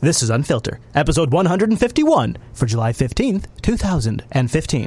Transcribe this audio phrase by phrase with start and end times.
[0.00, 4.86] This is Unfilter, episode 151 for July 15th, 2015.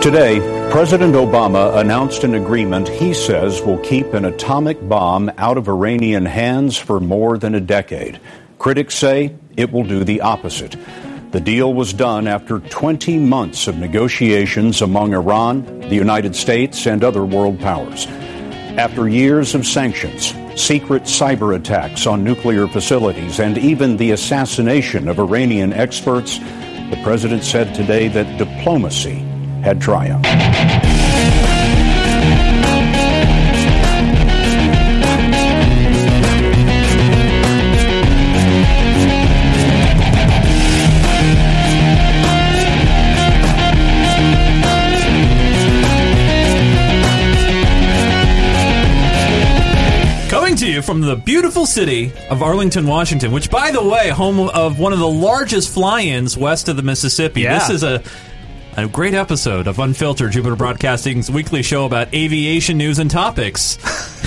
[0.00, 5.68] Today, President Obama announced an agreement he says will keep an atomic bomb out of
[5.68, 8.20] Iranian hands for more than a decade.
[8.60, 10.76] Critics say it will do the opposite.
[11.32, 17.02] The deal was done after 20 months of negotiations among Iran, the United States, and
[17.02, 18.06] other world powers.
[18.78, 25.18] After years of sanctions, secret cyber attacks on nuclear facilities, and even the assassination of
[25.18, 29.18] Iranian experts, the president said today that diplomacy
[29.62, 30.75] had triumphed.
[50.66, 54.80] To you from the beautiful city of Arlington, Washington, which, by the way, home of
[54.80, 57.42] one of the largest fly-ins west of the Mississippi.
[57.42, 57.58] Yeah.
[57.58, 58.02] This is a
[58.76, 63.78] a great episode of Unfiltered, Jupiter Broadcasting's weekly show about aviation news and topics.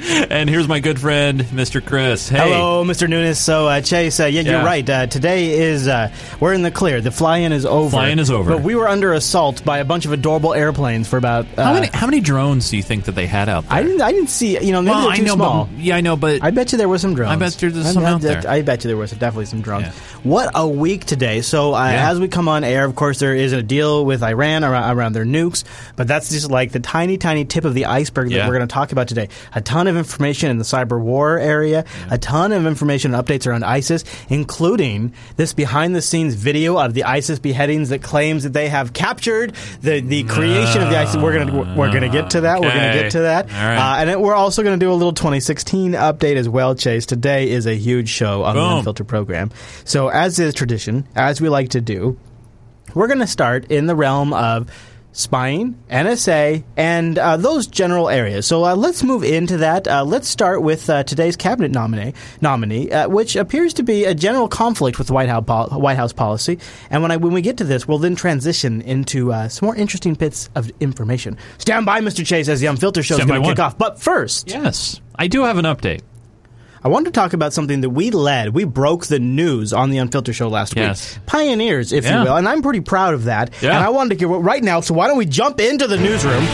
[0.30, 1.84] and here's my good friend, Mr.
[1.84, 2.28] Chris.
[2.28, 2.38] Hey.
[2.38, 3.08] Hello, Mr.
[3.08, 3.38] Nunes.
[3.38, 4.50] So, uh, Chase, uh, yeah, Yeah.
[4.52, 4.88] you're right.
[4.88, 7.00] Uh, today is, uh, we're in the clear.
[7.00, 7.90] The fly-in is over.
[7.90, 8.50] Fly-in is over.
[8.50, 11.46] But we were under assault by a bunch of adorable airplanes for about...
[11.56, 13.72] Uh, How many how many drones do you think that they had out there?
[13.78, 15.64] I didn't, I didn't see, you know, maybe well, they're I too know, small.
[15.66, 17.32] but yeah, I know, but I bet you there was some drones.
[17.32, 18.42] I bet there's some I, out there.
[18.48, 19.86] I bet you there was definitely some drones.
[19.86, 19.92] Yeah.
[20.22, 21.40] What a week today!
[21.42, 22.10] So uh, Yeah.
[22.10, 25.12] as we come on air, of course, there is a deal with Iran around, around
[25.14, 25.64] their nukes,
[25.96, 28.72] but that's just like the tiny, tiny tip of the iceberg that we're going to
[28.72, 29.28] talk about today.
[29.54, 33.46] A ton of information in the cyber war area, a ton of information and updates
[33.46, 38.92] around ISIS, including this behind-the-scenes video of the ISIS beheadings that claims that they have
[38.92, 41.16] captured the the creation of the ISIS.
[41.16, 42.60] We're gonna we're gonna get to that.
[42.60, 43.50] We're gonna get to that.
[43.50, 43.76] Right.
[43.76, 47.06] Uh, and it, we're also going to do a little 2016 update as well, Chase.
[47.06, 48.78] Today is a huge show on the Boom.
[48.78, 49.50] Unfiltered program.
[49.84, 52.18] So, as is tradition, as we like to do,
[52.94, 54.70] we're going to start in the realm of
[55.12, 58.46] spying, NSA, and uh, those general areas.
[58.46, 59.88] So uh, let's move into that.
[59.88, 64.14] Uh, let's start with uh, today's cabinet nominee, nominee uh, which appears to be a
[64.14, 66.58] general conflict with White House, pol- White House policy.
[66.90, 69.76] And when I when we get to this, we'll then transition into uh, some more
[69.76, 71.36] interesting bits of information.
[71.58, 72.24] Stand by, Mr.
[72.24, 73.76] Chase, as the Unfiltered show is going to kick off.
[73.76, 76.00] But first, yes, I do have an update.
[76.82, 78.54] I wanted to talk about something that we led.
[78.54, 81.14] We broke the news on the Unfiltered show last Yes.
[81.16, 81.26] week.
[81.26, 82.20] Pioneers, if Yeah.
[82.22, 82.36] you will.
[82.36, 83.50] And I'm pretty proud of that.
[83.60, 83.76] Yeah.
[83.76, 86.46] And I wanted to get right now, so why don't we jump into the newsroom?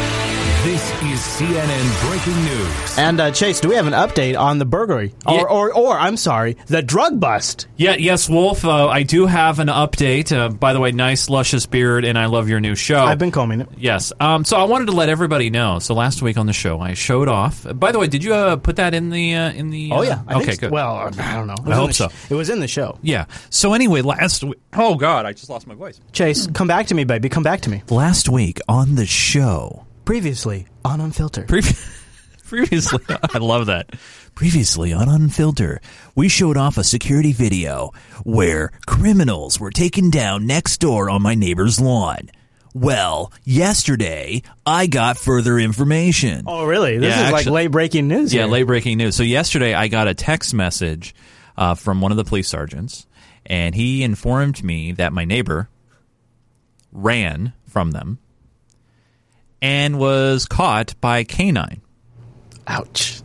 [0.66, 2.98] This is CNN breaking news.
[2.98, 5.14] And uh, Chase, do we have an update on the burglary?
[5.24, 5.42] Yeah.
[5.42, 7.68] Or, or, or, I'm sorry, the drug bust.
[7.76, 8.64] Yeah, yes, Wolf.
[8.64, 10.36] Uh, I do have an update.
[10.36, 12.98] Uh, by the way, nice luscious beard, and I love your new show.
[12.98, 13.68] I've been combing it.
[13.76, 14.12] Yes.
[14.18, 15.78] Um, so I wanted to let everybody know.
[15.78, 17.64] So last week on the show, I showed off.
[17.78, 19.92] By the way, did you uh, put that in the uh, in the?
[19.92, 20.22] Oh, uh, yeah.
[20.26, 20.46] I okay.
[20.46, 20.70] think, good.
[20.72, 21.54] Well, I don't know.
[21.64, 22.08] I hope the so.
[22.08, 22.98] sh- it was in the show.
[23.02, 23.26] yeah.
[23.50, 24.58] So anyway, last week.
[24.72, 26.00] Oh God, I just lost my voice.
[26.10, 27.28] Chase, come back to me, baby.
[27.28, 27.84] Come back to me.
[27.88, 29.85] Last week on the show.
[30.06, 31.48] Previously on Unfiltered.
[31.48, 31.92] Previ-
[32.48, 33.00] Previously,
[33.34, 33.90] I love that.
[34.36, 35.78] Previously on Unfilter,
[36.14, 37.90] we showed off a security video
[38.24, 42.30] where criminals were taken down next door on my neighbor's lawn.
[42.72, 46.44] Well, yesterday I got further information.
[46.46, 46.98] oh, really?
[46.98, 48.32] This Yeah, is like actually- late breaking news.
[48.32, 48.52] Yeah, here.
[48.52, 49.16] late breaking news.
[49.16, 51.14] So yesterday I got a text message
[51.56, 53.06] uh, from one of the police sergeants,
[53.44, 55.68] and he informed me that my neighbor
[56.92, 58.18] ran from them
[59.66, 61.82] and was caught by canine.
[62.68, 63.20] Ouch.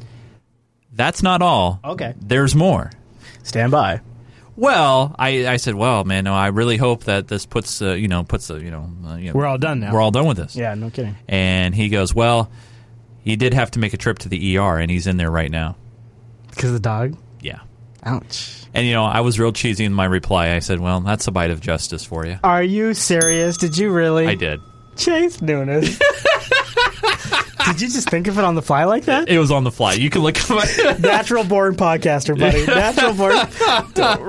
[0.91, 1.79] That's not all.
[1.85, 2.15] Okay.
[2.19, 2.89] There's more.
[3.43, 4.01] Stand by.
[4.55, 8.07] Well, I, I said, well, man, no, I really hope that this puts, uh, you
[8.07, 9.93] know, puts, a, you know, uh, you know, We're all done now.
[9.93, 10.55] We're all done with this.
[10.55, 11.15] Yeah, no kidding.
[11.27, 12.51] And he goes, well,
[13.23, 15.49] he did have to make a trip to the ER, and he's in there right
[15.49, 15.77] now.
[16.49, 17.17] Because of the dog?
[17.39, 17.59] Yeah.
[18.03, 18.65] Ouch.
[18.73, 20.55] And you know, I was real cheesy in my reply.
[20.55, 23.57] I said, "Well, that's a bite of justice for you." Are you serious?
[23.57, 24.27] Did you really?
[24.27, 24.59] I did.
[24.95, 25.99] Chase Nunes.
[27.65, 29.29] Did you just think of it on the fly like that?
[29.29, 29.93] It was on the fly.
[29.93, 30.95] You can look at my.
[30.99, 32.65] Natural born podcaster, buddy.
[32.65, 33.33] Natural born.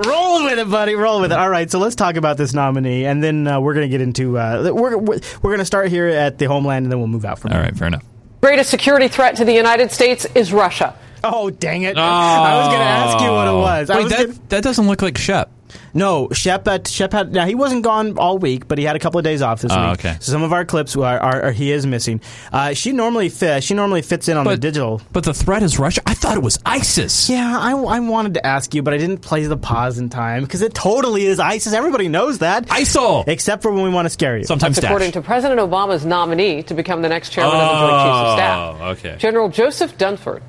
[0.05, 0.95] Roll with it, buddy.
[0.95, 1.37] Roll with it.
[1.37, 4.01] All right, so let's talk about this nominee, and then uh, we're going to get
[4.01, 4.37] into.
[4.37, 7.25] Uh, we're we're, we're going to start here at the homeland, and then we'll move
[7.25, 7.65] out from All there.
[7.65, 8.03] right, fair enough.
[8.41, 10.95] greatest security threat to the United States is Russia.
[11.23, 11.97] Oh, dang it!
[11.97, 13.89] I was going to ask you what it was.
[13.89, 15.49] Wait, was that, gonna- that doesn't look like Shep.
[15.95, 16.67] No, Shep.
[16.67, 17.33] Had, Shep had.
[17.33, 19.71] Now he wasn't gone all week, but he had a couple of days off this
[19.73, 19.99] Oh, week.
[19.99, 20.17] okay.
[20.19, 22.21] So some of our clips are, are, are he is missing.
[22.51, 23.63] Uh, she normally fit.
[23.63, 25.01] She normally fits in on the digital.
[25.11, 26.01] But the threat is Russia.
[26.05, 27.27] I thought it was ISIS.
[27.29, 30.43] Yeah, I, I wanted to ask you, but I didn't play the pause in time
[30.43, 31.73] because it totally is ISIS.
[31.73, 33.23] Everybody knows that, ISIL.
[33.27, 34.43] except for when we want to scare you.
[34.43, 38.03] Sometimes That's according to President Obama's nominee to become the next chairman of the Joint
[38.03, 38.77] Chiefs of Staff.
[38.79, 39.15] Oh, okay.
[39.17, 40.41] General Joseph Dunford.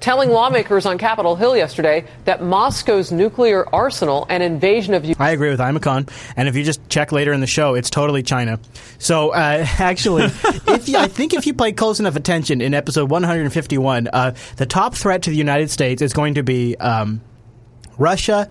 [0.00, 5.26] Telling lawmakers on Capitol Hill yesterday that Moscow's nuclear arsenal and invasion of Ukraine.
[5.26, 8.22] I agree with Imacon, and if you just check later in the show, it's totally
[8.22, 8.58] China.
[8.98, 13.10] So uh, actually, if you, I think if you pay close enough attention in episode
[13.10, 17.20] 151, uh, the top threat to the United States is going to be um,
[17.98, 18.50] Russia,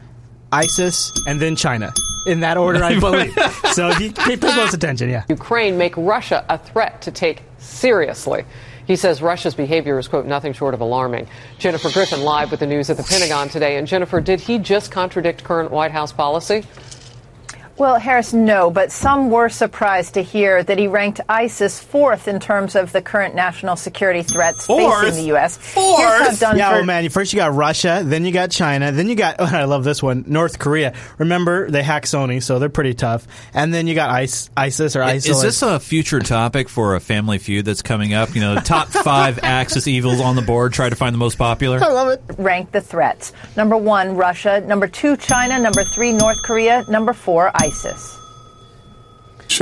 [0.52, 1.92] ISIS, and then China.
[2.28, 3.34] In that order, I believe.
[3.72, 5.26] so if you pay, pay close attention, yeah.
[5.30, 8.46] Ukraine make Russia a threat to take seriously.
[8.86, 11.28] He says Russia's behavior is, quote, nothing short of alarming.
[11.58, 13.78] Jennifer Griffin live with the news at the Pentagon today.
[13.78, 16.64] And Jennifer, did he just contradict current White House policy?
[17.78, 22.40] Well, Harris, no, but some were surprised to hear that he ranked ISIS fourth in
[22.40, 25.04] terms of the current national security threats Fourth?
[25.04, 25.58] facing the U.S.
[25.58, 26.00] Fourth?
[26.00, 29.10] Here's how Yeah, Dunford- oh man, first you got Russia, then you got China, then
[29.10, 30.94] you got, oh, I love this one, North Korea.
[31.18, 33.28] Remember, they hack Sony, so they're pretty tough.
[33.54, 35.32] And then you got IS, ISIS or ISIL.
[35.32, 38.36] Is this a future topic for a family feud that's coming up?
[38.36, 40.72] You know, the top five Axis evils on the board.
[40.72, 41.84] Try to find the most popular.
[41.84, 42.22] I love it.
[42.38, 43.34] rank the threats.
[43.58, 44.62] Number one, Russia.
[44.62, 45.60] Number two, China.
[45.60, 46.86] Number three, North Korea.
[46.88, 47.65] Number four, ISIS.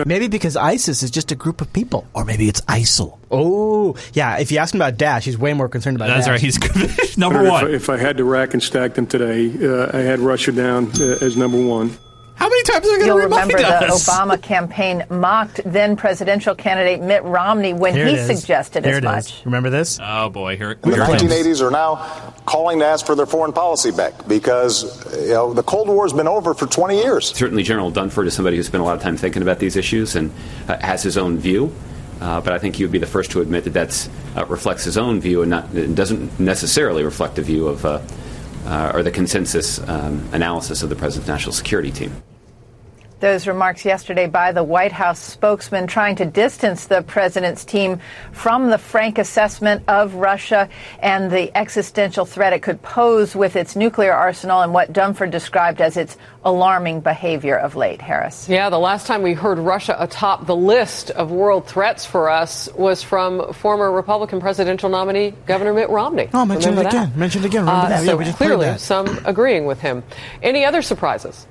[0.06, 2.08] Maybe because ISIS is just a group of people.
[2.14, 3.20] Or maybe it's ISIL.
[3.30, 4.38] Oh, yeah.
[4.40, 6.26] If you ask him about Dash, he's way more concerned about that.
[6.26, 6.32] That's Daesh.
[6.32, 6.98] right.
[7.02, 7.74] He's number If I, one.
[7.74, 11.18] if I had to rack and stack them today, uh, I had Russia down uh,
[11.22, 11.98] as number one.
[12.36, 14.08] How many times are they You'll going to remind remember the us?
[14.10, 18.40] Obama campaign mocked then presidential candidate Mitt Romney when Here he it is.
[18.40, 19.40] suggested Here as it much.
[19.40, 19.46] is.
[19.46, 20.00] Remember this?
[20.02, 23.26] Oh boy, here it The here it 1980s are now calling to ask for their
[23.26, 24.84] foreign policy back because
[25.22, 27.32] you know the Cold War has been over for 20 years.
[27.34, 30.16] Certainly, General Dunford is somebody who's spent a lot of time thinking about these issues
[30.16, 30.32] and
[30.68, 31.74] uh, has his own view.
[32.22, 34.84] Uh, but I think he would be the first to admit that that uh, reflects
[34.86, 37.86] his own view and not it doesn't necessarily reflect the view of
[38.66, 42.12] uh, or the consensus um, analysis of the president's national security team.
[43.24, 48.02] Those remarks yesterday by the White House spokesman trying to distance the president's team
[48.34, 50.68] from the frank assessment of Russia
[51.00, 55.80] and the existential threat it could pose with its nuclear arsenal and what Dunford described
[55.80, 58.02] as its alarming behavior of late.
[58.02, 58.50] Harris.
[58.50, 62.68] Yeah, the last time we heard Russia atop the list of world threats for us
[62.74, 66.28] was from former Republican presidential nominee Governor Mitt Romney.
[66.34, 67.04] Oh, mention Remember it that?
[67.08, 67.18] again.
[67.18, 67.62] Mention it again.
[67.62, 68.00] Remember Uh, that.
[68.04, 68.82] Yeah, so we just clearly, that.
[68.82, 70.04] some agreeing with him.
[70.42, 71.48] Any other surprises?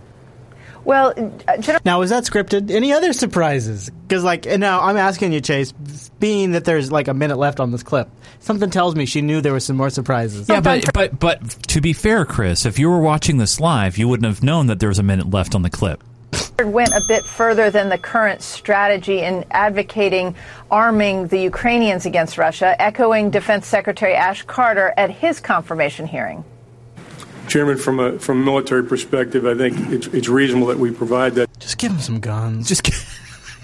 [0.85, 1.15] Well,
[1.47, 2.71] uh, General Now, is that scripted?
[2.71, 3.91] Any other surprises?
[3.91, 5.73] Because, like, now I'm asking you, Chase,
[6.19, 8.09] being that there's like a minute left on this clip,
[8.41, 10.49] something tells me she knew there was some more surprises.
[10.49, 14.09] Yeah, but, but but to be fair, Chris, if you were watching this live, you
[14.09, 16.03] wouldn't have known that there was a minute left on the clip.
[16.65, 20.35] went a bit further than the current strategy in advocating
[20.71, 26.45] arming the Ukrainians against Russia, echoing Defense Secretary Ash Carter at his confirmation hearing.
[27.49, 31.35] Chairman, from a from a military perspective, I think it's, it's reasonable that we provide
[31.35, 32.69] that Just give them some guns.
[32.69, 33.09] Just give-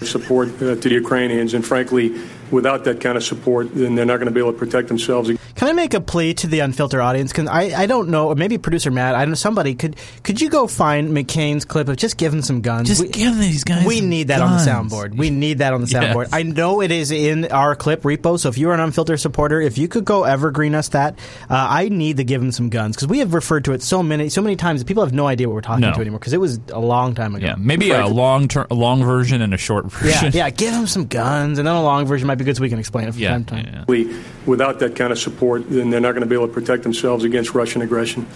[0.07, 1.53] support uh, to the Ukrainians.
[1.53, 2.19] And frankly,
[2.51, 5.29] without that kind of support, then they're not going to be able to protect themselves.
[5.59, 7.33] Can I make a plea to the unfiltered audience?
[7.33, 10.39] Because I, I don't know, or maybe producer Matt, I don't know, somebody could could
[10.39, 12.87] you go find McCain's clip of just giving some guns?
[12.87, 14.65] Just give these guys We some need that guns.
[14.65, 15.17] on the soundboard.
[15.17, 16.15] We need that on the Yes.
[16.15, 16.29] soundboard.
[16.31, 19.77] I know it is in our clip repo, so if you're an unfiltered supporter, if
[19.77, 21.19] you could go evergreen us that,
[21.49, 24.01] uh, I need to give him some guns because we have referred to it so
[24.01, 25.91] many so many times that people have no idea what we're talking No.
[25.93, 27.45] to anymore because it was a long time ago.
[27.45, 30.31] yeah, maybe a long ter- a long version and a short Yeah, version.
[30.35, 32.69] yeah, give him some guns, and then a long version might be good so we
[32.69, 33.69] can explain it from yeah, time to time.
[33.73, 33.83] yeah.
[33.89, 34.15] We,
[34.45, 37.23] without that kind of support, then they're not going to be able to protect themselves
[37.23, 38.27] against Russian aggression.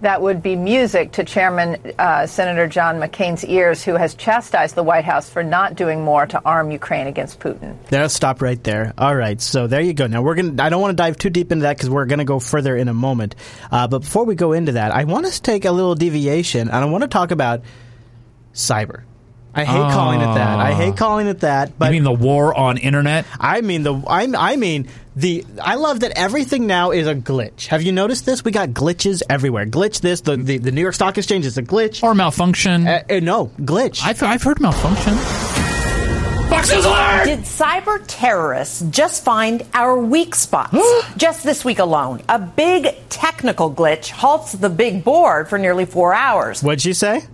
[0.00, 4.82] That would be music to Chairman uh, Senator John McCain's ears, who has chastised the
[4.82, 7.76] White House for not doing more to arm Ukraine against Putin.
[7.88, 8.92] There, stop right there.
[8.98, 10.06] All right, so there you go.
[10.06, 10.62] Now we're gonna.
[10.62, 12.88] I don't want to dive too deep into that because we're gonna go further in
[12.88, 13.34] a moment.
[13.72, 16.68] Uh, but before we go into that, I want us to take a little deviation,
[16.68, 17.62] and I want to talk about
[18.52, 19.04] cyber.
[19.54, 20.58] I hate calling it that.
[20.58, 21.78] I hate calling it that.
[21.78, 23.24] But you mean the war on internet?
[23.38, 23.94] I mean the.
[24.06, 25.44] I, I mean the.
[25.62, 27.68] I love that everything now is a glitch.
[27.68, 28.44] Have you noticed this?
[28.44, 29.66] We got glitches everywhere.
[29.66, 30.22] Glitch this.
[30.22, 32.02] The the, the New York Stock Exchange is a glitch.
[32.02, 32.86] Or malfunction?
[32.86, 34.04] Uh, uh, no glitch.
[34.04, 35.14] I've, I've heard malfunction.
[36.54, 40.76] Did cyber terrorists just find our weak spots?
[41.16, 46.14] just this week alone, a big technical glitch halts the big board for nearly four
[46.14, 46.62] hours.
[46.62, 47.24] What'd she say?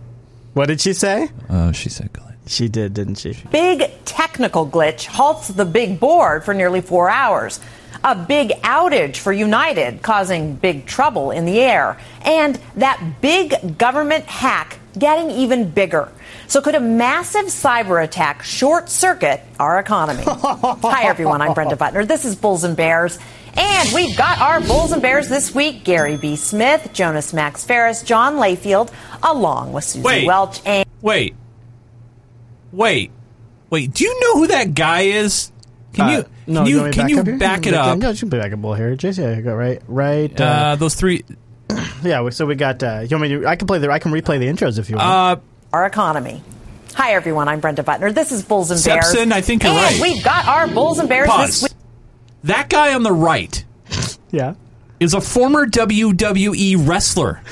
[0.54, 1.28] What did she say?
[1.48, 2.26] Oh, she said glitch.
[2.46, 3.36] She did, didn't she?
[3.52, 7.60] Big technical glitch halts the big board for nearly four hours.
[8.02, 11.98] A big outage for United, causing big trouble in the air.
[12.22, 16.10] And that big government hack getting even bigger.
[16.48, 20.24] So, could a massive cyber attack short circuit our economy?
[20.26, 21.40] Hi, everyone.
[21.42, 22.06] I'm Brenda Buttner.
[22.06, 23.18] This is Bulls and Bears.
[23.62, 26.36] And we've got our Bulls and Bears this week Gary B.
[26.36, 28.90] Smith, Jonas Max Ferris, John Layfield,
[29.22, 30.26] along with Suzy Wait.
[30.26, 30.86] Welch and.
[31.02, 31.34] Wait.
[32.72, 33.10] Wait.
[33.68, 33.92] Wait.
[33.92, 35.52] Do you know who that guy is?
[35.92, 37.36] Can Uh, you no, can you, want me can you up here?
[37.38, 37.98] back it Yeah, up?
[37.98, 38.96] No, just back up a little here.
[38.96, 40.40] Just yeah, go right, right.
[40.40, 41.24] Uh, Uh, those three.
[42.02, 42.82] yeah, so we got.
[42.82, 43.46] Uh, you want me to?
[43.46, 43.90] I can play the.
[43.90, 45.08] I can replay the intros if you want.
[45.08, 46.42] Uh, our economy.
[46.94, 47.46] Hi, everyone.
[47.48, 48.12] I'm Brenda Buttner.
[48.14, 49.04] This is Bulls and Bears.
[49.14, 50.00] Sepson, I think you're and right.
[50.00, 51.46] we've got our Bulls and Bears Pause.
[51.46, 51.72] this week.
[52.44, 53.64] That guy on the right
[54.30, 54.54] yeah.
[54.98, 57.42] is a former WWE wrestler.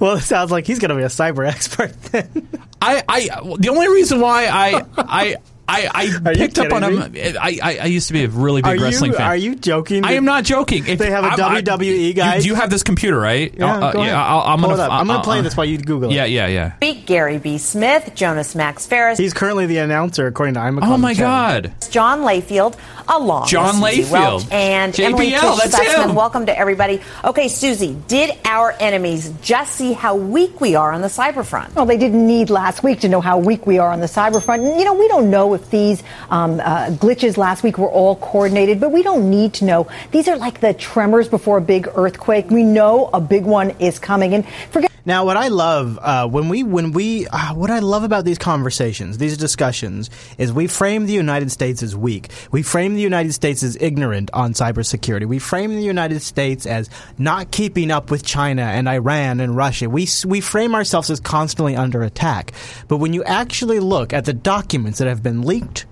[0.00, 1.92] Well, it sounds like he's going to be a cyber expert.
[2.04, 2.48] Then.
[2.82, 3.28] I, I,
[3.58, 5.36] the only reason why I, I,
[5.68, 7.12] I, I picked up on him.
[7.38, 9.16] I, I, I used to be a really big Are wrestling you?
[9.18, 9.26] fan.
[9.26, 10.04] Are you joking?
[10.04, 10.86] I am not joking.
[10.86, 12.36] If They have a I'm- I- WWE guy?
[12.36, 13.52] You, you have this computer, right?
[13.54, 14.12] Yeah, Uh, go ahead.
[14.12, 14.82] yeah, I'll, I'm Pull gonna.
[14.82, 14.92] it up.
[14.92, 16.14] I'm going to play uh, this while you Google it.
[16.14, 16.72] Yeah, yeah, yeah.
[16.80, 17.04] week.
[17.06, 17.58] Gary B.
[17.58, 20.82] Smith, Jonas Max Ferris, He's currently the announcer, according to I'm.
[20.82, 21.72] Oh my God.
[21.90, 24.10] John Layfield, along John with Suzy Layfield.
[24.12, 26.08] Welch and JBL, Emily Tisch that's Sussman.
[26.10, 26.14] him.
[26.14, 27.00] Welcome to everybody.
[27.24, 31.74] Okay, Suzy, did our enemies just see how weak we are on the cyber front?
[31.74, 34.42] Well, they didn't need last week to know how weak we are on the cyber
[34.42, 34.62] front.
[34.62, 38.80] You know, we don't know if these um, uh, glitches last week were all coordinated,
[38.80, 39.88] but we don't need to know.
[40.10, 42.50] These are like the tremors before a big earthquake.
[42.50, 44.34] We know a big one is coming.
[44.34, 44.88] And forget.
[45.08, 48.36] Now, what I love uh, when we when we uh, what I love about these
[48.36, 52.28] conversations, these discussions, is we frame the United States as weak.
[52.52, 55.24] We frame the United States as ignorant on cybersecurity.
[55.24, 59.88] We frame the United States as not keeping up with China and Iran and Russia.
[59.88, 62.52] We we frame ourselves as constantly under attack.
[62.86, 65.86] But when you actually look at the documents that have been leaked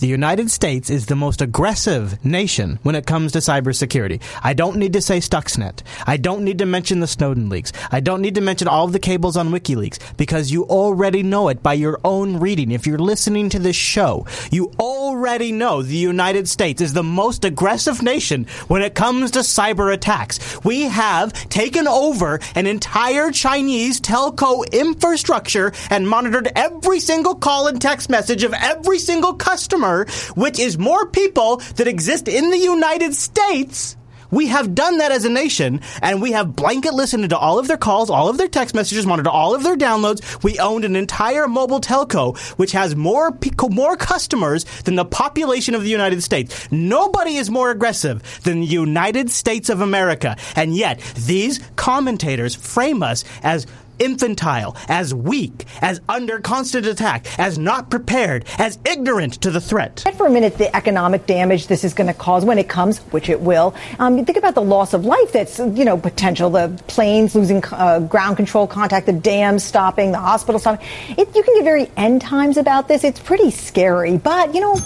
[0.00, 4.20] the United States is the most aggressive nation when it comes to cybersecurity.
[4.42, 5.82] I don't need to say Stuxnet.
[6.06, 7.72] I don't need to mention the Snowden leaks.
[7.92, 11.48] I don't need to mention all of the cables on WikiLeaks because you already know
[11.48, 12.70] it by your own reading.
[12.70, 17.44] If you're listening to this show, you already know the United States is the most
[17.44, 20.64] aggressive nation when it comes to cyber attacks.
[20.64, 27.80] We have taken over an entire Chinese telco infrastructure and monitored every single call and
[27.80, 29.89] text message of every single customer,
[30.34, 33.96] which is more people that exist in the United States.
[34.30, 37.66] We have done that as a nation, and we have blanket listened to all of
[37.66, 40.42] their calls, all of their text messages, monitored all of their downloads.
[40.44, 43.36] We owned an entire mobile telco, which has more
[43.70, 46.70] more customers than the population of the United States.
[46.70, 53.02] Nobody is more aggressive than the United States of America, and yet these commentators frame
[53.02, 53.66] us as
[54.00, 60.04] infantile, as weak, as under constant attack, as not prepared, as ignorant to the threat.
[60.16, 63.28] For a minute, the economic damage this is going to cause when it comes, which
[63.28, 63.74] it will.
[63.98, 66.50] Um, you think about the loss of life that's, you know, potential.
[66.50, 70.86] The planes losing uh, ground control contact, the dams stopping, the hospital stopping.
[71.10, 73.04] It, you can get very end times about this.
[73.04, 74.16] It's pretty scary.
[74.16, 74.76] But, you know,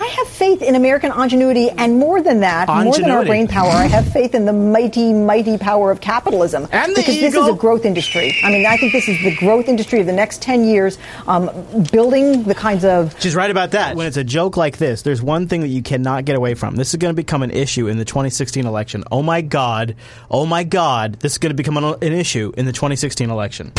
[0.00, 3.70] I have faith in American ingenuity, and more than that, more than our brain power,
[3.70, 6.66] I have faith in the mighty, mighty power of capitalism.
[6.72, 8.34] And the because this is a growth industry.
[8.42, 11.50] I mean, I think this is the growth industry of the next 10 years, um,
[11.92, 13.96] building the kinds of She's right about that.
[13.96, 16.76] When it's a joke like this, there's one thing that you cannot get away from.
[16.76, 19.04] This is going to become an issue in the 2016 election.
[19.10, 19.96] Oh my God.
[20.30, 21.14] Oh my God.
[21.20, 23.72] This is going to become an, an issue in the 2016 election.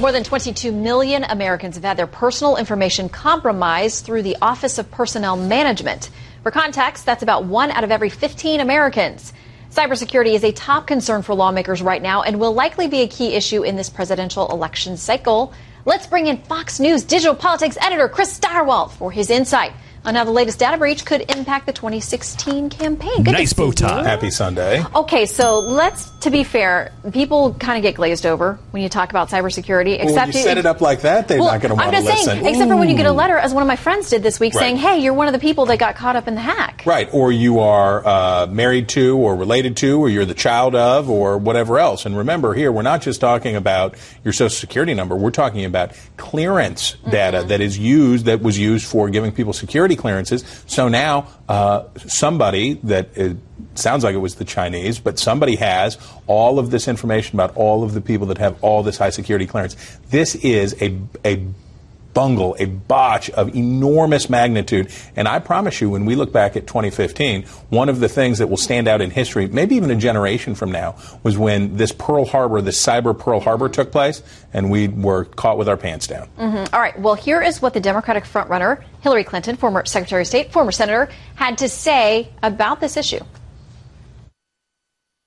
[0.00, 4.90] More than 22 million Americans have had their personal information compromised through the Office of
[4.90, 6.10] Personnel Management.
[6.42, 9.32] For context, that's about one out of every 15 Americans.
[9.74, 13.34] Cybersecurity is a top concern for lawmakers right now and will likely be a key
[13.34, 15.52] issue in this presidential election cycle.
[15.84, 19.72] Let's bring in Fox News digital politics editor Chris Stirewalt for his insight
[20.04, 23.22] on how the latest data breach could impact the 2016 campaign.
[23.22, 24.02] Good Nice see bow tie.
[24.04, 24.84] Happy Sunday.
[24.94, 29.10] Okay, so let's, to be fair, people kind of get glazed over when you talk
[29.10, 29.98] about cybersecurity.
[29.98, 31.90] Well, Except when you set it up like that, they're well, not going to I'm
[31.92, 32.42] want to just listen.
[32.42, 34.38] saying, except for when you get a letter, as one of my friends did this
[34.38, 34.60] week, Right.
[34.60, 37.08] saying, "Hey, you're one of the people that got caught up in the hack." Right,
[37.12, 41.38] or you are uh, married to, or related to, or you're the child of, or
[41.38, 42.04] whatever else.
[42.04, 45.16] And remember, here we're not just talking about your social security number.
[45.16, 49.93] We're talking about clearance data that is used, that was used for giving people security
[49.96, 50.44] clearances.
[50.66, 53.36] So now uh, somebody that it
[53.74, 57.82] sounds like it was the Chinese, but somebody has all of this information about all
[57.82, 59.76] of the people that have all this high security clearance.
[60.10, 61.44] This is a a
[62.14, 64.90] bungle, a botch of enormous magnitude.
[65.16, 68.46] And I promise you, when we look back at 2015, one of the things that
[68.46, 72.24] will stand out in history, maybe even a generation from now, was when this Pearl
[72.24, 76.28] Harbor, this cyber Pearl Harbor took place, and we were caught with our pants down.
[76.38, 76.72] Mhm.
[76.72, 76.98] All right.
[76.98, 81.10] Well, here is what the Democratic frontrunner Hillary Clinton, former Secretary of State, former senator,
[81.34, 83.20] had to say about this issue.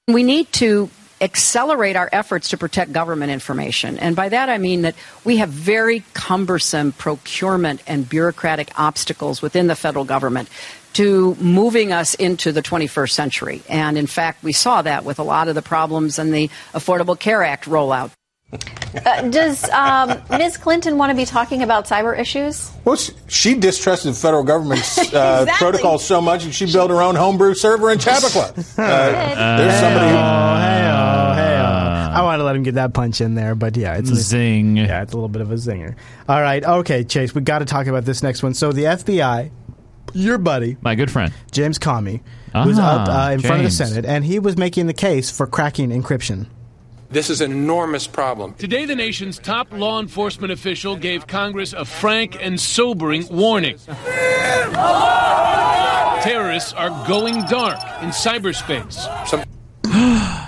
[0.08, 0.90] We need to
[1.20, 3.98] accelerate our efforts to protect government information.
[3.98, 9.68] And by that I mean that we have very cumbersome procurement and bureaucratic obstacles within
[9.68, 10.50] the federal government
[10.94, 13.62] to moving us into the 21st century.
[13.70, 17.20] And in fact, we saw that with a lot of the problems in the Affordable
[17.20, 18.12] Care Act rollout.
[18.54, 20.56] Uh, does um, Ms.
[20.56, 22.72] Clinton want to be talking about cyber issues?
[22.86, 25.54] Well, she, she distrusted the federal government's uh, Exactly.
[25.54, 28.54] protocols so much that she built her own homebrew server in Chappaqua.
[28.56, 30.16] Uh, there's somebody who.
[30.16, 32.12] Hey-oh, hey-oh.
[32.14, 34.78] I want to let him get that punch in there, but yeah, it's a Zing.
[34.78, 35.96] Yeah, it's a little bit of a zinger.
[36.30, 38.54] All right, okay, Chase, we got to talk about this next one.
[38.54, 39.52] So the FBI,
[40.14, 41.34] your buddy, My good friend.
[41.52, 42.22] James Comey,
[42.56, 45.30] was Ah, up uh, in front of the Senate, and he was making the case
[45.30, 46.48] for cracking encryption.
[47.10, 48.54] This is an enormous problem.
[48.56, 53.78] Today, the nation's top law enforcement official gave Congress a frank and sobering warning.
[56.22, 59.46] Terrorists are going dark in cyberspace.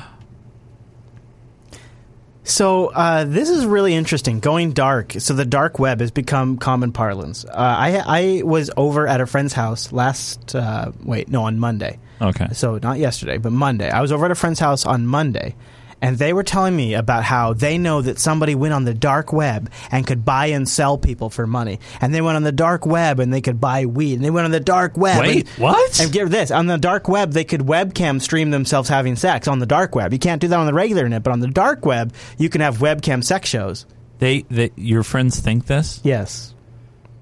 [2.43, 4.39] So uh, this is really interesting.
[4.39, 5.13] Going dark.
[5.19, 7.45] So the dark web has become common parlance.
[7.45, 10.55] Uh, I I was over at a friend's house last.
[10.55, 11.99] Uh, wait, no, on Monday.
[12.19, 12.47] Okay.
[12.53, 13.89] So not yesterday, but Monday.
[13.91, 15.55] I was over at a friend's house on Monday,
[16.01, 19.33] and they were telling me about how they know that somebody went on the dark
[19.33, 22.85] web and could buy and sell people for money, and they went on the dark
[22.85, 25.21] web and they could buy weed, and they went on the dark web.
[25.21, 25.99] Wait, and, what?
[25.99, 29.59] And get this on the dark web, they could webcam stream themselves having sex on
[29.59, 30.13] the dark web.
[30.13, 32.61] You can't do that on the regular net, but on the dark web, you can
[32.61, 33.85] have webcam sex shows.
[34.19, 36.01] They, they, your friends think this?
[36.03, 36.53] Yes.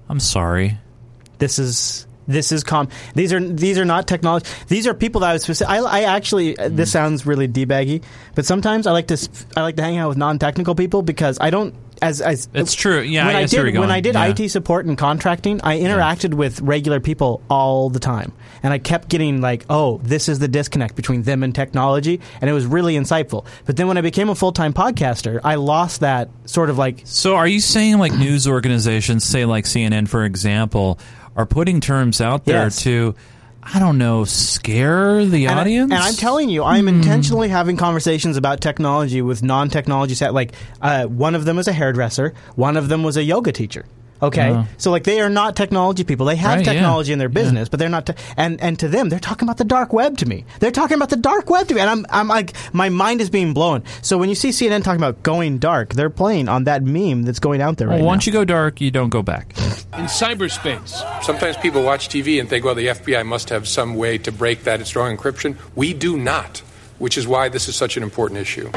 [0.08, 0.78] I'm sorry.
[1.38, 2.88] This is this is com.
[3.14, 4.46] These are these are not technology.
[4.68, 5.70] These are people that I was specific.
[5.70, 8.04] I, I actually uh, this sounds really debaggy,
[8.36, 11.38] but sometimes I like to I like to hang out with non technical people because
[11.40, 11.74] I don't.
[12.00, 13.00] As, as It's true.
[13.00, 13.90] Yeah, when I I, did when.
[13.90, 14.26] I did Yeah.
[14.26, 18.30] IT support and contracting, I interacted with regular people all the time,
[18.62, 22.48] and I kept getting like, "Oh, this is the disconnect between them and technology," and
[22.48, 23.46] it was really insightful.
[23.66, 27.00] But then when I became a full time podcaster, I lost that sort of like
[27.02, 31.00] So are you saying like news organizations, say like CNN, for example,
[31.38, 32.82] are putting terms out there Yes.
[32.82, 33.14] to,
[33.62, 35.92] I don't know, scare the and I- audience?
[35.92, 40.34] and I'm telling you, I'm intentionally having conversations about technology with non-technology set.
[40.34, 40.52] Like
[40.82, 43.86] uh, one of them was a hairdresser, one of them was a yoga teacher.
[44.20, 44.66] Okay, Oh.
[44.78, 46.26] so like they are not technology people.
[46.26, 46.72] They have Right, yeah.
[46.72, 48.06] technology in their business, but they're not.
[48.06, 50.44] Te- and and to them, they're talking about the dark web to me.
[50.60, 53.30] They're talking about the dark web to me, and I'm I'm like my mind is
[53.30, 53.84] being blown.
[54.02, 57.38] So when you see CNN talking about going dark, they're playing on that meme that's
[57.38, 58.30] going out there well, right once now.
[58.32, 59.52] you go dark, you don't go back.
[59.96, 64.18] In cyberspace, Sometimes people watch TV and think, well, the FBI must have some way
[64.18, 65.56] to break that strong encryption.
[65.74, 66.58] We do not,
[66.98, 68.70] which is why this is such an important issue.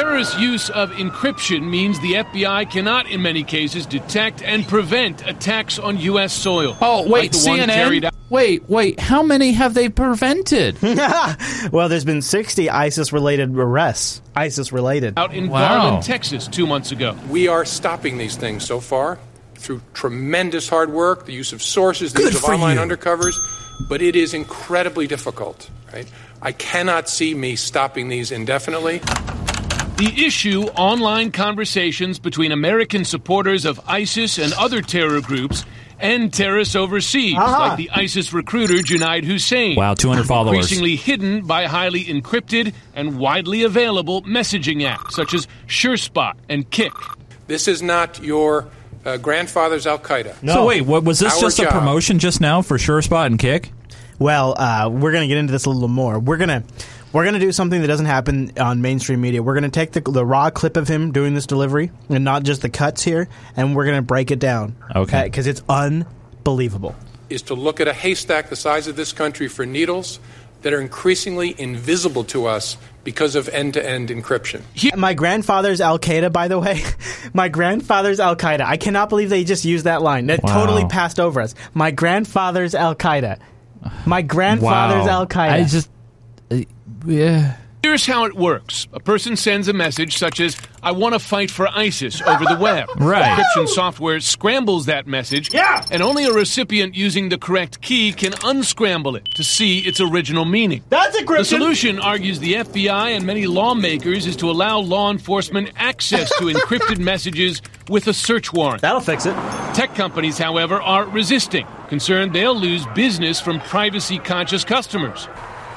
[0.00, 5.78] Terrorist use of encryption means the FBI cannot, in many cases, detect and prevent attacks
[5.78, 6.32] on U.S.
[6.32, 6.76] soil.
[6.80, 8.06] Oh, like wait, the one carried CNN?
[8.06, 8.14] out.
[8.30, 10.80] Wait, wait, how many have they prevented?
[11.72, 14.22] well, there's been 60 ISIS-related arrests.
[14.36, 15.18] ISIS-related.
[15.18, 15.68] Out in Wow.
[15.68, 17.16] Garland, Texas, two months ago.
[17.28, 19.18] We are stopping these things so far
[19.56, 22.82] through tremendous hard work, the use of sources, the Good use of online you.
[22.82, 23.34] undercovers,
[23.90, 26.06] but it is incredibly difficult, right?
[26.40, 29.02] I cannot see me stopping these indefinitely.
[30.00, 35.66] The issue online conversations between American supporters of ISIS and other terror groups
[35.98, 37.66] and terrorists overseas, Aha.
[37.68, 39.76] like the ISIS recruiter Junaid Hussain.
[39.76, 40.56] Wow, 200 followers.
[40.56, 46.94] Increasingly hidden by highly encrypted and widely available messaging apps such as SureSpot and Kik.
[47.46, 48.68] This is not your
[49.04, 50.42] uh, grandfather's Al Qaeda.
[50.42, 50.54] No.
[50.54, 53.70] So wait, what was this Our just a promotion just now for SureSpot and Kik?
[54.18, 56.18] Well, uh, we're going to get into this a little more.
[56.18, 56.62] We're going to
[57.12, 59.42] we're going to do something that doesn't happen on mainstream media.
[59.42, 62.42] We're going to take the, the raw clip of him doing this delivery and not
[62.44, 64.76] just the cuts here, and we're going to break it down.
[64.94, 65.24] Okay.
[65.24, 66.94] Because it's unbelievable.
[67.28, 70.20] is to look at a haystack the size of this country for needles
[70.62, 74.60] that are increasingly invisible to us because of end-to-end encryption.
[74.94, 76.82] My grandfather's Al Qaeda, by the way.
[77.32, 78.60] My grandfather's Al Qaeda.
[78.60, 80.26] I cannot believe they just used that line.
[80.26, 80.52] That Wow.
[80.52, 81.54] totally passed over us.
[81.72, 83.38] My grandfather's Al Qaeda.
[84.04, 85.20] My grandfather's Wow.
[85.20, 85.50] Al Qaeda.
[85.50, 85.88] I just,
[86.50, 86.58] uh,
[87.06, 87.56] yeah.
[87.82, 88.86] Here's how it works.
[88.92, 92.58] A person sends a message such as, I want to fight for ISIS over the
[92.60, 92.90] web.
[92.98, 93.38] Right.
[93.56, 95.82] Encryption software scrambles that message, Yeah.
[95.90, 100.44] and only a recipient using the correct key can unscramble it to see its original
[100.44, 100.84] meaning.
[100.90, 106.28] That's The solution, argues the FBI and many lawmakers, is to allow law enforcement access
[106.36, 108.82] to encrypted messages with a search warrant.
[108.82, 109.32] That'll fix it.
[109.74, 115.26] Tech companies, however, are resisting, concerned they'll lose business from privacy conscious customers.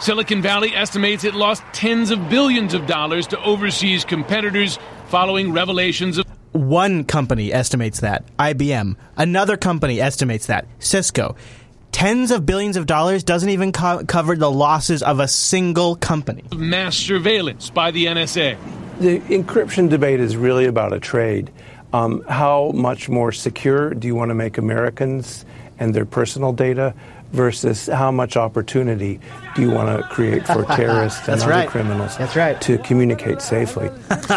[0.03, 6.17] Silicon Valley estimates it lost tens of billions of dollars to overseas competitors following revelations
[6.17, 8.25] of One company estimates that.
[8.35, 8.97] IBM.
[9.15, 10.67] Another company estimates that.
[10.79, 11.37] Cisco.
[11.93, 16.43] Tens of billions of dollars doesn't even co- cover the losses of a single company.
[16.53, 18.57] mass surveillance by the NSA.
[18.99, 21.49] The encryption debate is really about a trade.
[21.93, 25.45] Um, how much more secure do you want to make Americans
[25.79, 26.93] and their personal data?
[27.33, 29.19] Versus how much opportunity
[29.55, 31.67] do you want to create for terrorists and other right.
[31.67, 32.59] criminals That's right.
[32.61, 33.89] to communicate safely.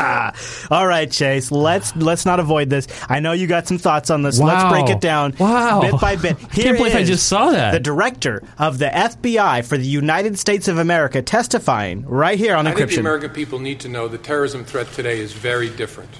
[0.70, 1.52] All right, Chase.
[1.52, 2.88] Let's let's not avoid this.
[3.08, 4.40] I know you got some thoughts on this.
[4.40, 5.82] Let's break it down Wow.
[5.82, 6.36] bit by bit.
[6.44, 7.72] I can't believe I just saw that.
[7.72, 12.66] The director of the FBI for the United States of America testifying right here on
[12.66, 13.00] I think the.
[13.00, 16.10] American people need to know the terrorism threat today is very different.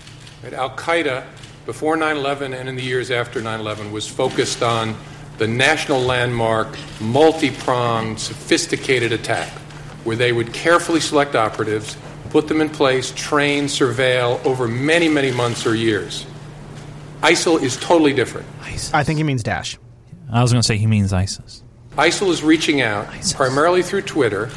[0.45, 0.53] Right?
[0.53, 1.25] Al Qaeda,
[1.65, 4.95] before 9 11 and in the years after 9 11, was focused on
[5.39, 6.69] the national landmark,
[7.01, 9.49] multi pronged, sophisticated attack
[10.05, 11.97] where they would carefully select operatives,
[12.31, 16.27] put them in place, train, surveil over many, many months or years.
[17.23, 18.47] ISIL is totally different.
[18.93, 19.79] I think he means Dash.
[20.31, 21.63] I was going to say he means ISIS.
[21.97, 24.51] ISIL is reaching out primarily through Twitter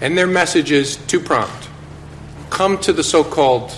[0.00, 1.50] and their message is two pronged.
[2.50, 3.72] Come to the so called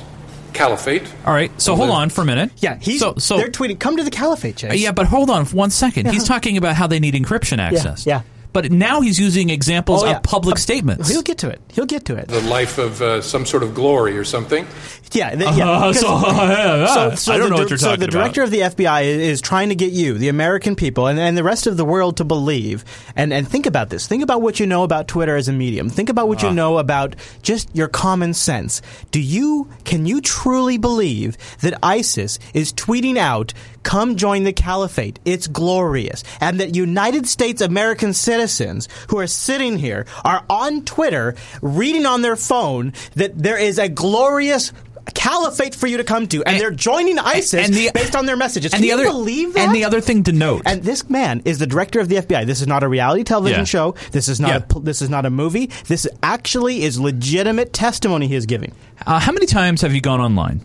[0.56, 1.02] caliphate.
[1.24, 1.50] All right.
[1.60, 2.50] So hold on for a minute.
[2.58, 5.30] Yeah, he's so, so they're tweeting, "Come to the caliphate, Chase." Uh, yeah, but hold
[5.30, 6.06] on for one second.
[6.06, 6.12] Yeah.
[6.12, 8.06] He's talking about how they need encryption access.
[8.06, 8.22] yeah.
[8.56, 10.16] But now he's using examples Oh, yeah.
[10.16, 11.10] of public Uh, statements.
[11.10, 11.60] He'll get to it.
[11.74, 12.28] He'll get to it.
[12.28, 14.66] The life of uh, some sort of glory or something.
[15.12, 15.68] Yeah, the, yeah.
[15.70, 18.06] Uh, 'cause- so, yeah, so, so I don't the, know what you're so talking the
[18.06, 18.62] director about.
[18.64, 21.44] of the FBI is, is trying to get you, the American people, and, and the
[21.44, 22.82] rest of the world to believe.
[23.14, 24.06] And, and think about this.
[24.06, 25.90] Think about what you know about Twitter as a medium.
[25.90, 26.52] Think about what you Ah.
[26.52, 28.80] know about just your common sense.
[29.10, 33.52] Do you can you truly believe that ISIS is tweeting out,
[33.86, 35.18] "Come join the caliphate.
[35.24, 41.36] It's glorious," and that United States American citizens who are sitting here are on Twitter
[41.62, 44.72] reading on their phone that there is a glorious
[45.14, 48.36] caliphate for you to come to, and, they're joining ISIS and the- based on their
[48.36, 48.74] messages.
[48.74, 49.66] and the other believe that?
[49.66, 50.62] and the other thing to note.
[50.66, 52.44] And this man is the director of the FBI.
[52.44, 53.64] This is not a reality television Yeah.
[53.66, 53.94] show.
[54.10, 54.60] This is not Yeah.
[54.76, 55.70] a this is not a movie.
[55.86, 58.72] This actually is legitimate testimony he is giving.
[59.06, 60.62] Uh, how many times have you gone online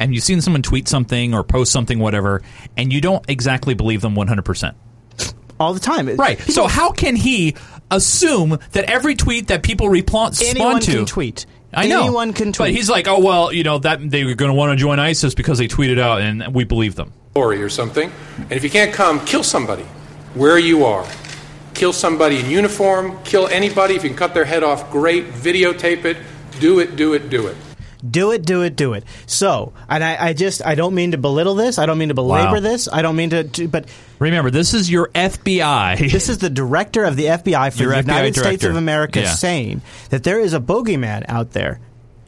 [0.00, 2.42] and you've seen someone tweet something or post something, whatever,
[2.76, 4.74] and you don't exactly believe them 100%?
[5.60, 6.08] All the time.
[6.16, 6.40] Right.
[6.40, 7.54] so how can he
[7.90, 11.46] assume that every tweet that people repl- Anyone respond to can tweet.
[11.72, 12.00] I know.
[12.02, 12.68] Anyone can tweet.
[12.68, 14.98] But he's like, oh well, you know that they were going to want to join
[14.98, 17.12] ISIS because they tweeted out, and we believe them.
[17.34, 18.10] or something.
[18.38, 19.84] And if you can't come, kill somebody
[20.34, 21.06] where you are.
[21.74, 23.94] Kill somebody in uniform, kill anybody.
[23.94, 25.26] If you can cut their head off, great.
[25.26, 26.16] Videotape it.
[26.58, 27.56] Do it, do it, do it.
[28.08, 29.04] Do it, do it, do it.
[29.26, 31.78] So, and I, I just, I don't mean to belittle this.
[31.78, 32.60] I don't mean to belabor Wow.
[32.60, 32.88] this.
[32.90, 33.86] I don't mean to, to but
[34.18, 36.10] Remember, this is your FBI.
[36.10, 39.20] this is the director of the FBI for Your the FBI United States of America
[39.20, 39.34] Yeah.
[39.34, 41.80] saying that there is a bogeyman out there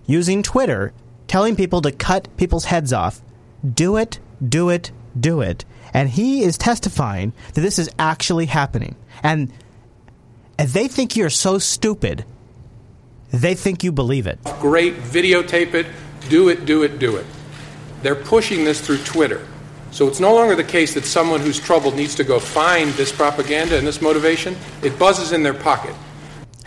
[0.06, 0.92] using Twitter
[1.26, 3.20] telling people to cut people's heads off.
[3.66, 5.64] Do it, do it, do it.
[5.94, 8.96] And he is testifying that this is actually happening.
[9.22, 9.52] And
[10.58, 12.24] and they think you're so stupid
[13.32, 14.38] they think you believe it.
[14.60, 15.86] Great, videotape it,
[16.28, 17.26] do it, do it, do it.
[18.02, 19.46] They're pushing this through Twitter.
[19.90, 23.12] So it's no longer the case that someone who's troubled needs to go find this
[23.12, 24.56] propaganda and this motivation.
[24.82, 25.94] It buzzes in their pocket.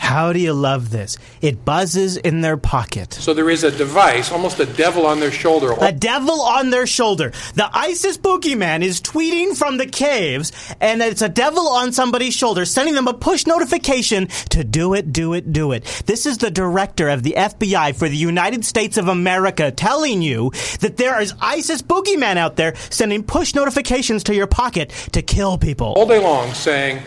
[0.06, 1.18] How do you love this?
[1.42, 3.12] It buzzes in their pocket.
[3.16, 5.74] So there is a device, almost a devil on their shoulder.
[5.82, 7.32] A devil on their shoulder.
[7.56, 12.66] The ISIS boogeyman is tweeting from the caves, and it's a devil on somebody's shoulder,
[12.66, 15.84] sending them a push notification to do it, do it, do it.
[16.06, 20.52] This is the director of the FBI for the United States of America telling you
[20.82, 25.58] that there is ISIS boogeyman out there sending push notifications to your pocket to kill
[25.58, 25.94] people.
[25.98, 27.02] All day long saying,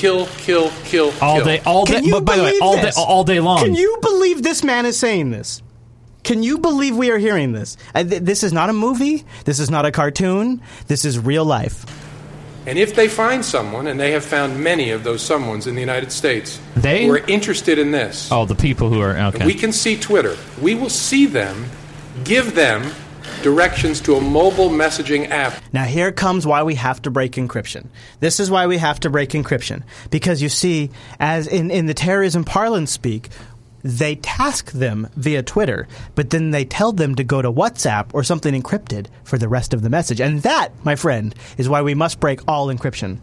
[0.00, 1.44] kill, kill, kill, All kill.
[1.44, 2.10] day, all Can day.
[2.10, 3.58] But by the way, believe all day, all day long.
[3.64, 5.62] Can you believe this man is saying this?
[6.22, 7.76] Can you believe we are hearing this?
[7.94, 9.24] Uh, th- this is not a movie.
[9.44, 10.60] This is not a cartoon.
[10.86, 11.84] This is real life.
[12.66, 15.80] And if they find someone, and they have found many of those someones in the
[15.80, 17.06] United States, They?
[17.06, 19.46] who are interested in this, Oh, the people who are okay.
[19.46, 20.36] we can see Twitter.
[20.60, 21.64] We will see them,
[22.24, 22.92] give them
[23.42, 25.54] directions to a mobile messaging app.
[25.72, 27.86] Now, here comes why we have to break encryption.
[28.20, 29.82] This is why we have to break encryption.
[30.10, 33.28] Because you see, as in, in the terrorism parlance speak,
[33.82, 38.22] they task them via Twitter, but then they tell them to go to WhatsApp or
[38.22, 40.20] something encrypted for the rest of the message.
[40.20, 43.20] And that, my friend, is why we must break all encryption.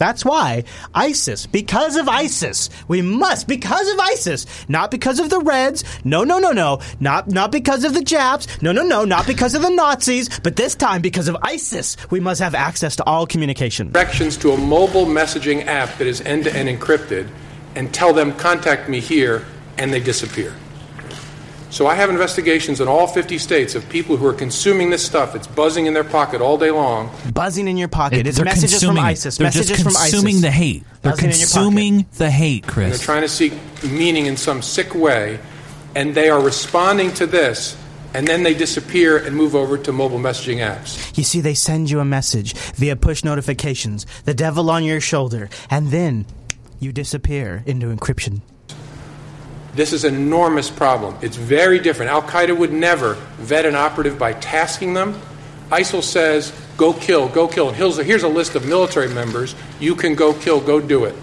[0.00, 5.40] That's why ISIS, because of ISIS, we must, because of ISIS, not because of the
[5.40, 9.26] Reds, no, no, no, no, not, not because of the Japs, no, no, no, not
[9.26, 13.04] because of the Nazis, but this time because of ISIS, we must have access to
[13.04, 13.92] all communication.
[13.92, 17.28] Directions to a mobile messaging app that is end to end encrypted
[17.74, 19.44] and tell them, contact me here,
[19.76, 20.54] and they disappear.
[21.70, 25.36] So I have investigations in all 50 states of people who are consuming this stuff.
[25.36, 27.10] It's buzzing in their pocket all day long.
[27.32, 28.26] Buzzing in your pocket.
[28.26, 29.04] It's They're messages from consuming.
[29.04, 29.36] ISIS.
[29.36, 30.10] They're messages just from ISIS.
[30.10, 30.82] consuming the hate.
[31.02, 31.52] They're Buzzing in your pocket.
[31.54, 33.52] consuming the hate, And they're trying to seek
[33.84, 35.38] meaning in some sick way,
[35.94, 37.76] and they are responding to this,
[38.14, 41.16] and then they disappear and move over to mobile messaging apps.
[41.16, 45.48] You see, they send you a message via push notifications, the devil on your shoulder,
[45.70, 46.26] and then
[46.80, 48.40] you disappear into encryption.
[49.74, 51.16] This is an enormous problem.
[51.22, 52.10] It's very different.
[52.10, 55.20] Al Qaeda would never vet an operative by tasking them.
[55.70, 57.68] ISIL says, go kill, go kill.
[57.68, 59.54] And here's a, here's a list of military members.
[59.78, 61.14] You can go kill, go do it.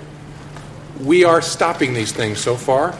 [1.01, 2.97] We are stopping these things so far.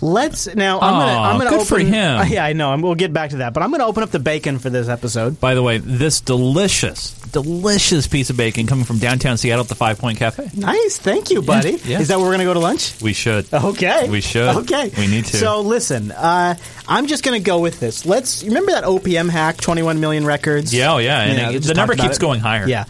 [0.00, 0.80] Let's now.
[0.80, 1.12] I'm gonna.
[1.12, 1.66] Aw, I'm gonna good open.
[1.66, 2.18] for him.
[2.20, 2.70] Uh, yeah, I know.
[2.70, 4.88] I'm, we'll get back to that, but I'm gonna open up the bacon for this
[4.88, 5.40] episode.
[5.40, 9.74] By the way, this delicious, delicious piece of bacon coming from downtown Seattle at the
[9.74, 10.50] Five Point Cafe.
[10.56, 11.78] Nice, thank you, buddy.
[11.84, 12.00] Yeah.
[12.00, 13.00] Is that where we're gonna go to lunch?
[13.02, 13.52] We should.
[13.52, 14.08] Okay.
[14.08, 14.56] We should.
[14.64, 14.90] Okay.
[14.96, 15.36] We need to.
[15.36, 16.56] So listen, uh,
[16.88, 18.04] I'm just going to go with this.
[18.06, 20.74] Let's remember that OPM hack, 21 million records.
[20.74, 22.68] Yeah, oh, yeah, and it- we the just number talked about keeps going higher.
[22.68, 22.84] Yeah.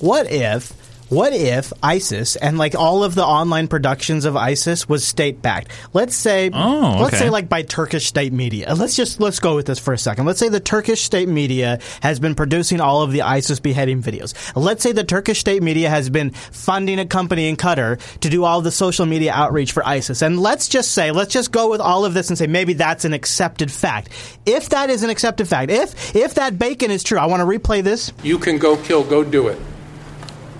[0.00, 0.72] What if?
[1.10, 5.68] What if ISIS and like all of the online productions of ISIS was state backed?
[5.92, 8.74] Let's say, Oh, let's say like by Turkish state media.
[8.74, 10.24] Let's just let's go with this for a second.
[10.24, 14.32] Let's say the Turkish state media has been producing all of the ISIS beheading videos.
[14.56, 18.44] Let's say the Turkish state media has been funding a company in Qatar to do
[18.44, 20.22] all the social media outreach for ISIS.
[20.22, 23.04] And let's just say, let's just go with all of this and say maybe that's
[23.04, 24.08] an accepted fact.
[24.46, 27.46] If that is an accepted fact, if if that bacon is true, I want to
[27.46, 28.10] replay this.
[28.22, 29.58] You can go kill, go do it.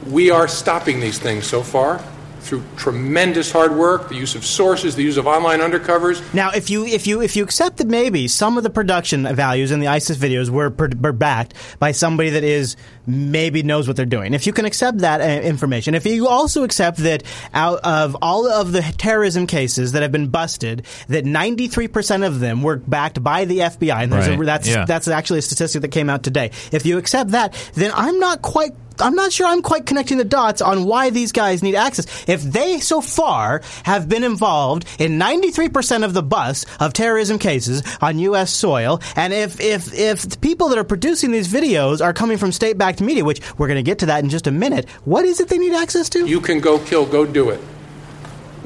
[0.08, 2.02] We are stopping these things so far
[2.44, 6.22] through tremendous hard work, the use of sources, the use of online undercovers.
[6.34, 9.70] Now, if you if you if you accept that maybe some of the production values
[9.70, 13.96] in the ISIS videos were, per, were backed by somebody that is maybe knows what
[13.96, 17.80] they're doing, if you can accept that uh, information, if you also accept that out
[17.84, 22.40] of all of the terrorism cases that have been busted, that ninety three percent of
[22.40, 24.84] them were backed by the FBI, and there's a, that's yeah.
[24.84, 26.50] that's actually a statistic that came out today.
[26.72, 28.72] If you accept that, then I'm not quite.
[29.00, 32.28] I'm not sure I'm quite connecting the dots on why these guys need access.
[32.28, 37.82] If they so far have been involved in 93% of the bust of terrorism cases
[38.00, 38.52] on U.S.
[38.52, 42.52] soil, and if if if the people that are producing these videos are coming from
[42.52, 45.40] state-backed media, which we're going to get to that in just a minute, what is
[45.40, 46.26] it they need access to?
[46.26, 47.61] You can go kill, go do it.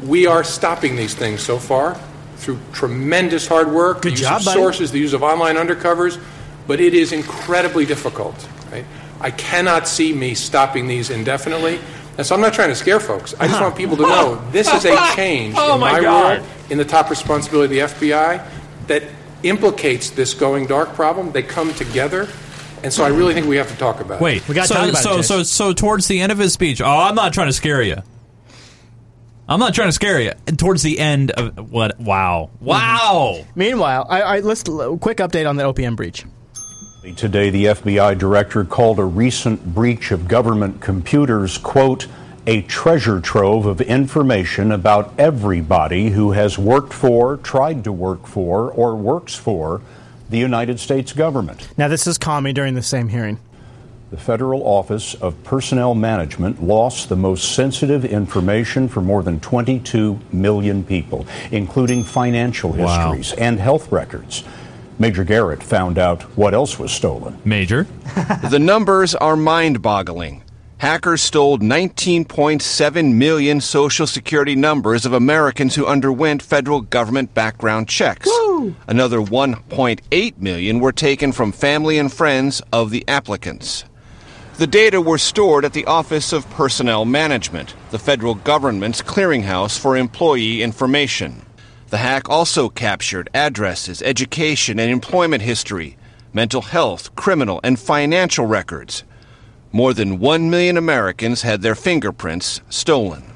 [0.05, 1.95] We are stopping these things so far
[2.37, 4.61] through tremendous hard work, Good the use job, of buddy.
[4.61, 6.21] sources, the use of online undercovers,
[6.67, 8.49] but it is incredibly difficult.
[8.71, 8.85] Right?
[9.21, 11.81] I cannot see me stopping these indefinitely.
[12.17, 13.35] And so I'm not trying to scare folks.
[13.41, 16.39] I just want people to know this is a oh change Oh, in my God.
[16.39, 18.47] role in the top responsibility of the FBI
[18.87, 19.03] that
[19.43, 21.33] implicates this going dark problem.
[21.33, 22.29] They come together.
[22.83, 24.49] And so I really think we have to talk about Wait, it.
[24.49, 27.49] Wait, so, so, so, so towards the end of his speech, oh, I'm not trying
[27.49, 27.97] to scare you.
[29.49, 30.33] I'm not trying to scare you.
[30.47, 31.99] And towards the end of what?
[31.99, 33.45] Wow, wow.
[33.55, 36.25] Meanwhile, I, I let's quick update on the OPM breach.
[37.17, 42.07] Today, the FBI director called a recent breach of government computers, quote,
[42.47, 48.71] a treasure trove of information about everybody who has worked for, tried to work for,
[48.71, 49.81] or works for
[50.31, 51.69] the United States government.
[51.79, 53.39] Now, this is Comey during the same hearing.
[54.11, 60.19] The Federal Office of Personnel Management lost the most sensitive information for more than 22
[60.33, 63.13] million people, including financial Wow.
[63.13, 64.45] histories and health records.
[64.99, 67.39] Major Garrett found out what else was stolen.
[67.45, 67.87] Major?
[68.51, 70.43] the numbers are mind boggling.
[70.79, 78.29] Hackers stole 19.7 million Social Security numbers of Americans who underwent federal government background checks.
[78.87, 83.85] Another 1.8 million were taken from family and friends of the applicants.
[84.59, 89.97] The data were stored at the Office of Personnel Management, the federal government's clearinghouse for
[89.97, 91.43] employee information.
[91.91, 95.97] The hack also captured addresses, education and employment history,
[96.33, 99.05] mental health, criminal, and financial records.
[99.71, 103.28] More than 1 million Americans had their fingerprints stolen.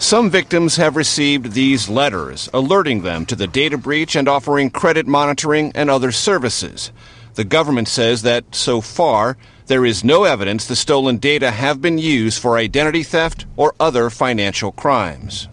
[0.00, 5.06] Some victims have received these letters alerting them to the data breach and offering credit
[5.06, 6.90] monitoring and other services.
[7.34, 9.36] The government says that so far
[9.66, 14.08] there is no evidence the stolen data have been used for identity theft or other
[14.08, 15.48] financial crimes.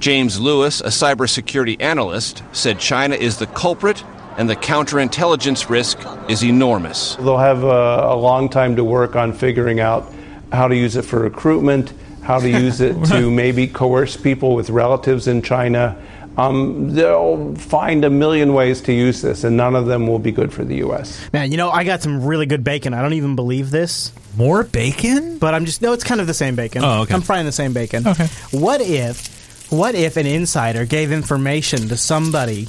[0.00, 4.04] James Lewis, a cybersecurity analyst, said China is the culprit
[4.36, 5.98] and the counterintelligence risk
[6.28, 7.16] is enormous.
[7.16, 10.12] They'll have a, a long time to work on figuring out
[10.52, 11.94] how to use it for recruitment,
[12.28, 15.96] how to use it to maybe coerce people with relatives in China.
[16.36, 20.30] Um, they'll find a million ways to use this, and none of them will be
[20.30, 21.26] good for the U.S.
[21.32, 22.92] Man, you know, I got some really good bacon.
[22.92, 24.12] I don't even believe this.
[24.36, 25.38] More bacon?
[25.38, 26.84] But I'm just no, it's kind of the same bacon.
[26.84, 27.14] Oh, okay.
[27.14, 28.06] I'm frying the same bacon.
[28.06, 28.26] Okay.
[28.52, 32.68] What if what if an insider gave information to somebody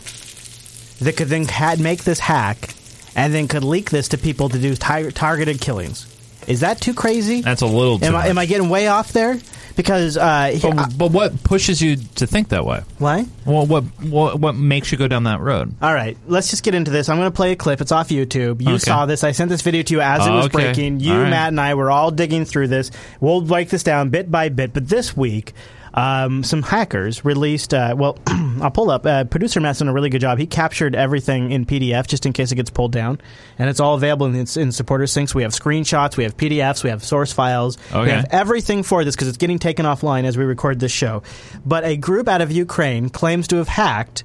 [1.02, 2.74] that could then had make this hack
[3.14, 6.08] and then could leak this to people to do tar- targeted killings?
[6.50, 7.42] Is that too crazy?
[7.42, 9.38] That's a little too Am I, am I getting way off there?
[9.76, 12.82] Because uh, he- But, but what pushes you to think that way?
[12.98, 13.26] Why?
[13.46, 15.74] Well, what what what makes you go down that road?
[15.82, 17.08] All right, let's just get into this.
[17.08, 17.80] I'm going to play a clip.
[17.80, 18.62] It's off YouTube.
[18.62, 18.78] You Okay.
[18.80, 19.24] saw this.
[19.24, 20.66] I sent this video to you as it Oh, was okay.
[20.66, 21.00] breaking.
[21.00, 21.30] You, All right.
[21.30, 22.92] Matt, and I were all digging through this.
[23.22, 24.74] We'll break this down bit by bit.
[24.74, 25.54] But this week,
[25.94, 27.74] um, some hackers released.
[27.74, 28.18] Uh, well,
[28.62, 29.06] I'll pull up.
[29.06, 30.38] Uh, Producer Matt's done a really good job.
[30.38, 33.20] He captured everything in PDF just in case it gets pulled down,
[33.58, 35.34] and it's all available in, in supporter syncs.
[35.36, 38.12] We have screenshots, we have PDFs, we have source files, we Okay.
[38.12, 41.24] have everything for this because it's getting taken offline as we record this show.
[41.66, 44.24] But a group out of Ukraine claims to have hacked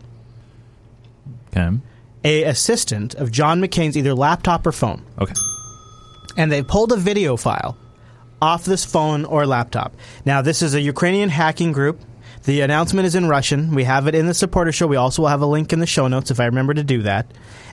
[1.57, 1.79] Okay.
[2.25, 5.03] a assistant of John McCain's either laptop or phone.
[5.21, 5.35] Okay.
[6.37, 7.77] And they pulled a video file
[8.45, 9.97] off this phone or laptop.
[10.27, 11.99] Now, this is a Ukrainian hacking group.
[12.45, 13.75] The announcement is in Russian.
[13.75, 14.87] We have it in the supporter show.
[14.87, 17.01] We also will have a link in the show notes if I remember to do
[17.05, 17.27] that.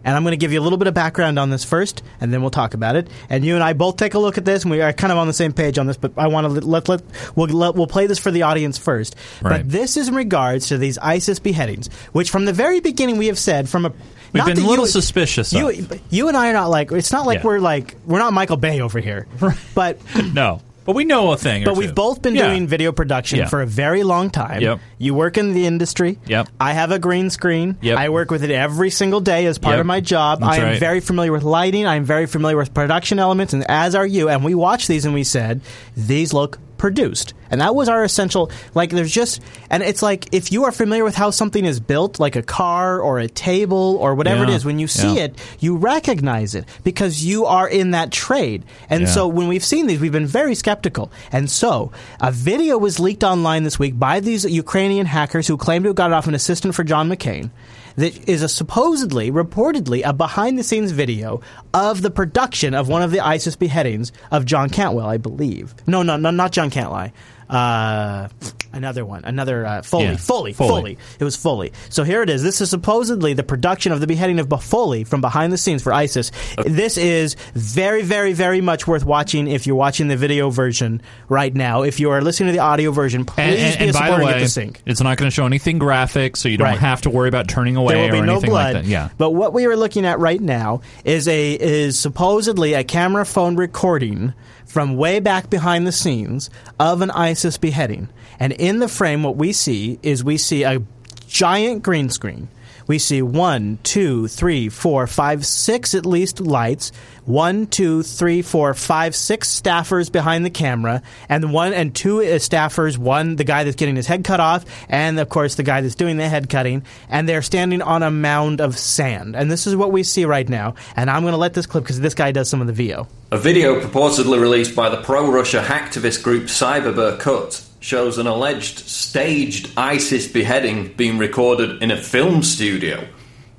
[0.06, 2.32] And I'm going to give you a little bit of background on this first, and
[2.32, 3.10] then we'll talk about it.
[3.30, 5.18] And you and I both take a look at this, and we are kind of
[5.20, 5.98] on the same page on this.
[5.98, 7.04] But I want to let, let
[7.36, 9.18] we'll let, we'll play this for the audience first.
[9.42, 9.58] Right.
[9.58, 13.28] But this is in regards to these ISIS beheadings, which from the very beginning we
[13.28, 13.94] have said from a
[14.34, 16.00] We've not been a little you- suspicious You, of.
[16.10, 17.46] you and I are not like it's not like Yeah.
[17.48, 19.28] we're like we're not Michael Bay over here,
[19.76, 20.00] but
[20.34, 21.64] No, but we know a thing.
[21.64, 21.80] but two.
[21.80, 22.48] we've both been Yeah.
[22.48, 23.48] doing video production Yeah.
[23.48, 24.62] for a very long time.
[24.62, 24.80] Yep.
[24.98, 26.18] You work in the industry.
[26.28, 26.48] Yep.
[26.60, 27.78] I have a green screen.
[27.82, 27.98] Yep.
[27.98, 29.80] I work with it every single day as part Yep.
[29.82, 30.40] of my job.
[30.40, 30.80] That's I am right.
[30.80, 31.86] very familiar with lighting.
[31.86, 34.30] I am very familiar with production elements, and as are you.
[34.30, 35.62] And we watched these and we said
[35.96, 37.34] these look produced.
[37.52, 38.50] And that was our essential.
[38.74, 39.40] Like, there's just,
[39.70, 43.00] and it's like if you are familiar with how something is built, like a car
[43.00, 44.56] or a table or whatever it Yeah.
[44.56, 45.26] is, when you see Yeah.
[45.26, 48.64] it, you recognize it because you are in that trade.
[48.90, 49.08] And Yeah.
[49.10, 51.12] so when we've seen these, we've been very skeptical.
[51.32, 55.84] And so a video was leaked online this week by these Ukrainian hackers who claimed
[55.86, 57.52] to have got it off an assistant for John McCain.
[57.96, 61.42] That is a supposedly, reportedly, a behind the scenes video
[61.74, 65.76] of the production of one of the ISIS beheadings of John Cantwell, I believe.
[65.88, 67.12] No, no, no, not John Cantwell.
[67.52, 68.30] Uh,
[68.74, 70.16] another one, another uh, Foley, Yeah.
[70.16, 70.70] Foley, Foley.
[70.70, 70.98] Foley.
[71.20, 71.74] It was Foley.
[71.90, 72.42] So here it is.
[72.44, 75.92] This is supposedly the production of the beheading of Foley from behind the scenes for
[75.94, 76.32] ISIS.
[76.66, 81.54] This is very, very, very much worth watching if you're watching the video version right
[81.54, 81.84] now.
[81.84, 84.26] If you are listening to the audio version, please And, and, be a and supporter
[84.26, 84.82] way, the sync.
[84.86, 86.78] it's not going to show anything graphic, so you don't Right.
[86.80, 88.74] have to worry about turning away There will be or no anything blood.
[88.76, 88.90] like that.
[88.90, 89.10] Yeah.
[89.18, 93.58] But what we are looking at right now is a is supposedly a camera phone
[93.58, 94.34] recording
[94.72, 98.08] from way back behind the scenes of an ISIS beheading.
[98.40, 100.82] And in the frame, what we see is we see a
[101.28, 102.48] giant green screen.
[102.92, 106.92] We see one, two, three, four, five, six at least lights.
[107.24, 112.38] One, two, three, four, five, six staffers behind the camera, and one and two uh,
[112.40, 112.98] staffers.
[112.98, 115.96] One, the guy that's getting his head cut off, and of course the guy that's
[115.96, 116.84] doing the head cutting.
[117.08, 119.38] And they're standing on a mound of sand.
[119.38, 120.76] And this is what we see right now.
[120.98, 123.08] And I'm going to let this clip because this guy does some of the VO.
[123.32, 128.80] A video purportedly released by the pro Russia hacktivist group Cyber Berkut shows an alleged
[128.80, 133.06] staged ISIS beheading being recorded in a film studio.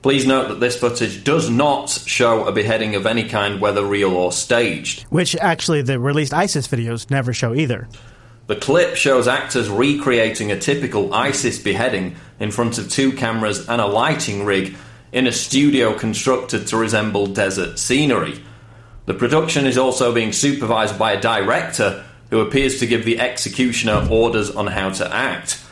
[0.00, 4.14] Please note that this footage does not show a beheading of any kind, whether real
[4.14, 5.02] or staged.
[5.10, 7.88] Which actually the released ISIS videos never show either.
[8.46, 13.80] The clip shows actors recreating a typical ISIS beheading in front of two cameras and
[13.80, 14.76] a lighting rig
[15.12, 18.42] in a studio constructed to resemble desert scenery.
[19.06, 24.08] The production is also being supervised by a director who appears to give the executioner
[24.10, 25.62] orders on how to act.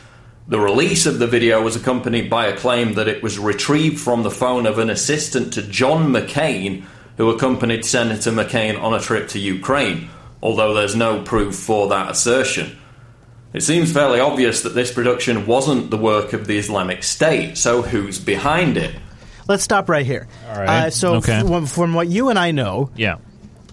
[0.47, 4.21] The release of the video was accompanied by a claim that it was retrieved from
[4.21, 6.83] the phone of an assistant to John McCain,
[7.17, 10.09] who accompanied Senator McCain on a trip to Ukraine,
[10.43, 12.77] although there's no proof for that assertion.
[13.53, 17.81] It seems fairly obvious that this production wasn't the work of the Islamic State, so
[17.81, 18.93] who's behind it?
[19.47, 20.27] Let's stop right here.
[20.47, 20.69] All right.
[20.85, 21.41] Uh, so Okay.
[21.41, 23.15] from, from what you and I know, Yeah.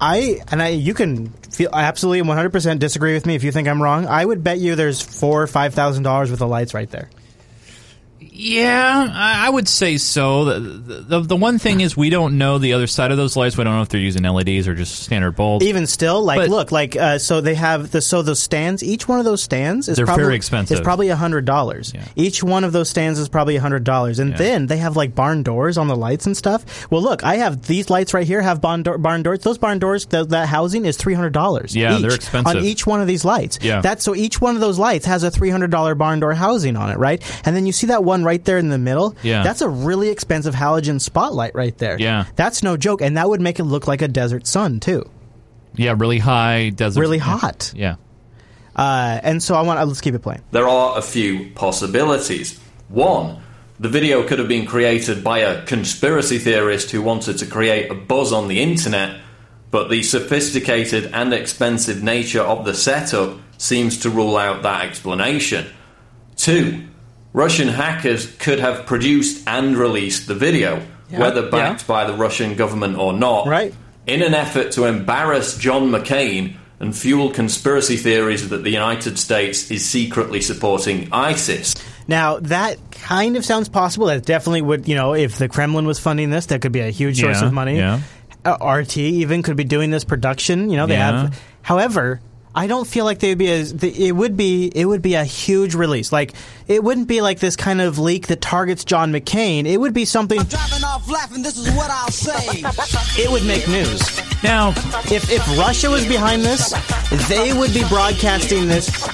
[0.00, 3.82] I and I you can feel absolutely 100% disagree with me if you think I'm
[3.82, 4.06] wrong.
[4.06, 7.10] I would bet you there's four or five thousand dollars worth of lights right there.
[8.40, 10.44] Yeah, I would say so.
[10.44, 13.56] The, the the one thing is we don't know the other side of those lights.
[13.58, 15.64] We don't know if they're using LEDs or just standard bulbs.
[15.66, 18.84] Even still, like But- look, like uh, so they have the so those stands.
[18.84, 20.78] Each one of those stands is They're probably, very expensive.
[20.78, 21.92] It's probably a hundred dollars.
[22.14, 24.36] Each one of those stands is probably a hundred dollars, and Yeah.
[24.36, 26.88] then they have like barn doors on the lights and stuff.
[26.92, 28.40] Well, look, I have these lights right here.
[28.40, 29.40] Have barn, door, barn doors.
[29.40, 31.74] Those barn doors, th- that housing is three hundred dollars.
[31.74, 32.58] Yeah, they're expensive.
[32.58, 33.58] on each one of these lights.
[33.62, 33.80] Yeah.
[33.80, 36.76] that's so each one of those lights has a three hundred dollar barn door housing
[36.76, 37.20] on it, right?
[37.44, 39.16] And then you see that one right there in the middle.
[39.22, 39.42] Yeah.
[39.42, 41.96] that's a really expensive halogen spotlight right there.
[41.98, 42.26] Yeah.
[42.36, 45.02] that's no joke, and that would make it look like a desert sun too.
[45.74, 47.00] yeah, really high desert.
[47.00, 47.72] Really hot.
[47.74, 47.96] Yeah.
[48.76, 49.84] Uh, and so I want.
[49.88, 50.42] Let's keep it playing.
[50.52, 52.60] There are a few possibilities.
[52.88, 53.42] One,
[53.80, 57.94] the video could have been created by a conspiracy theorist who wanted to create a
[57.94, 59.20] buzz on the internet,
[59.72, 65.66] but the sophisticated and expensive nature of the setup seems to rule out that explanation.
[66.36, 66.84] Two,
[67.32, 72.54] Russian hackers could have produced and released the video, Yeah, whether backed by the Russian
[72.54, 73.74] government or not, Right.
[74.06, 79.70] in an effort to embarrass John McCain and fuel conspiracy theories that the United States
[79.70, 81.74] is secretly supporting ISIS.
[82.06, 84.06] Now that kind of sounds possible.
[84.06, 84.88] That definitely would.
[84.88, 87.46] You know, if the Kremlin was funding this, that could be a huge source Yeah,
[87.48, 87.76] of money.
[87.76, 88.00] yeah.
[88.44, 90.70] Uh, RT even could be doing this production.
[90.70, 91.22] You know, they Yeah.
[91.22, 91.40] have.
[91.62, 92.20] However.
[92.58, 95.76] I don't feel like they'd be as it would be it would be a huge
[95.76, 96.10] release.
[96.10, 96.32] Like
[96.66, 99.64] it wouldn't be like this kind of leak that targets John McCain.
[99.64, 102.64] It would be something Driving off laughing, this is what I'll say.
[103.22, 104.00] it would make news.
[104.42, 104.70] Now,
[105.06, 106.74] if if Russia was behind this,
[107.28, 109.08] they would be broadcasting this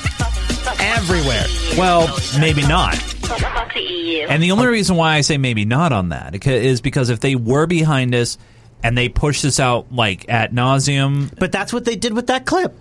[0.80, 1.44] everywhere.
[1.76, 2.94] Well, maybe not.
[4.30, 7.34] And the only reason why I say maybe not on that is because if they
[7.34, 8.38] were behind us
[8.82, 12.46] and they pushed this out like at nauseum, But that's what they did with that
[12.46, 12.74] clip.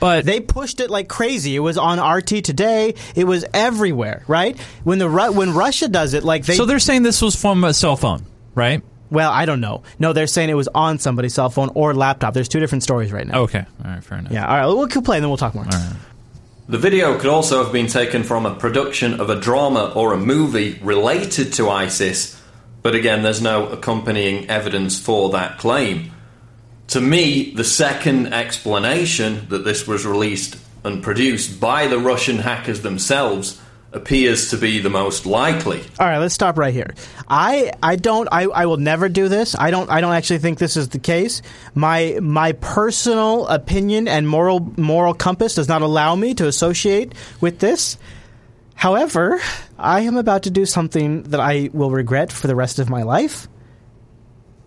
[0.00, 1.56] But they pushed it like crazy.
[1.56, 2.94] It was on RT today.
[3.14, 4.58] It was everywhere, right?
[4.84, 7.64] When the Ru- when Russia does it, like they so they're saying this was from
[7.64, 8.24] a cell phone,
[8.54, 8.82] right?
[9.10, 9.82] Well, I don't know.
[9.98, 12.34] No, they're saying it was on somebody's cell phone or laptop.
[12.34, 13.40] There's two different stories right now.
[13.40, 14.32] Okay, all right, fair enough.
[14.32, 14.66] Yeah, all right.
[14.66, 15.64] We'll keep playing, then we'll talk more.
[16.68, 20.18] The video could also have been taken from a production of a drama or a
[20.18, 22.38] movie related to ISIS,
[22.82, 26.12] but again, there's no accompanying evidence for that claim.
[26.88, 32.80] To me, the second explanation that this was released and produced by the Russian hackers
[32.80, 33.60] themselves
[33.92, 35.82] appears to be the most likely.
[35.98, 36.94] All right, let's stop right here.
[37.28, 39.54] I I don't I, I will never do this.
[39.58, 41.42] I don't I don't actually think this is the case.
[41.74, 47.58] My my personal opinion and moral moral compass does not allow me to associate with
[47.58, 47.98] this.
[48.74, 49.40] However,
[49.78, 53.02] I am about to do something that I will regret for the rest of my
[53.02, 53.48] life.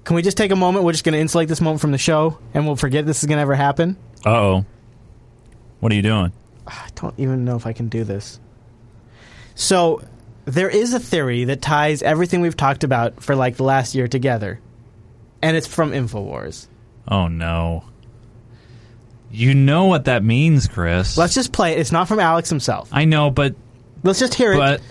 [0.04, 0.86] Can we just take a moment?
[0.86, 3.28] We're just going to insulate this moment from the show, and we'll forget this is
[3.28, 3.98] going to ever happen.
[4.26, 4.66] Uh oh.
[5.80, 6.32] What are you doing?
[6.66, 8.40] I don't even know if I can do this.
[9.56, 10.02] So,
[10.46, 14.08] there is a theory that ties everything we've talked about for like the last year
[14.08, 14.60] together,
[15.42, 16.68] and it's from Infowars.
[17.08, 17.84] Oh no.
[19.32, 21.18] You know what that means, Chris.
[21.18, 21.80] Let's just play it.
[21.80, 22.90] It's not from Alex himself.
[22.92, 23.56] I know, but
[24.04, 24.86] let's just hear but, it.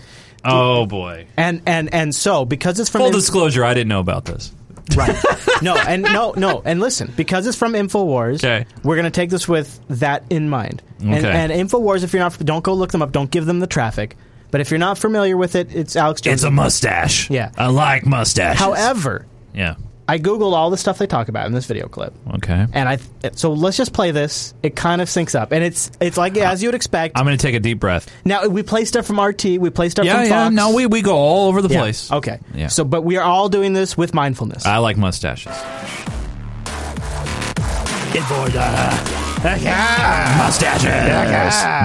[0.44, 1.26] Oh boy.
[1.36, 4.52] And and and so because it's from Full Inf- disclosure, I didn't know about this.
[4.96, 5.16] Right.
[5.62, 8.66] no, and no, no, and listen, because it's from Infowars, Okay.
[8.82, 10.82] we're going to take this with that in mind.
[11.00, 11.30] And, Okay.
[11.30, 13.12] and Infowars, if you're not, don't go look them up.
[13.12, 14.16] Don't give them the traffic.
[14.50, 16.34] But if you're not familiar with it, it's Alex Jones.
[16.34, 17.30] It's a mustache.
[17.30, 17.52] Yeah.
[17.56, 18.58] I like mustaches.
[18.58, 19.76] However, Yeah.
[20.10, 22.12] I googled all the stuff they talk about in this video clip.
[22.34, 22.66] Okay.
[22.72, 22.98] And I
[23.34, 24.54] so let's just play this.
[24.60, 27.16] It kind of syncs up, and it's it's like as you would expect.
[27.16, 28.10] I'm going to take a deep breath.
[28.24, 30.44] Now we play stuff from RT, we play stuff Yeah, from yeah.
[30.46, 30.54] Fox.
[30.56, 32.10] No, we, we go all over the Yeah, place.
[32.10, 32.40] Okay.
[32.56, 32.66] Yeah.
[32.66, 34.66] So, but we are all doing this with mindfulness.
[34.66, 35.52] I like mustaches.
[38.12, 39.19] Infowars.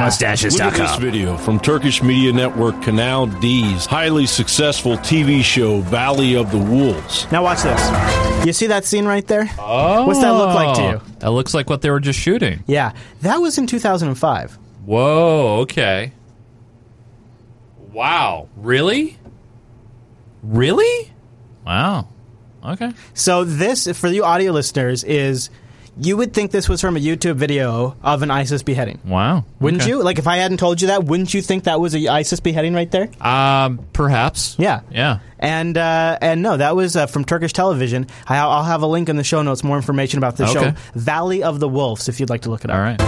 [0.01, 0.59] Mustaches.
[0.59, 6.35] Look at this video from Turkish media network Kanal D's highly successful TV show Valley
[6.35, 7.31] of the Wolves.
[7.31, 8.45] Now watch this.
[8.45, 9.49] You see that scene right there?
[9.57, 10.05] Oh.
[10.05, 11.01] What's that look like to you?
[11.01, 12.61] Oh, that looks like what they were just shooting.
[12.67, 12.91] Yeah,
[13.21, 14.59] that was in 2005.
[14.85, 16.11] Whoa, okay.
[17.93, 18.49] Wow.
[18.57, 19.17] Really?
[20.43, 21.13] Really?
[21.65, 22.09] Wow.
[22.65, 22.91] Okay.
[23.13, 25.49] So this, for you audio listeners, is
[25.97, 28.99] you would think this was from a YouTube video of an ISIS beheading.
[29.05, 29.45] Wow.
[29.59, 29.91] Wouldn't Okay.
[29.91, 30.03] you?
[30.03, 32.73] Like if I hadn't told you that, wouldn't you think that was a ISIS beheading
[32.73, 33.09] right there?
[33.21, 34.55] Um, perhaps.
[34.59, 34.81] Yeah.
[34.91, 35.19] Yeah.
[35.39, 38.07] And uh, and no, that was uh, from Turkish television.
[38.27, 40.53] I, I'll have a link in the show notes, more information about the Okay.
[40.53, 42.75] show, Valley of the Wolves, if you'd like to look it up.
[42.75, 42.99] All right.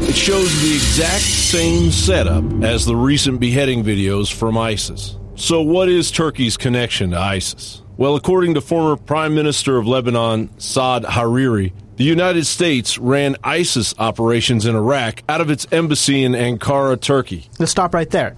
[0.00, 5.16] It shows the exact same setup as the recent beheading videos from ISIS.
[5.34, 7.82] So, what is Turkey's connection to ISIS?
[7.98, 13.92] Well, according to former Prime Minister of Lebanon, Saad Hariri, the United States ran ISIS
[13.98, 17.50] operations in Iraq out of its embassy in Ankara, Turkey.
[17.58, 18.36] Let's stop right there.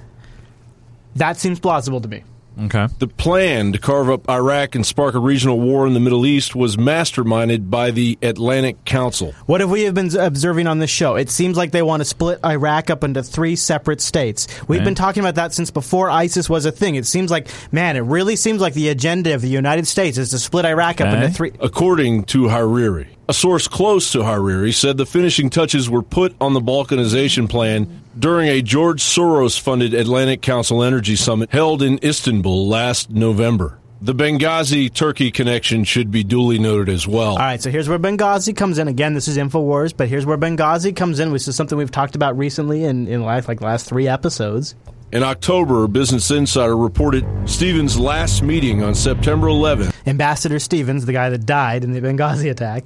[1.17, 2.25] That seems plausible to me.
[2.63, 2.89] Okay.
[2.99, 6.55] The plan to carve up Iraq and spark a regional war in the Middle East
[6.55, 9.33] was masterminded by the Atlantic Council.
[9.47, 11.17] What have we have been observing on this show?
[11.17, 14.47] It seems like they want to split Iraq up into three separate states.
[14.69, 14.85] We've Right.
[14.85, 16.97] been talking about that since before ISIS was a thing.
[16.97, 20.31] It seems like, man, it really seems like the agenda of the United States is
[20.31, 21.53] to split Iraq up into three.
[21.61, 23.07] According to Hariri.
[23.31, 28.03] A source close to Hariri said the finishing touches were put on the balkanization plan
[28.19, 33.79] during a George Soros funded Atlantic Council Energy Summit held in Istanbul last November.
[34.03, 37.35] The Benghazi Turkey connection should be duly noted as well.
[37.35, 38.89] All right, so here's where Benghazi comes in.
[38.89, 42.17] Again, this is InfoWars, but here's where Benghazi comes in, which is something we've talked
[42.17, 44.75] about recently in, in life, like the last three episodes.
[45.13, 51.31] In October, Business Insider reported Stevens' last meeting on September 11th Ambassador Stevens, the guy
[51.31, 52.83] that died in the Benghazi attack,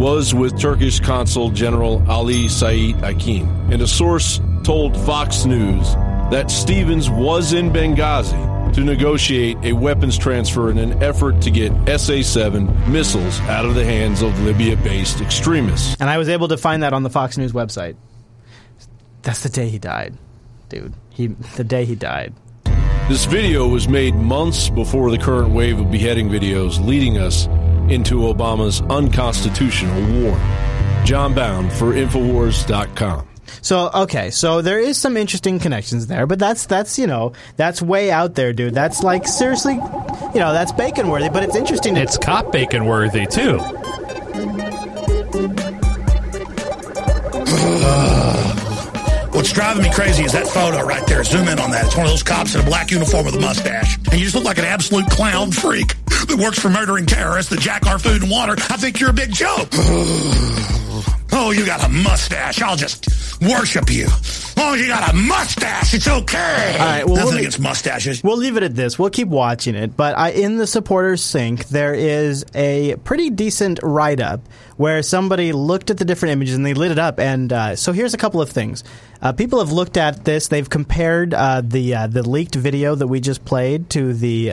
[0.00, 3.46] was with Turkish Consul General Ali Said Akin.
[3.70, 5.92] And a source told Fox News
[6.30, 11.70] that Stevens was in Benghazi to negotiate a weapons transfer in an effort to get
[12.00, 15.96] SA 7 missiles out of the hands of Libya based extremists.
[16.00, 17.94] and I was able to find that on the Fox News website.
[19.20, 20.14] That's the day he died,
[20.70, 20.94] dude.
[21.10, 22.32] He the day he died.
[23.10, 27.48] This video was made months before the current wave of beheading videos leading us
[27.90, 30.38] into Obama's unconstitutional war.
[31.04, 33.26] Jon Bowne for Infowars.com.
[33.62, 37.82] So okay, so there is some interesting connections there, but that's that's you know that's
[37.82, 38.74] way out there, dude.
[38.74, 41.28] That's like seriously, you know, that's bacon worthy.
[41.28, 41.94] But it's interesting.
[41.96, 43.58] To, It's cop bacon worthy too.
[49.32, 51.24] What's driving me crazy is that photo right there.
[51.24, 51.86] Zoom in on that.
[51.86, 53.96] It's one of those cops in a black uniform with a mustache.
[53.96, 55.94] And you just look like an absolute clown freak
[56.28, 58.52] that works for murdering terrorists that jack our food and water.
[58.52, 59.68] I think you're a big joke.
[61.32, 62.60] oh, you got a mustache.
[62.62, 63.06] I'll just
[63.42, 64.06] worship you.
[64.62, 65.94] Oh, you got a mustache.
[65.94, 66.76] It's okay.
[66.78, 68.22] All right, well, Nothing we'll- against mustaches.
[68.22, 68.98] We'll leave it at this.
[68.98, 69.96] We'll keep watching it.
[69.96, 74.40] But I, in the supporters sync, there is a pretty decent write up
[74.76, 77.18] where somebody looked at the different images and they lit it up.
[77.18, 78.84] And uh, so here's a couple of things.
[79.22, 80.48] Uh, people have looked at this.
[80.48, 84.52] They've compared uh, the uh, the leaked video that we just played to the.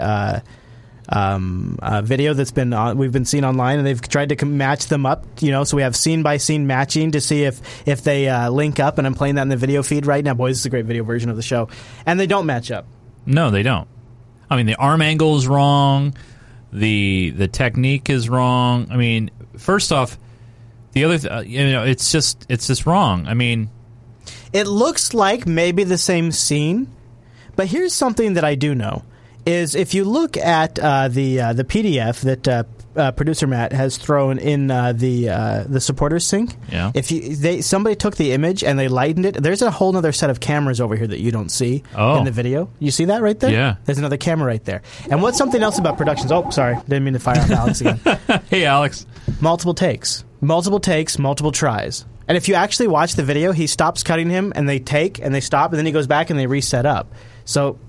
[1.09, 4.87] Um, uh, video that's been on, we've been seeing online, and they've tried to match
[4.87, 5.25] them up.
[5.39, 8.49] You know, so we have scene by scene matching to see if if they uh,
[8.49, 8.97] link up.
[8.97, 10.33] And I'm playing that in the video feed right now.
[10.33, 11.69] Boys, this is a great video version of the show,
[12.05, 12.85] and they don't match up.
[13.25, 13.87] No, they don't.
[14.49, 16.15] I mean, the arm angle is wrong.
[16.73, 18.87] The the technique is wrong.
[18.91, 20.17] I mean, first off,
[20.91, 23.27] the other th- uh, you know, it's just it's just wrong.
[23.27, 23.69] I mean,
[24.51, 26.93] It looks like maybe the same scene,
[27.55, 29.03] but here's something that I do know:
[29.47, 32.63] is if you look at uh, the uh, the PDF that uh,
[32.95, 36.91] uh, producer Matt has thrown in uh, the uh, the supporters sync, Yeah.
[36.93, 40.11] if you they somebody took the image and they lightened it, there's a whole other
[40.11, 42.17] set of cameras over here that you don't see Oh.
[42.17, 42.69] in the video.
[42.79, 43.51] You see that right there?
[43.51, 43.75] Yeah.
[43.85, 44.81] There's another camera right there.
[45.09, 46.31] And what's something else about productions?
[46.31, 47.99] Oh, sorry, didn't mean to fire off Alex again.
[48.49, 49.05] hey, Alex.
[49.39, 52.05] Multiple takes, multiple takes, multiple tries.
[52.27, 55.33] And if you actually watch the video, he stops cutting him, and they take and
[55.33, 57.13] they stop, and then he goes back and they reset up.
[57.45, 57.79] So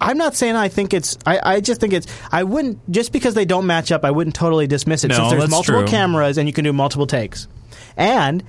[0.00, 1.18] I'm not saying I think it's.
[1.26, 2.06] I, I just think it's.
[2.32, 4.04] I wouldn't just because they don't match up.
[4.04, 5.88] I wouldn't totally dismiss it No, since there's multiple true.
[5.88, 7.48] cameras and you can do multiple takes,
[7.96, 8.42] and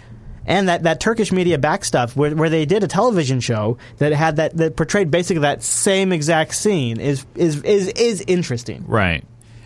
[0.45, 4.12] and that, that Turkish media back stuff where, where they did a television show that
[4.12, 8.86] had that that portrayed basically that same exact scene is is is is interesting.
[8.88, 9.24] Right.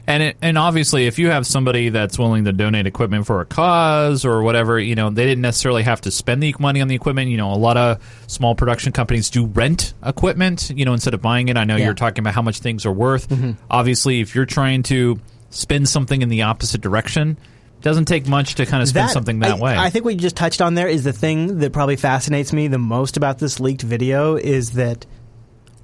[0.07, 3.45] And it, and obviously, if you have somebody that's willing to donate equipment for a
[3.45, 6.93] cause or whatever, you know, they didn't necessarily have to spend the money on the
[6.95, 7.31] equipment.
[7.31, 11.21] You know, a lot of small production companies do rent equipment, you know, instead of
[11.21, 11.57] buying it.
[11.57, 11.85] I know Yeah.
[11.85, 13.29] you're talking about how much things are worth.
[13.29, 13.55] Mhm.
[13.69, 17.31] Obviously, if you're trying to spin something in the opposite direction,
[17.79, 19.75] it Doesn't take much to kind of spin something that I, way.
[19.77, 22.67] I think what you just touched on there is the thing that probably fascinates me
[22.67, 25.05] the most about this leaked video is that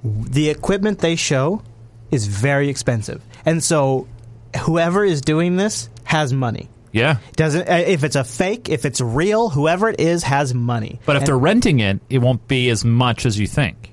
[0.04, 1.62] the equipment they show
[2.12, 4.06] is very expensive, and so
[4.64, 6.68] whoever is doing this has money.
[6.92, 7.16] yeah.
[7.36, 11.00] Doesn't uh, if it's a fake, if it's real, whoever it is has money.
[11.06, 13.92] But if And they're renting it, it won't be as much as you think.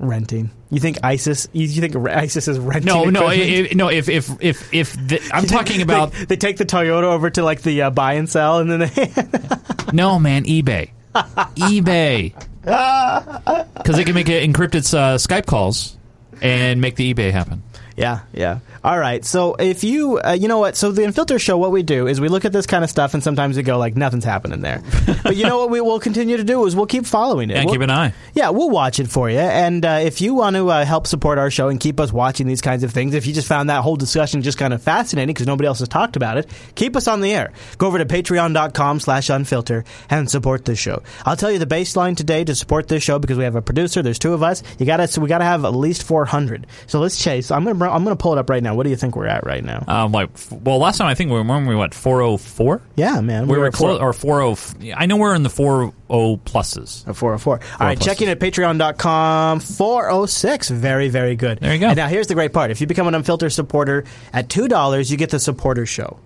[0.00, 1.48] renting, you think ISIS?
[1.52, 2.86] You, you think ISIS is renting?
[2.86, 3.88] No, no, if, no.
[3.88, 7.42] If if if if the, I'm talking about they, they take the Toyota over to
[7.42, 9.12] like the uh, buy and sell, and then they
[9.92, 15.96] no man, eBay, eBay, because they can make it encrypted uh, Skype calls
[16.40, 17.62] and make the eBay happen.
[17.98, 18.60] Yeah, yeah.
[18.84, 19.24] All right.
[19.24, 20.76] So if you, uh, you know what?
[20.76, 23.12] So the Unfiltered Show, what we do is we look at this kind of stuff,
[23.14, 24.82] and sometimes we go like, nothing's happening there.
[25.24, 25.70] but you know what?
[25.70, 27.54] We will continue to do is we'll keep following it.
[27.56, 28.14] Yeah, We'll- keep an eye.
[28.34, 29.38] Yeah, we'll watch it for you.
[29.40, 32.46] And uh, if you want to uh, help support our show and keep us watching
[32.46, 35.34] these kinds of things, if you just found that whole discussion just kind of fascinating
[35.34, 37.52] because nobody else has talked about it, keep us on the air.
[37.78, 41.02] Go over to patreon.com slash unfilter and support this show.
[41.26, 44.02] I'll tell you the baseline today to support this show because we have a producer.
[44.02, 44.62] There's two of us.
[44.78, 46.66] You got to, so we got to have at least 400.
[46.86, 47.50] So let's chase.
[47.50, 48.74] I'm going to, I'm going to pull it up right now.
[48.74, 49.84] What do you think we're at right now?
[49.86, 52.82] Um, like, well, last time I think we were, when we what 404.
[52.96, 53.46] Yeah, man.
[53.46, 54.94] We, we were close, or 40.
[54.94, 57.06] I know we're in the 40 pluses.
[57.06, 57.52] A 404.
[57.54, 58.04] All right, pluses.
[58.04, 59.60] check in at patreon.com.
[59.60, 60.70] 406.
[60.70, 61.60] Very, very good.
[61.60, 61.88] There you go.
[61.88, 62.70] And now here's the great part.
[62.70, 66.18] If you become an unfiltered supporter at $2, you get the supporter show.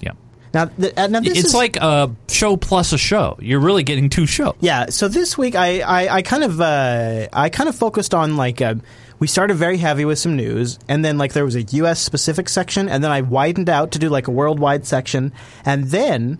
[0.00, 0.12] Yeah.
[0.52, 3.36] Now, th- uh, now this It's is, like a show plus a show.
[3.40, 4.56] You're really getting two shows.
[4.60, 8.36] Yeah, so this week I, I, I kind of uh, I kind of focused on
[8.36, 8.74] like uh,
[9.20, 12.00] we started very heavy with some news, and then like there was a U.S.
[12.00, 15.32] specific section, and then I widened out to do like a worldwide section,
[15.64, 16.38] and then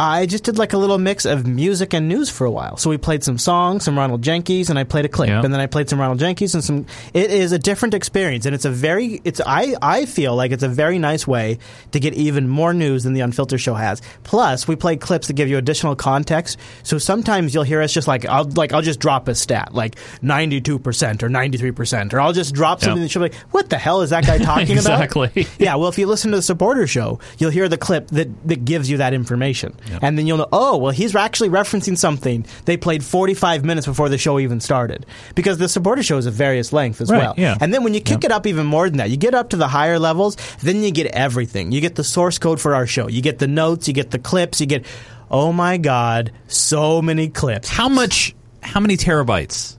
[0.00, 2.76] I just did like a little mix of music and news for a while.
[2.76, 5.42] So we played some songs, some Ronald Jenkees, and I played a clip, Yeah.
[5.44, 6.86] and then I played some Ronald Jenkees and some.
[7.12, 9.20] It is a different experience, and it's a very.
[9.24, 11.58] It's I I feel like it's a very nice way
[11.90, 14.00] to get even more news than the Unfiltered show has.
[14.22, 16.58] Plus, we play clips that give you additional context.
[16.84, 19.96] So sometimes you'll hear us just like I'll like I'll just drop a stat like
[20.22, 23.08] ninety two percent or ninety three percent, or I'll just drop something Yeah.
[23.08, 25.02] that you'll be like, what the hell is that guy talking about?
[25.02, 25.46] Exactly.
[25.58, 28.64] yeah, well, if you listen to the supporter show, you'll hear the clip that, that
[28.64, 29.74] gives you that information.
[30.02, 34.08] And then you'll know, oh, well, he's actually referencing something they played 45 minutes before
[34.08, 35.06] the show even started.
[35.34, 37.34] Because the supporter show is of various length as Right, well.
[37.36, 37.56] yeah.
[37.60, 39.56] And then when you kick it up even more than that, you get up to
[39.56, 41.72] the higher levels, then you get everything.
[41.72, 44.18] You get the source code for our show, you get the notes, you get the
[44.18, 44.84] clips, you get,
[45.30, 47.68] oh my God, so many clips.
[47.68, 48.34] How much?
[48.62, 49.76] How many terabytes?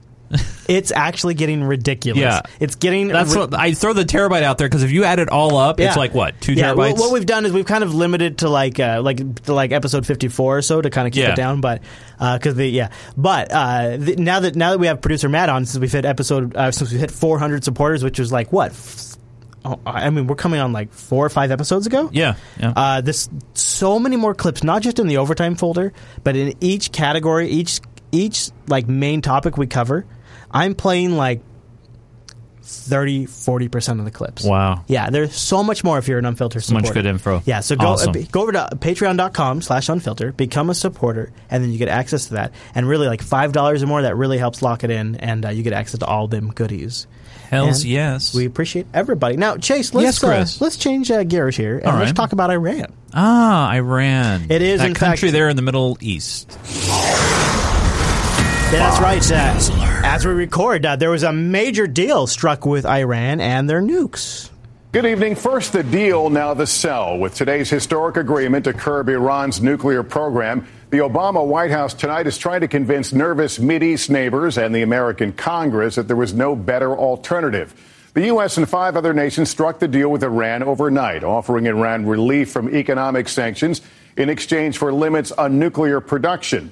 [0.70, 2.20] It's actually getting ridiculous.
[2.20, 2.42] Yeah.
[2.60, 3.08] It's getting.
[3.08, 5.56] That's ri- what I throw the terabyte out there because if you add it all
[5.56, 6.98] up, it's like what two yeah, terabytes?
[6.98, 10.06] what we've done is we've kind of limited to like uh, like to like episode
[10.06, 11.32] fifty four or so to kind of keep Yeah.
[11.32, 11.82] it down, but
[12.18, 15.66] because the yeah, but uh, the, now that now that we have producer Matt on
[15.66, 18.72] since we've hit episode uh, since we've hit four hundred supporters, which was like what.
[19.62, 22.08] Oh, I mean, we're coming on like four or five episodes ago.
[22.14, 22.72] yeah, yeah.
[22.74, 25.92] Uh, this so many more clips, not just in the overtime folder,
[26.24, 30.06] but in each category, each each like main topic we cover.
[30.50, 31.40] I'm playing like
[32.62, 34.44] 30, 40 percent of the clips.
[34.44, 34.84] Wow.
[34.86, 37.42] Yeah, there's so much more if you're an unfiltered So much good info.
[37.44, 38.10] Yeah, so go Awesome.
[38.16, 42.26] uh, go over to patreon.com slash unfilter, become a supporter, and then you get access
[42.26, 42.52] to that.
[42.74, 45.62] And really, like $5 or more, that really helps lock it in, and uh, you
[45.64, 47.06] get access to all them goodies.
[47.50, 48.32] Hell's And yes.
[48.34, 49.36] We appreciate everybody.
[49.36, 50.60] Now, Chase, let's, Yes.
[50.60, 52.16] Uh, let's change uh, gears here, and All let's right.
[52.16, 52.92] talk about Iran.
[53.12, 54.46] ah, Iran.
[54.48, 56.56] It is, that country fact- there in the Middle East.
[58.72, 59.32] Yeah, that's right.
[59.32, 63.82] Uh, as we record, uh, there was a major deal struck with Iran and their
[63.82, 64.48] nukes.
[64.92, 65.34] Good evening.
[65.34, 67.18] First, the deal, now the sell.
[67.18, 72.38] With today's historic agreement to curb Iran's nuclear program, the Obama White House tonight is
[72.38, 76.96] trying to convince nervous East neighbors and the American Congress that there was no better
[76.96, 77.74] alternative.
[78.14, 78.56] The U.S.
[78.56, 83.28] and five other nations struck the deal with Iran overnight, offering Iran relief from economic
[83.28, 83.80] sanctions
[84.16, 86.70] in exchange for limits on nuclear production.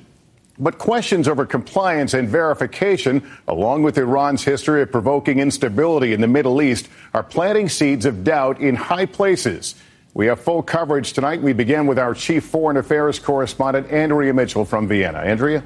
[0.61, 6.27] But questions over compliance and verification, along with Iran's history of provoking instability in the
[6.27, 9.77] Middle East, are planting seeds of doubt in high places.
[10.15, 11.41] We have full coverage tonight.
[11.43, 15.19] We begin with our chief foreign affairs correspondent, Andrea Mitchell from Vienna.
[15.19, 15.63] Andrea?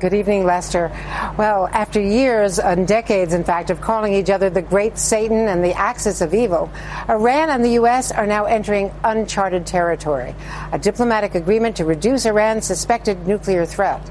[0.00, 0.90] Good evening, Lester.
[1.38, 5.62] Well, after years and decades, in fact, of calling each other the great Satan and
[5.62, 6.68] the axis of evil,
[7.08, 8.10] Iran and the U.S.
[8.10, 10.34] are now entering uncharted territory.
[10.72, 14.10] A diplomatic agreement to reduce Iran's suspected nuclear threat.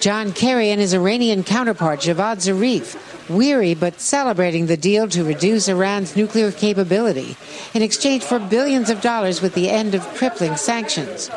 [0.00, 2.96] John Kerry and his Iranian counterpart, Javad Zarif,
[3.28, 7.36] weary but celebrating the deal to reduce Iran's nuclear capability
[7.74, 11.30] in exchange for billions of dollars with the end of crippling sanctions.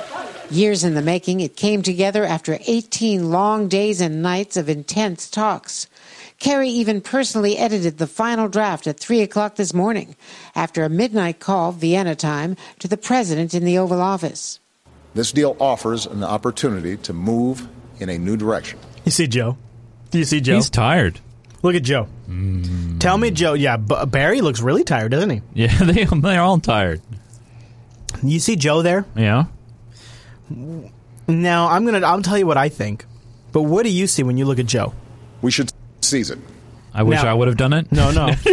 [0.52, 5.30] Years in the making, it came together after 18 long days and nights of intense
[5.30, 5.88] talks.
[6.40, 10.16] Kerry even personally edited the final draft at 3 o'clock this morning
[10.56, 14.60] after a midnight call, Vienna time, to the president in the Oval Office.
[15.16, 17.68] This deal offers an opportunity to move
[18.00, 18.80] in a new direction.
[19.06, 19.58] You see Joe?
[20.12, 20.56] Do you see Joe?
[20.56, 21.20] He's tired.
[21.62, 22.08] Look at Joe.
[23.00, 23.54] Tell me, Joe.
[23.54, 25.42] Yeah, B- Barry looks really tired, doesn't he?
[25.54, 27.02] Yeah, they they're all tired.
[28.22, 29.06] You see Joe there?
[29.16, 29.46] Yeah.
[30.50, 32.06] Now I'm gonna.
[32.06, 33.06] I'll tell you what I think.
[33.52, 34.94] But what do you see when you look at Joe?
[35.42, 35.72] We should
[36.02, 36.40] seize it.
[36.94, 37.92] I wish Now- I would have done it.
[37.92, 38.34] No, no.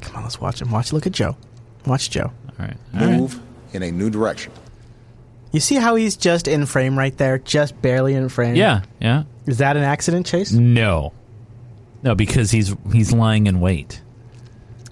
[0.00, 0.70] Come on, let's watch him.
[0.70, 0.92] Watch.
[0.92, 1.36] Look at Joe.
[1.86, 2.32] Watch Joe.
[2.58, 2.76] All right.
[2.92, 3.40] Move
[3.72, 4.52] in a new direction.
[5.52, 8.56] You see how he's just in frame right there, just barely in frame.
[8.56, 9.24] Yeah, yeah.
[9.46, 10.50] Is that an accident, Chase?
[10.52, 11.12] No.
[12.02, 14.02] No, because he's he's lying in wait.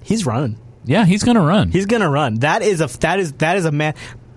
[0.02, 0.56] He's running.
[0.84, 1.70] Yeah, he's gonna run.
[1.70, 2.36] He's gonna run.
[2.40, 3.94] That is a that is that is a man.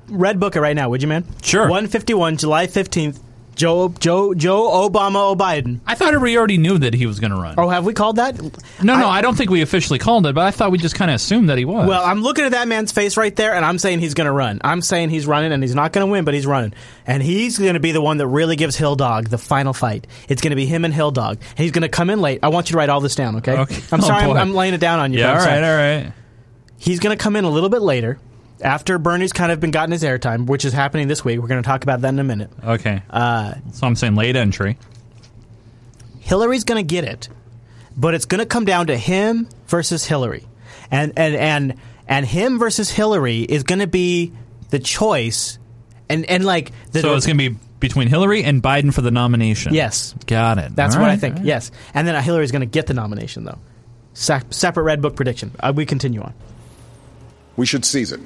[0.10, 1.26] Red book it right now, would you, man?
[1.42, 1.68] Sure.
[1.70, 3.22] One fifty one, July fifteenth.
[3.56, 5.80] Joe Joe Joe Obama O Biden.
[5.88, 7.56] I thought we already knew that he was going to run.
[7.58, 8.38] Oh, have we called that?
[8.84, 11.10] No, no, I, don't think we officially called it, but I thought we just kind
[11.10, 11.88] of assumed that he was.
[11.88, 14.34] Well, I'm looking at that man's face right there, and I'm saying he's going to
[14.34, 14.60] run.
[14.62, 16.74] I'm saying he's running, and he's not going to win, but he's running.
[17.08, 20.06] And he's going to be the one that really gives Hill Dog the final fight.
[20.28, 21.38] It's going to be him and Hill Dog.
[21.52, 22.42] And he's going to come in late.
[22.44, 23.58] I want you to write all this down, okay?
[23.60, 23.82] Okay.
[23.90, 24.36] I'm Oh, sorry, I'm.
[24.36, 25.20] I'm laying it down on you.
[25.20, 26.12] yeah, all right, all right.
[26.78, 28.20] He's going to come in a little bit later.
[28.66, 31.62] After Bernie's kind of been gotten his airtime, which is happening this week, we're going
[31.62, 32.50] to talk about that in a minute.
[32.64, 33.04] Okay.
[33.10, 34.78] Uh, so I'm saying late entry.
[36.22, 37.30] Hillary's going to get it,
[37.96, 40.44] but it's going to come down to him versus Hillary,
[40.90, 41.76] and and and
[42.08, 44.34] and him versus Hillary is going to be
[44.72, 45.60] the choice,
[46.10, 49.12] and and like the, so it's going to be between Hillary and Biden for the
[49.12, 49.76] nomination.
[49.76, 50.16] Yes.
[50.26, 50.76] Got it.
[50.76, 51.36] That's All what I think.
[51.36, 51.48] all right.
[51.48, 53.60] Yes, and then uh, Hillary's going to get the nomination though.
[54.16, 55.52] Se- separate red book prediction.
[55.60, 56.34] Uh, we continue on.
[57.56, 58.20] We should seize it.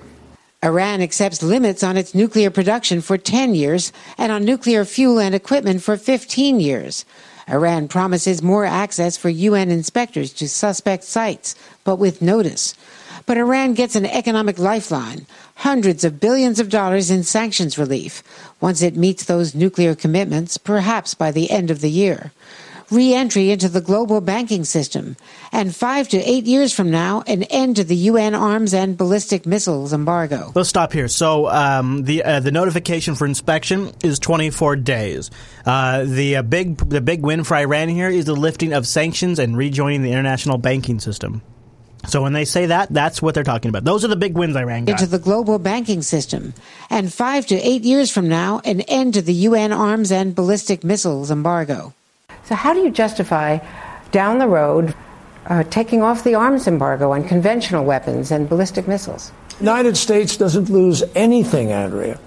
[0.62, 5.34] Iran accepts limits on its nuclear production for 10 years and on nuclear fuel and
[5.34, 7.06] equipment for 15 years.
[7.48, 11.56] Iran promises more access for UN inspectors to suspect sites,
[11.86, 12.76] but with notice.
[13.26, 18.22] But Iran gets an economic lifeline, hundreds of billions of dollars in sanctions relief,
[18.60, 22.34] once it meets those nuclear commitments, perhaps by the end of the year.
[22.92, 25.16] Re-entry into the global banking system,
[25.52, 29.46] and five to eight years from now, an end to the UN arms and ballistic
[29.46, 30.52] missiles embargo.
[30.56, 31.08] Let's stop here.
[31.08, 35.30] So um, the uh, the notification for inspection is 24 days.
[35.66, 39.38] Uh, the uh, big the big win for Iran here is the lifting of sanctions
[39.38, 41.42] and rejoining the international banking system.
[42.08, 43.84] So when they say that, that's what they're talking about.
[43.84, 44.94] Those are the big wins Iran got.
[44.94, 46.54] into the global banking system,
[46.90, 50.84] and five to eight years from now, an end to the UN arms and ballistic
[50.84, 51.94] missiles embargo.
[52.50, 53.60] So, how do you justify
[54.12, 54.96] down the road
[55.46, 59.32] uh, taking off the arms embargo on conventional weapons and ballistic missiles?
[59.60, 62.20] United States doesn't lose anything, Andrea,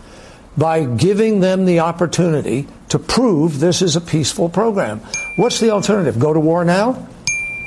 [0.57, 5.01] by giving them the opportunity to prove this is a peaceful program.
[5.35, 6.21] What's the alternative?
[6.21, 7.09] Go to war now?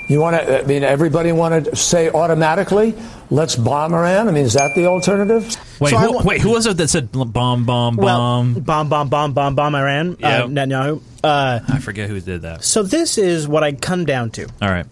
[0.08, 0.64] You want to?
[0.64, 2.96] I mean, everybody want to say automatically,
[3.30, 5.58] "Let's bomb Iran." I mean, is that the alternative?
[5.80, 8.54] Wait, So who, wa- wait, who was it that said bomb, bomb, well, bomb?
[8.54, 10.18] bomb, bomb, bomb, bomb, bomb, Iran.
[10.24, 11.02] Uh, Netanyahu.
[11.24, 12.64] Uh, I forget who did that.
[12.64, 14.48] so this is what I come down to.
[14.62, 14.86] All right.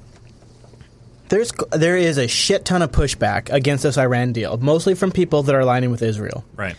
[1.30, 5.44] There's there is a shit ton of pushback against this Iran deal, mostly from people
[5.44, 6.44] that are aligning with Israel.
[6.56, 6.76] Right.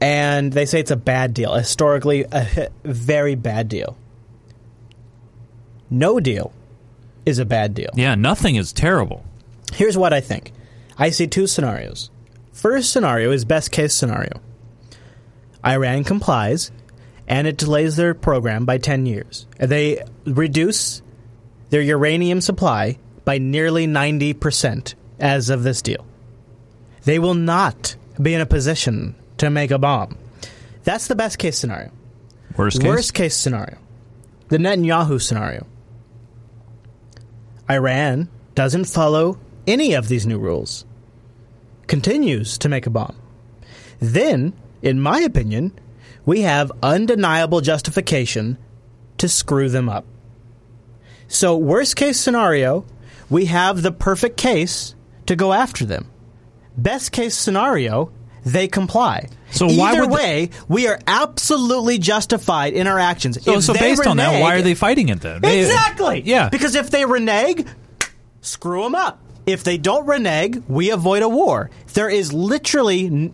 [0.00, 3.96] and they say it's a bad deal, historically a very bad deal.
[5.90, 6.52] No deal
[7.24, 7.90] is a bad deal.
[7.94, 9.24] Yeah, nothing is terrible.
[9.72, 10.52] Here's what I think.
[10.98, 12.10] I see two scenarios.
[12.58, 14.40] First scenario is best case scenario.
[15.64, 16.72] Iran complies
[17.28, 19.46] and it delays their program by 10 years.
[19.58, 21.00] They reduce
[21.70, 26.04] their uranium supply by nearly 90% as of this deal.
[27.04, 30.18] They will not be in a position to make a bomb.
[30.82, 31.92] That's the best case scenario.
[32.56, 32.88] Worst case.
[32.88, 33.78] Worst case scenario.
[34.48, 35.64] The Netanyahu scenario.
[37.70, 39.38] Iran doesn't follow
[39.68, 40.84] any of these new rules.
[41.88, 43.16] Continues to make a bomb.
[43.98, 45.76] Then, in my opinion,
[46.24, 48.58] we have undeniable justification
[49.16, 50.04] to screw them up.
[51.26, 52.84] So, worst case scenario,
[53.28, 54.94] we have the perfect case
[55.26, 56.08] to go after them.
[56.76, 58.12] Best case scenario,
[58.44, 59.28] they comply.
[59.50, 63.42] So either why would the- way, we are absolutely justified in our actions.
[63.42, 65.40] So, so they based on that, why are they fighting it then?
[65.40, 66.22] They- Exactly.
[66.24, 66.48] Yeah.
[66.50, 67.64] Because if they renege,
[68.40, 69.20] screw them up.
[69.48, 71.70] If they don't renege, we avoid a war.
[71.94, 73.32] There is literally,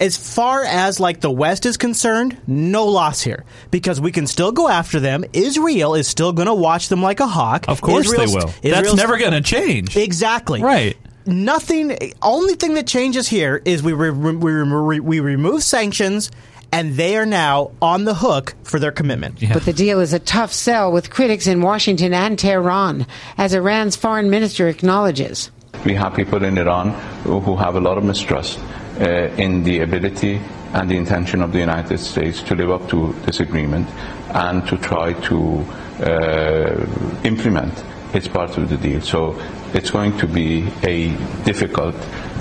[0.00, 4.52] as far as like the West is concerned, no loss here because we can still
[4.52, 5.22] go after them.
[5.34, 7.66] Israel is still going to watch them like a hawk.
[7.68, 8.74] Of course Israel's- they will.
[8.74, 9.96] That's never going to change.
[9.96, 10.62] Exactly.
[10.62, 10.96] Right.
[11.26, 12.14] Nothing.
[12.22, 16.30] Only thing that changes here is we re- we, re- we remove sanctions
[16.72, 19.40] and they are now on the hook for their commitment.
[19.52, 23.06] But the deal is a tough sell with critics in Washington and Tehran,
[23.36, 25.50] as Iran's foreign minister acknowledges.
[25.84, 26.90] We have people in Iran
[27.22, 28.58] who have a lot of mistrust
[29.00, 29.04] uh,
[29.36, 30.40] in the ability
[30.72, 33.88] and the intention of the United States to live up to this agreement
[34.34, 35.64] and to try to
[36.00, 37.82] uh, implement
[38.14, 39.00] its part of the deal.
[39.00, 39.40] So
[39.72, 41.10] it's going to be a
[41.44, 41.94] difficult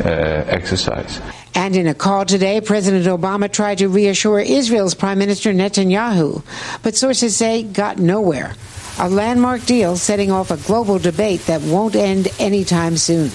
[0.04, 1.22] uh, exercise.
[1.56, 6.44] And in a call today, President Obama tried to reassure Israel's Prime Minister Netanyahu,
[6.84, 8.56] but sources say got nowhere.
[9.00, 13.32] A landmark deal setting off a global debate that won't end anytime soon.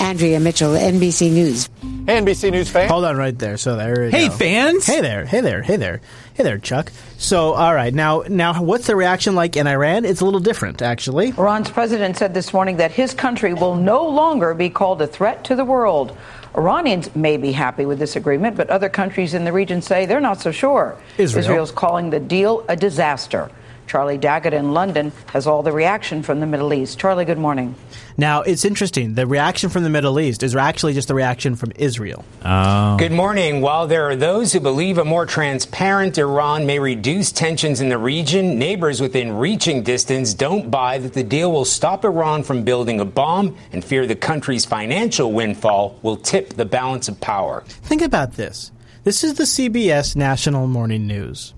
[0.00, 1.68] Andrea Mitchell, NBC News.
[2.06, 2.90] Hey, NBC News fans.
[2.90, 3.56] Hold on right there.
[3.56, 4.04] So there.
[4.04, 4.34] we Hey, go.
[4.34, 4.86] fans.
[4.86, 5.24] Hey there.
[5.24, 5.62] Hey there.
[5.62, 6.00] Hey there.
[6.36, 6.92] Hey there, Chuck.
[7.16, 7.94] So, all right.
[7.94, 10.04] Now, now, what's the reaction like in Iran?
[10.04, 11.30] It's a little different, actually.
[11.30, 15.44] Iran's president said this morning that his country will no longer be called a threat
[15.44, 16.14] to the world.
[16.54, 20.20] Iranians may be happy with this agreement, but other countries in the region say they're
[20.20, 20.98] not so sure.
[21.16, 21.42] Israel.
[21.42, 23.50] Israel's calling the deal a disaster.
[23.86, 26.98] Charlie D'Agata in London has all the reaction from the Middle East.
[26.98, 27.74] Charlie, good morning.
[28.16, 29.14] Now, it's interesting.
[29.14, 32.24] The reaction from the Middle East is actually just the reaction from Israel.
[32.44, 32.96] Oh.
[32.96, 33.60] Good morning.
[33.60, 37.98] While there are those who believe a more transparent Iran may reduce tensions in the
[37.98, 43.00] region, neighbors within reaching distance don't buy that the deal will stop Iran from building
[43.00, 47.64] a bomb and fear the country's financial windfall will tip the balance of power.
[47.66, 48.72] Think about this.
[49.04, 51.54] This is the CBS National Morning News.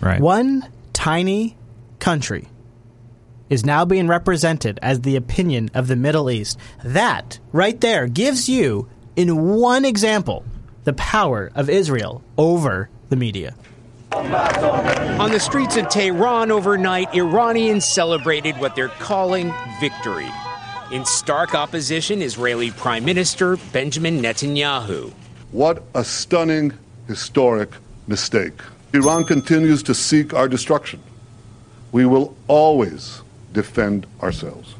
[0.00, 0.20] Right.
[0.20, 1.56] One tiny
[2.02, 2.48] country
[3.48, 6.58] is now being represented as the opinion of the Middle East.
[6.82, 10.44] That right there gives you, in one example,
[10.82, 13.54] the power of Israel over the media.
[14.12, 20.28] On the streets of Tehran overnight, Iranians celebrated what they're calling victory.
[20.90, 25.12] In stark opposition, Israeli Prime Minister Benjamin Netanyahu.
[25.52, 26.72] What a stunning,
[27.06, 27.70] historic
[28.08, 28.60] mistake.
[28.92, 31.00] Iran continues to seek our destruction.
[31.92, 33.20] We will always
[33.52, 34.74] defend ourselves.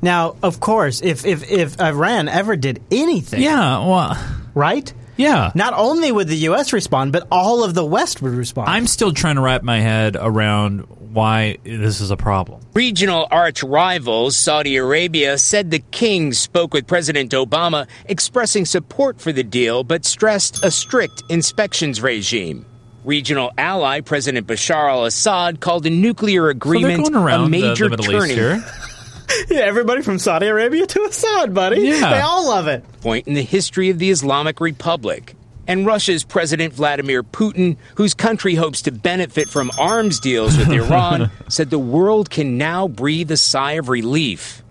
[0.00, 3.42] Now, of course, if, if, if Iran ever did anything.
[3.42, 4.18] Yeah, well.
[4.54, 4.92] Right?
[5.16, 5.50] Yeah.
[5.54, 6.72] Not only would the U.S.
[6.72, 8.68] respond, but all of the West would respond.
[8.68, 10.80] I'm still trying to wrap my head around
[11.16, 12.60] why this is a problem.
[12.74, 19.32] Regional arch rivals Saudi Arabia said the king spoke with President Obama expressing support for
[19.32, 22.66] the deal but stressed a strict inspections regime.
[23.06, 28.10] Regional ally President Bashar al Assad called a nuclear agreement around a major the East
[28.10, 28.62] turning
[29.48, 31.80] yeah, everybody from Saudi Arabia to Assad, buddy.
[31.80, 32.10] Yeah.
[32.10, 32.84] They all love it.
[33.00, 35.34] point in the history of the Islamic Republic.
[35.68, 41.30] And Russia's President Vladimir Putin, whose country hopes to benefit from arms deals with Iran,
[41.48, 44.62] said the world can now breathe a sigh of relief.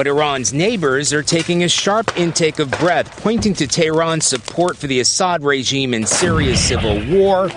[0.00, 4.86] But Iran's neighbors are taking a sharp intake of breath, pointing to Tehran's support for
[4.86, 7.48] the Assad regime in Syria's civil war,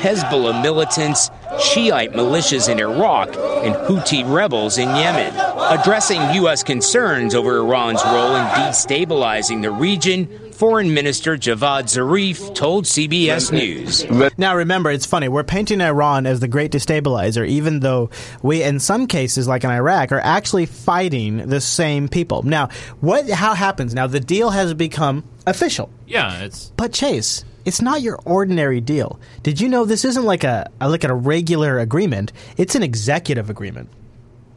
[0.00, 1.30] Hezbollah militants,
[1.60, 5.32] Shiite militias in Iraq, and Houthi rebels in Yemen.
[5.70, 6.64] Addressing U.S.
[6.64, 10.26] concerns over Iran's role in destabilizing the region,
[10.62, 14.08] Foreign Minister Javad Zarif told CBS News.
[14.38, 15.28] Now, remember, it's funny.
[15.28, 18.10] We're painting Iran as the great destabilizer, even though
[18.42, 22.44] we, in some cases, like in Iraq, are actually fighting the same people.
[22.44, 22.68] Now,
[23.00, 23.28] what?
[23.28, 23.92] How happens?
[23.92, 25.90] Now, the deal has become official.
[26.06, 29.18] Yeah, it's But Chase, it's not your ordinary deal.
[29.42, 32.32] Did you know this isn't like a, a like a regular agreement?
[32.56, 33.88] It's an executive agreement.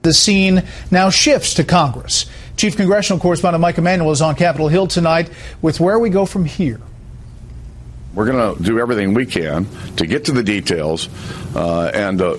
[0.05, 2.27] The scene now shifts to Congress.
[2.57, 5.31] Chief Congressional Correspondent Mike Emanuel is on Capitol Hill tonight
[5.63, 6.79] with where we go from here.
[8.13, 11.09] We're going to do everything we can to get to the details,
[11.55, 12.37] uh, and uh,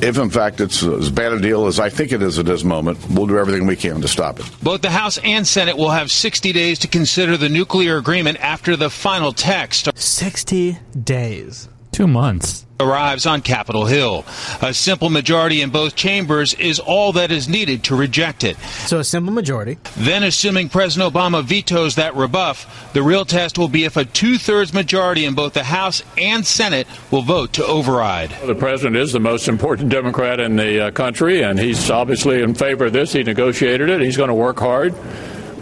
[0.00, 2.64] if in fact it's as bad a deal as I think it is at this
[2.64, 4.50] moment, we'll do everything we can to stop it.
[4.62, 8.74] Both the House and Senate will have 60 days to consider the nuclear agreement after
[8.74, 11.68] the final text 60 days.
[11.92, 12.64] Two months.
[12.82, 14.24] Arrives on Capitol Hill.
[14.60, 18.56] A simple majority in both chambers is all that is needed to reject it.
[18.86, 19.78] So, a simple majority.
[19.96, 24.38] Then, assuming President Obama vetoes that rebuff, the real test will be if a two
[24.38, 28.34] thirds majority in both the House and Senate will vote to override.
[28.44, 32.54] The president is the most important Democrat in the uh, country, and he's obviously in
[32.54, 33.12] favor of this.
[33.12, 34.00] He negotiated it.
[34.00, 34.94] He's going to work hard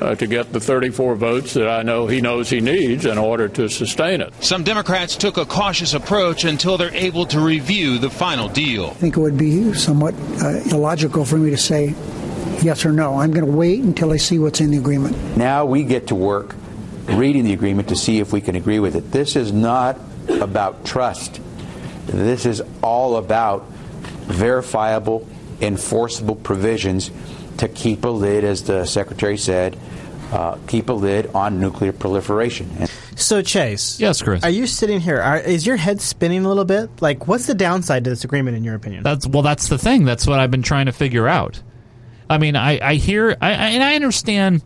[0.01, 3.49] uh, to get the 34 votes that I know he knows he needs in order
[3.49, 4.33] to sustain it.
[4.43, 8.87] Some Democrats took a cautious approach until they're able to review the final deal.
[8.87, 11.95] I think it would be somewhat uh, illogical for me to say
[12.63, 13.19] yes or no.
[13.19, 15.17] I'm going to wait until I see what's in the agreement.
[15.37, 16.55] Now we get to work
[17.07, 19.11] reading the agreement to see if we can agree with it.
[19.11, 19.99] This is not
[20.29, 21.41] about trust.
[22.07, 23.67] This is all about
[24.27, 25.27] verifiable,
[25.61, 27.11] enforceable provisions
[27.61, 29.79] to keep a lid, as the Secretary said,
[30.33, 32.71] uh, keep a lid on nuclear proliferation.
[32.79, 35.21] And So Chase, yes, Chris, are you sitting here?
[35.21, 37.03] Are, is your head spinning a little bit?
[37.03, 39.03] Like, what's the downside to this agreement, in your opinion?
[39.03, 40.05] That's well, that's the thing.
[40.05, 41.63] That's what I've been trying to figure out.
[42.29, 44.63] I mean, I, I hear, I, I, and I understand.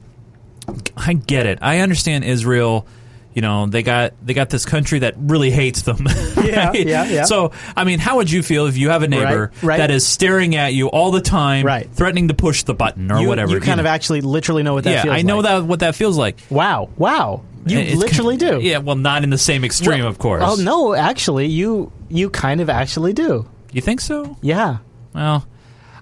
[0.96, 1.58] I get it.
[1.60, 2.86] I understand Israel.
[3.34, 6.06] You know, they got they got this country that really hates them.
[6.44, 6.86] Yeah, right?
[6.86, 7.24] yeah, yeah.
[7.24, 9.76] So, I mean, how would you feel if you have a neighbor Right, right.
[9.78, 11.88] that is staring at you all the time, Right.
[11.90, 13.52] threatening to push the button or you, whatever?
[13.52, 13.82] You kind know?
[13.82, 15.44] of actually, literally know what that yeah, feels I know like.
[15.46, 16.36] that what that feels like.
[16.50, 18.66] Wow, wow, you It's literally kind- do.
[18.68, 20.42] Yeah, well, not in the same extreme, Well, of course.
[20.44, 23.48] Oh no, actually, you you kind of actually do.
[23.72, 24.36] You think so?
[24.42, 24.78] Yeah.
[25.14, 25.46] Well,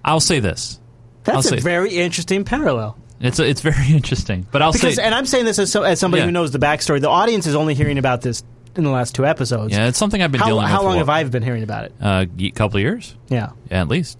[0.05, 0.81] I'll say this.
[1.29, 2.99] I'll That's say a very interesting parallel.
[3.23, 5.99] It's it's very interesting, but I'll because, say and I'm saying this as, so, as
[6.01, 6.27] somebody Yeah.
[6.27, 7.01] who knows the backstory.
[7.01, 8.43] The audience is only hearing about this
[8.77, 9.73] in the last two episodes.
[9.75, 10.85] yeah, it's something I've been how, dealing how with.
[10.87, 11.93] long for- have I been hearing about it?
[12.01, 13.15] Uh, a couple of years.
[13.29, 13.51] Yeah.
[13.71, 14.19] Yeah, at least.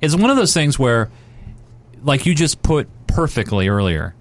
[0.00, 1.10] It's one of those things where,
[2.02, 4.14] like you just put perfectly earlier,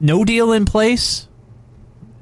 [0.00, 1.28] no deal in place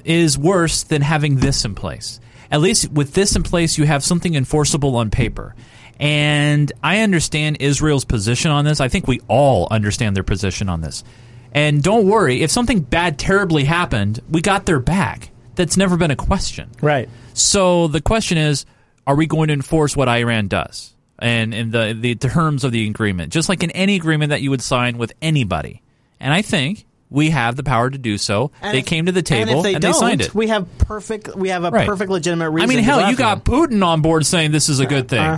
[0.05, 2.19] is worse than having this in place.
[2.51, 5.55] At least with this in place, you have something enforceable on paper.
[5.99, 8.81] And I understand Israel's position on this.
[8.81, 11.05] I think we all understand their position on this.
[11.53, 15.31] And don't worry, if something bad terribly happened, we got their back.
[15.55, 16.71] That's never been a question.
[16.83, 17.09] Right.
[17.33, 18.67] So the question is,
[19.07, 22.87] are we going to enforce what Iran does and in the the terms of the
[22.87, 25.83] agreement, just like in any agreement that you would sign with anybody?
[26.21, 28.51] And I think we have the power to do so.
[28.63, 30.35] And they if- came to the table and they and they signed it.
[30.35, 31.35] we have perfect.
[31.37, 31.87] We have a Right.
[31.87, 32.71] perfect legitimate reason.
[32.71, 35.21] I mean, hell, you got Putin on board saying this is a good thing.
[35.21, 35.35] All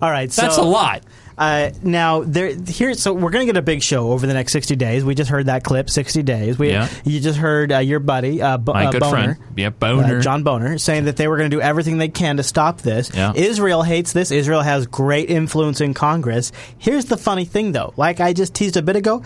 [0.00, 1.02] right, That's so- a lot.
[1.38, 4.52] Uh, now there here, so we're going to get a big show over the next
[4.52, 5.02] sixty days.
[5.02, 6.58] We just heard that clip, sixty days.
[6.58, 6.88] We Yeah.
[7.04, 9.36] you just heard uh, your buddy, uh, Bo- My uh, good Boner, friend.
[9.56, 10.20] Yeah, Boner.
[10.20, 13.10] John Boner, saying that they were going to do everything they can to stop this.
[13.14, 13.32] Yeah.
[13.34, 14.30] Israel hates this.
[14.30, 16.52] Israel has great influence in Congress.
[16.76, 17.94] Here's the funny thing, though.
[17.96, 19.22] Like I just teased a bit ago,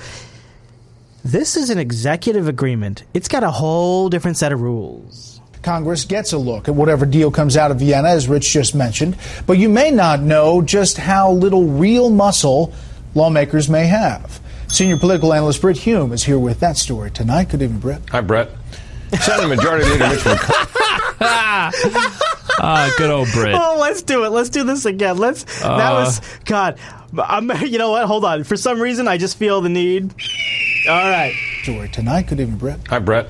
[1.27, 3.03] this is an executive agreement.
[3.13, 5.41] It's got a whole different set of rules.
[5.61, 9.17] Congress gets a look at whatever deal comes out of Vienna, as Rich just mentioned.
[9.45, 12.73] But you may not know just how little real muscle
[13.17, 14.41] lawmakers may have.
[14.69, 17.49] Senior political analyst Brit Hume is here with that story tonight.
[17.49, 18.09] Good evening, Britt.
[18.11, 18.49] Hi, Bret.
[19.21, 22.23] Senate Majority Leader Mitch McConnell.
[22.59, 23.55] Ah, good old Brit.
[23.59, 24.31] Oh, let's do it.
[24.31, 25.19] Let's do this again.
[25.19, 25.45] Let's.
[25.61, 25.95] that Uh.
[26.05, 26.79] was God.
[27.19, 27.51] I'm.
[27.67, 28.07] You know what?
[28.07, 28.45] Hold on.
[28.45, 30.15] For some reason, I just feel the need.
[30.89, 31.33] All right.
[31.63, 32.29] Story tonight.
[32.29, 32.79] Good evening, Brit.
[32.89, 33.27] Hi, Bret.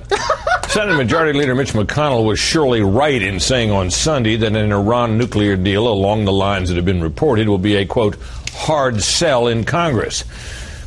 [0.68, 5.16] Senate Majority Leader Mitch McConnell was surely right in saying on Sunday that an Iran
[5.16, 8.16] nuclear deal along the lines that have been reported will be a, quote,
[8.52, 10.24] hard sell in Congress.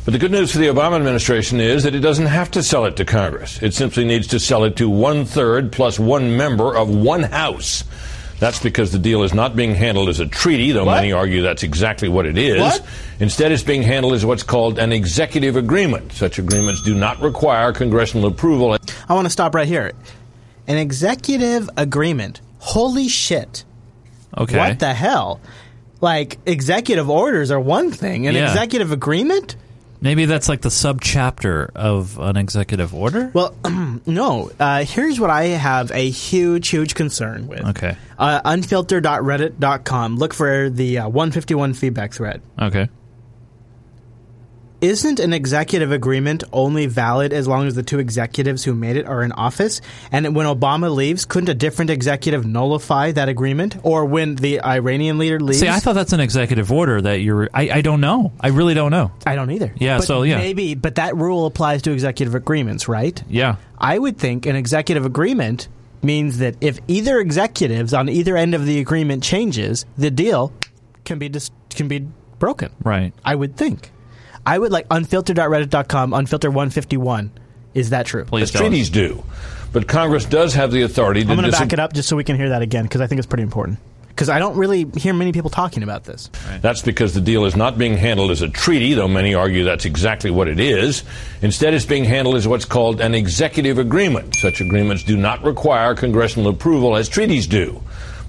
[0.04, 2.84] But the good news for the Obama administration is that it doesn't have to sell
[2.84, 3.60] it to Congress.
[3.62, 7.82] It simply needs to sell it to one third plus one member of one House.
[8.40, 10.96] That's because the deal is not being handled as a treaty, though What?
[10.96, 12.58] many argue that's exactly what it is.
[12.60, 12.82] What?
[13.20, 16.12] Instead, it's being handled as what's called an executive agreement.
[16.12, 18.76] Such agreements do not require congressional approval.
[19.08, 19.92] I want to stop right here.
[20.66, 22.40] An executive agreement.
[22.58, 23.64] Holy shit.
[24.36, 24.56] Okay.
[24.56, 25.40] What the hell?
[26.00, 28.26] Like executive orders are one thing.
[28.26, 28.48] An Yeah.
[28.48, 29.56] executive agreement?
[30.02, 33.30] Maybe that's like the sub chapter of an executive order.
[33.34, 33.54] Well,
[34.06, 34.50] no.
[34.58, 37.60] Uh, here's what I have a huge, huge concern with.
[37.68, 37.96] Okay.
[38.18, 40.16] Uh, unfiltered.reddit.com.
[40.16, 42.40] Look for the uh, 151 feedback thread.
[42.58, 42.88] Okay.
[44.80, 49.06] Isn't an executive agreement only valid as long as the two executives who made it
[49.06, 49.82] are in office?
[50.10, 53.76] And when Obama leaves, couldn't a different executive nullify that agreement?
[53.82, 55.60] Or when the Iranian leader leaves?
[55.60, 57.50] See, I thought that's an executive order that you're.
[57.52, 58.32] I, I don't know.
[58.40, 59.12] I really don't know.
[59.26, 59.70] I don't either.
[59.76, 60.38] Yeah, But so, yeah.
[60.38, 63.22] maybe, but that rule applies to executive agreements, right?
[63.28, 63.56] Yeah.
[63.76, 65.68] I would think an executive agreement
[66.02, 70.54] means that if either executives on either end of the agreement changes, the deal
[71.04, 72.08] can be dis- can be
[72.38, 72.70] broken.
[72.82, 73.12] Right.
[73.22, 73.90] I would think.
[74.50, 77.30] I would like unfiltered.reddit.com, unfilter151.
[77.72, 78.26] Is that true?
[78.32, 79.22] As treaties do.
[79.72, 82.08] But Congress does have the authority to I'm going to dis- back it up just
[82.08, 83.78] so we can hear that again because I think it's pretty important.
[84.08, 86.30] Because I don't really hear many people talking about this.
[86.62, 89.84] That's because the deal is not being handled as a treaty, though many argue that's
[89.84, 91.04] exactly what it is.
[91.42, 94.34] Instead, it's being handled as what's called an executive agreement.
[94.34, 97.80] Such agreements do not require congressional approval as treaties do.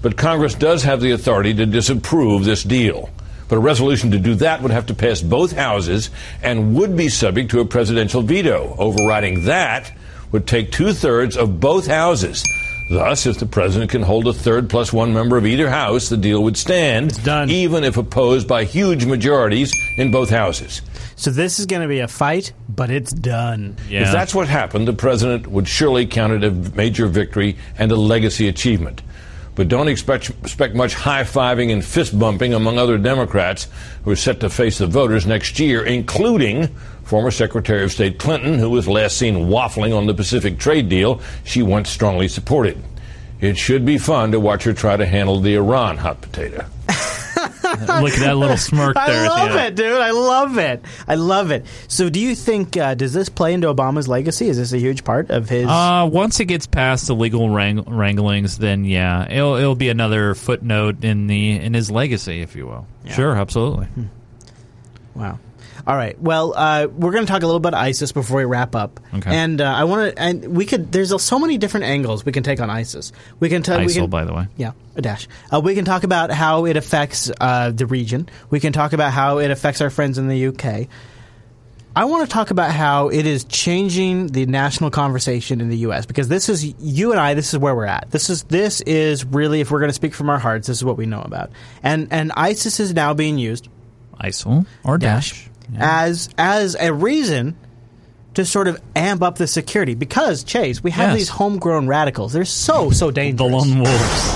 [0.02, 3.10] But Congress does have the authority to disapprove this deal.
[3.48, 6.10] But a resolution to do that would have to pass both houses
[6.42, 8.74] and would be subject to a presidential veto.
[8.78, 9.92] Overriding that
[10.30, 12.44] would take two thirds of both houses.
[12.88, 16.16] Thus, if the president can hold a third plus one member of either house, the
[16.16, 17.18] deal would stand,
[17.50, 20.82] even if opposed by huge majorities in both houses.
[21.16, 23.76] So this is going to be a fight, but it's done.
[23.88, 27.96] If that's what happened, the president would surely count it a major victory and a
[27.96, 29.02] legacy achievement.
[29.54, 33.68] But don't expect, expect much high fiving and fist bumping among other Democrats
[34.04, 36.68] who are set to face the voters next year, including
[37.04, 41.20] former Secretary of State Clinton, who was last seen waffling on the Pacific trade deal
[41.44, 42.82] she once strongly supported.
[43.40, 46.64] It should be fun to watch her try to handle the Iran hot potato.
[47.42, 49.24] Look at that little smirk there.
[49.24, 50.00] I love it, dude.
[50.00, 50.84] I love it.
[51.06, 51.64] I love it.
[51.88, 54.48] So, do you think uh, does this play into Obama's legacy?
[54.48, 55.66] Is this a huge part of his?
[55.68, 60.34] Uh, once it gets past the legal wrang- wranglings, then yeah, it'll it'll be another
[60.34, 62.86] footnote in the in his legacy, if you will.
[63.10, 63.88] Sure, absolutely.
[65.14, 65.38] Wow.
[65.86, 66.18] All right.
[66.20, 69.00] Well, uh, we're going to talk a little bit about ISIS before we wrap up.
[69.14, 69.34] Okay.
[69.34, 70.92] And uh, I want to, and we could.
[70.92, 73.12] There's so many different angles we can take on ISIS.
[73.40, 73.78] We can tell.
[73.78, 74.46] we ISIL, can, by the way.
[74.56, 75.26] Yeah, a dash.
[75.52, 78.28] Uh, we can talk about how it affects uh, the region.
[78.50, 80.88] We can talk about how it affects our friends in the UK.
[81.94, 86.06] I want to talk about how it is changing the national conversation in the U.S.
[86.06, 87.34] because this is you and I.
[87.34, 88.10] This is where we're at.
[88.10, 90.84] This is this is really, if we're going to speak from our hearts, this is
[90.84, 91.50] what we know about.
[91.82, 93.68] And and ISIS is now being used
[94.20, 94.96] ISIL or
[95.72, 95.78] Daesh.
[95.80, 97.56] as as a reason
[98.34, 101.18] to sort of amp up the security because Chase, we have Yes.
[101.18, 102.32] these homegrown radicals.
[102.32, 103.50] They're so so dangerous.
[103.50, 104.34] The lone wolves.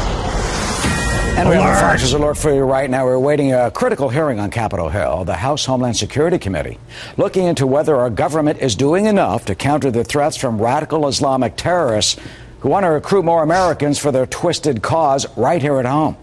[1.38, 1.80] And we have a Alert.
[1.80, 3.04] Fox's alert for you right now.
[3.04, 5.24] We're awaiting a critical hearing on Capitol Hill.
[5.26, 6.78] The House Homeland Security Committee
[7.18, 11.56] looking into whether our government is doing enough to counter the threats from radical Islamic
[11.56, 12.16] terrorists
[12.60, 16.16] who want to recruit more Americans for their twisted cause right here at home.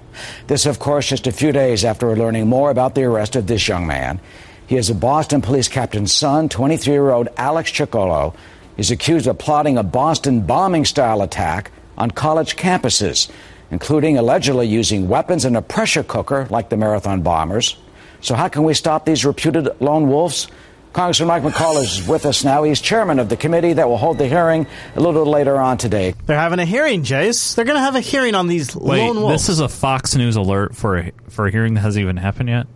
[0.47, 3.45] This, of course, just a few days after we're learning more about the arrest of
[3.45, 4.19] this young man.
[4.67, 8.33] He is a Boston police captain's son, 23 year old Alex Ciccolo.
[8.77, 13.29] is accused of plotting a Boston bombing style attack on college campuses,
[13.71, 17.77] including allegedly using weapons and a pressure cooker like the marathon bombers.
[18.21, 20.47] So, how can we stop these reputed lone wolves?
[20.93, 22.63] Congressman Mike McCaul is with us now.
[22.63, 26.13] He's chairman of the committee that will hold the hearing a little later on today.
[26.27, 27.55] They're having a hearing, Jace.
[27.55, 29.33] They're going to have a hearing on these Wait, lone wolves.
[29.33, 32.49] this is a Fox News alert for a, for a hearing that hasn't even happened
[32.49, 32.67] yet.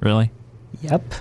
[0.00, 0.30] Really?
[0.82, 1.14] Yep.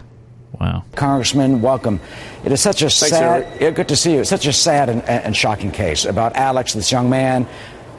[0.59, 0.83] Wow.
[0.95, 1.99] Congressman, welcome.
[2.45, 4.19] It is such a sad, yeah, good to see you.
[4.21, 7.47] It's such a sad and, and shocking case about Alex, this young man.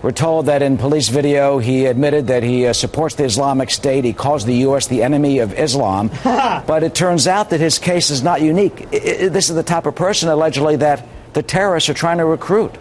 [0.03, 4.05] We're told that in police video, he admitted that he uh, supports the Islamic State.
[4.05, 4.87] He calls the U.S.
[4.87, 6.11] the enemy of Islam.
[6.25, 8.83] but it turns out that his case is not unique.
[8.93, 12.25] I- I- this is the type of person, allegedly, that the terrorists are trying to
[12.27, 12.75] recruit.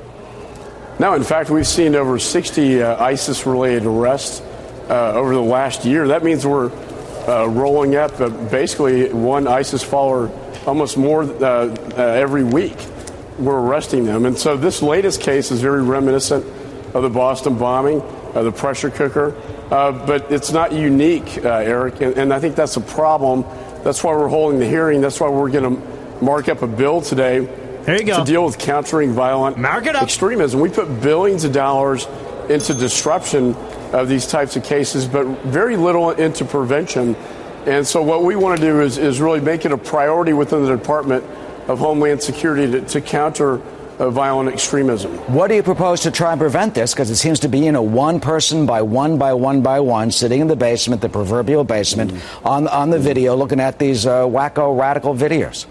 [0.99, 4.41] No, in fact, we've seen over 60 uh, ISIS related arrests
[4.89, 6.09] uh, over the last year.
[6.09, 6.69] That means we're
[7.27, 10.29] uh, rolling up uh, basically one ISIS follower
[10.65, 12.77] almost more uh, uh, every week.
[13.39, 14.25] We're arresting them.
[14.25, 16.45] And so this latest case is very reminiscent
[16.93, 19.35] of the Boston bombing, uh, the pressure cooker.
[19.71, 22.01] Uh, but it's not unique, uh, Eric.
[22.01, 23.43] And, and I think that's a problem.
[23.83, 25.01] That's why we're holding the hearing.
[25.01, 27.47] That's why we're going to mark up a bill today
[27.85, 28.19] there you go.
[28.19, 29.57] to deal with countering violent
[30.03, 30.61] extremism.
[30.61, 32.07] We put billions of dollars
[32.49, 33.55] into disruption
[33.93, 37.15] of these types of cases, but very little into prevention.
[37.65, 40.65] And so, what we want to do is, is really make it a priority within
[40.65, 41.23] the Department
[41.67, 43.61] of Homeland Security to, to counter
[43.99, 45.11] uh, violent extremism.
[45.31, 46.93] What do you propose to try and prevent this?
[46.93, 50.11] Because it seems to be, you know, one person by one by one by one
[50.11, 52.13] sitting in the basement, the proverbial basement,
[52.43, 55.67] on, on the video looking at these uh, wacko radical videos.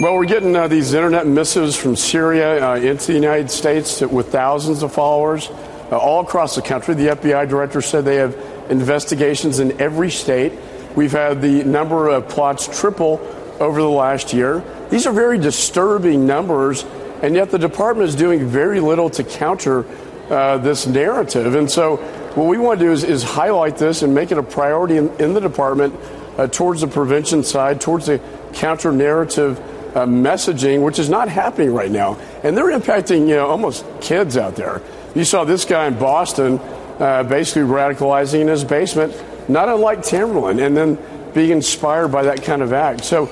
[0.00, 4.08] Well, we're getting uh, these internet missives from Syria uh, into the United States to,
[4.08, 5.48] with thousands of followers
[5.90, 6.94] uh, all across the country.
[6.94, 8.36] The FBI director said they have
[8.70, 10.52] investigations in every state.
[10.94, 13.20] We've had the number of plots triple
[13.60, 14.62] over the last year.
[14.90, 16.84] These are very disturbing numbers,
[17.22, 19.86] and yet the department is doing very little to counter
[20.30, 21.54] uh, this narrative.
[21.54, 21.96] And so,
[22.34, 25.08] what we want to do is, is highlight this and make it a priority in,
[25.20, 25.94] in the department
[26.36, 28.20] uh, towards the prevention side, towards the
[28.54, 29.58] counter narrative
[29.96, 32.14] uh, messaging, which is not happening right now.
[32.42, 34.82] And they're impacting, you know, almost kids out there.
[35.14, 36.58] You saw this guy in Boston
[36.98, 39.14] uh, basically radicalizing in his basement,
[39.48, 40.98] not unlike Tamerlan, and then
[41.34, 43.04] being inspired by that kind of act.
[43.04, 43.26] So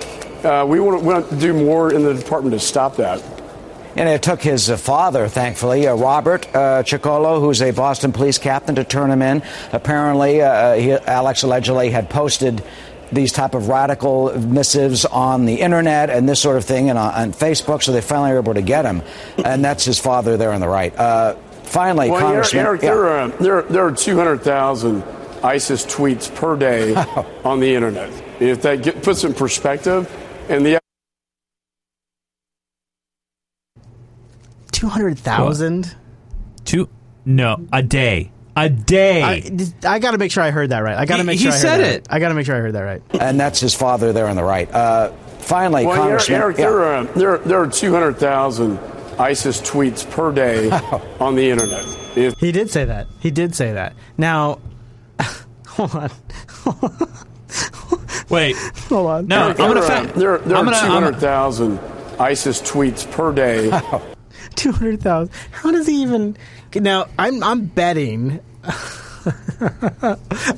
[0.45, 3.23] uh, we, want to, do more in the department to stop that.
[3.95, 8.39] And it took his uh, father, thankfully, uh, Robert uh, Ciccolo, who's a Boston police
[8.39, 9.43] captain, to turn him in.
[9.73, 12.63] Apparently, uh, he, Alex allegedly had posted
[13.13, 17.13] these type of radical missives on the internet and this sort of thing and on,
[17.13, 19.03] on Facebook, so they finally were able to get him.
[19.45, 20.95] And that's his father there on the right.
[21.73, 22.67] Finally, well, Congressman.
[22.67, 22.91] Eric, yeah.
[22.91, 25.03] there, are, there, are, there are 200,000
[25.43, 26.95] ISIS tweets per day
[27.45, 28.11] on the internet.
[28.41, 30.07] If that get, puts in perspective,
[30.51, 30.79] and the
[34.71, 35.97] Two hundred thousand.
[36.67, 36.91] Two?
[37.25, 38.33] No, a day.
[38.55, 39.23] A day.
[39.23, 40.99] I, I got to make sure I heard that right.
[40.99, 41.95] I got to make he sure I said that it.
[42.01, 42.07] right.
[42.11, 43.03] I got to make sure I heard that right.
[43.19, 44.71] And that's his father there on the right.
[44.71, 46.39] Uh, finally, well, Congressman.
[46.39, 46.65] Eric, yeah.
[46.67, 51.17] there, are, there, are- there are 200,000 ISIS tweets per day oh.
[51.21, 51.85] on the internet.
[52.17, 53.07] If- He did say that.
[53.21, 53.95] He did say that.
[54.19, 54.59] Now,
[55.67, 56.11] hold on.
[58.29, 58.57] Wait.
[58.89, 59.27] Hold on.
[59.27, 59.81] No, I'm there gonna.
[59.81, 61.79] are, Fa- there, there are 200,000
[62.19, 63.69] ISIS tweets per day.
[63.73, 64.03] Oh.
[64.55, 65.33] Two hundred thousand.
[65.51, 66.37] How does he even?
[66.75, 68.41] Now, I'm I'm betting.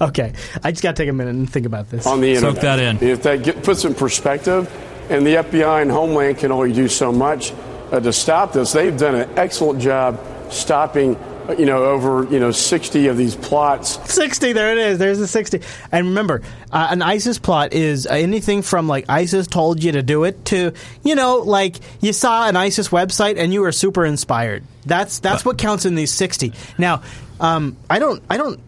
[0.00, 0.32] okay,
[0.62, 2.06] I just got to take a minute and think about this.
[2.06, 2.54] on the internet.
[2.54, 2.98] Soak that in.
[3.02, 4.68] If that get, puts in perspective,
[5.10, 7.52] and the FBI and Homeland can only do so much
[7.92, 10.20] uh, to stop this, they've done an excellent job
[10.50, 11.16] stopping,
[11.48, 13.98] uh, you know, over you know 60 of these plots.
[14.12, 15.60] 60 there it is there's a 60
[15.92, 16.42] and remember
[16.72, 20.72] uh, an isis plot is anything from like isis told you to do it to
[21.02, 24.64] you know like you saw an isis website and you were super inspired.
[24.86, 27.02] That's that's what counts in these 60 now
[27.40, 28.60] um, i don't i don't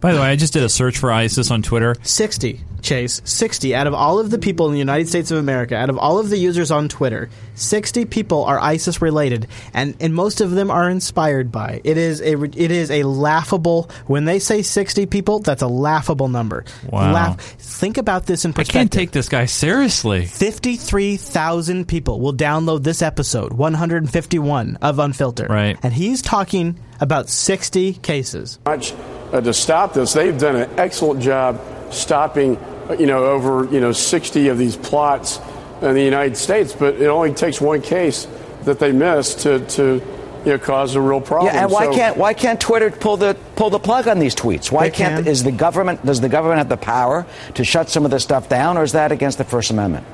[0.00, 1.96] By the way, I just did a search for ISIS on Twitter.
[2.02, 5.74] 60 chase 60 out of all of the people in the united states of america
[5.76, 10.14] out of all of the users on twitter 60 people are isis related and and
[10.14, 14.38] most of them are inspired by it is a it is a laughable when they
[14.38, 17.12] say 60 people that's a laughable number Wow.
[17.12, 20.26] Laugh, think about this in I can't take this guy seriously.
[20.26, 25.76] 53,000 people will download this episode 151 of unfiltered Right.
[25.82, 28.92] and he's talking about 60 cases much
[29.32, 30.12] uh, to stop this.
[30.12, 31.60] They've done an excellent job
[31.90, 32.56] stopping,
[32.98, 35.38] you know, over you know 60 of these plots
[35.82, 36.72] in the United States.
[36.72, 38.26] But it only takes one case
[38.64, 40.02] that they miss to to
[40.44, 41.54] you know cause a real problem.
[41.54, 44.34] Yeah, and why So- can't why can't Twitter pull the pull the plug on these
[44.34, 44.70] tweets?
[44.70, 45.32] Why can't can.
[45.32, 48.48] is the government does the government have the power to shut some of this stuff
[48.48, 50.06] down, or is that against the First Amendment?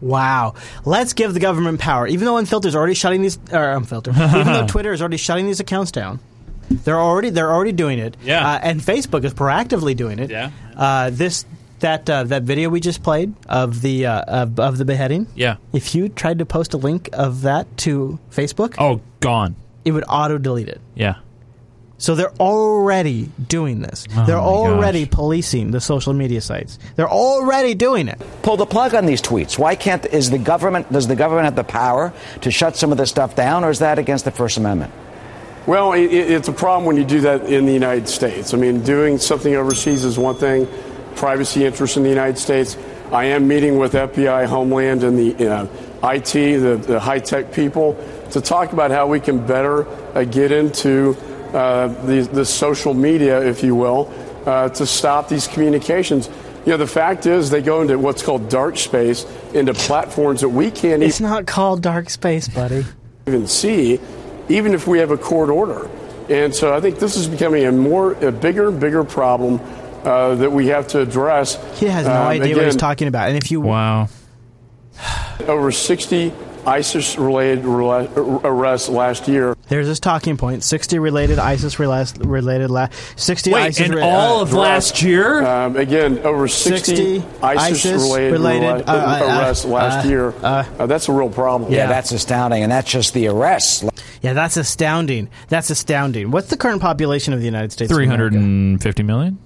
[0.00, 0.54] Wow.
[0.86, 2.06] Let's give the government power.
[2.06, 5.44] Even though Unfiltered is already shutting these, or Unfiltered, even though Twitter is already shutting
[5.46, 6.20] these accounts down,
[6.70, 8.16] they're already they're already doing it.
[8.24, 8.48] Yeah.
[8.54, 10.30] Uh, and Facebook is proactively doing it.
[10.30, 10.50] Yeah.
[10.76, 11.44] Uh, this
[11.80, 15.26] that uh, that video we just played of the uh, of, of the beheading.
[15.34, 15.56] Yeah.
[15.72, 19.56] If you tried to post a link of that to Facebook, Oh, gone.
[19.84, 20.80] it would auto delete it.
[20.94, 21.16] Yeah.
[21.98, 24.06] So they're already doing this.
[24.16, 26.78] Oh they're my already policing the social media sites.
[26.96, 28.18] They're already doing it.
[28.42, 29.58] Pull the plug on these tweets.
[29.58, 32.96] Why can't is the government does the government have the power to shut some of
[32.96, 34.92] this stuff down, or is that against the First Amendment?
[35.66, 38.54] Well, it, it- it's a problem when you do that in the United States.
[38.54, 40.66] I mean, doing something overseas is one thing,
[41.16, 42.76] privacy interests in the United States.
[43.12, 45.66] I am meeting with FBI, Homeland, and the uh,
[46.12, 47.96] IT, the, the high tech people,
[48.30, 51.16] to talk about how we can better uh, get into
[51.52, 54.12] uh, the, the social media, if you will,
[54.46, 56.28] uh, to stop these communications.
[56.64, 60.50] You know, the fact is, they go into what's called dark space, into platforms that
[60.50, 62.84] we can't It's not called dark space, buddy.
[63.26, 63.98] even see,
[64.48, 65.90] even if we have a court order.
[66.28, 69.58] And so I think this is becoming a more, a bigger and bigger problem
[70.04, 71.58] uh, that we have to address.
[71.78, 73.28] He has no Um, idea what he's talking about.
[73.28, 74.08] And if you Wow.
[75.46, 76.32] Over 60
[76.66, 79.56] ISIS-related arrests last year.
[79.68, 84.02] There's this talking point: sixty related ISIS related related la- sixty Wait, ISIS in re-
[84.02, 85.42] all uh, of last year?
[85.42, 90.34] Um, again, over 60, 60 ISIS-related ISIS-related, uh, uh, arrests last uh, year.
[90.42, 91.72] Uh, that's a real problem.
[91.72, 93.82] Yeah, that's astounding, and that's just the arrests.
[94.20, 95.30] Yeah, that's astounding.
[95.48, 96.30] That's astounding.
[96.30, 97.90] What's the current population of the United States?
[97.90, 98.34] of Three America?
[98.36, 99.38] hundred and fifty million.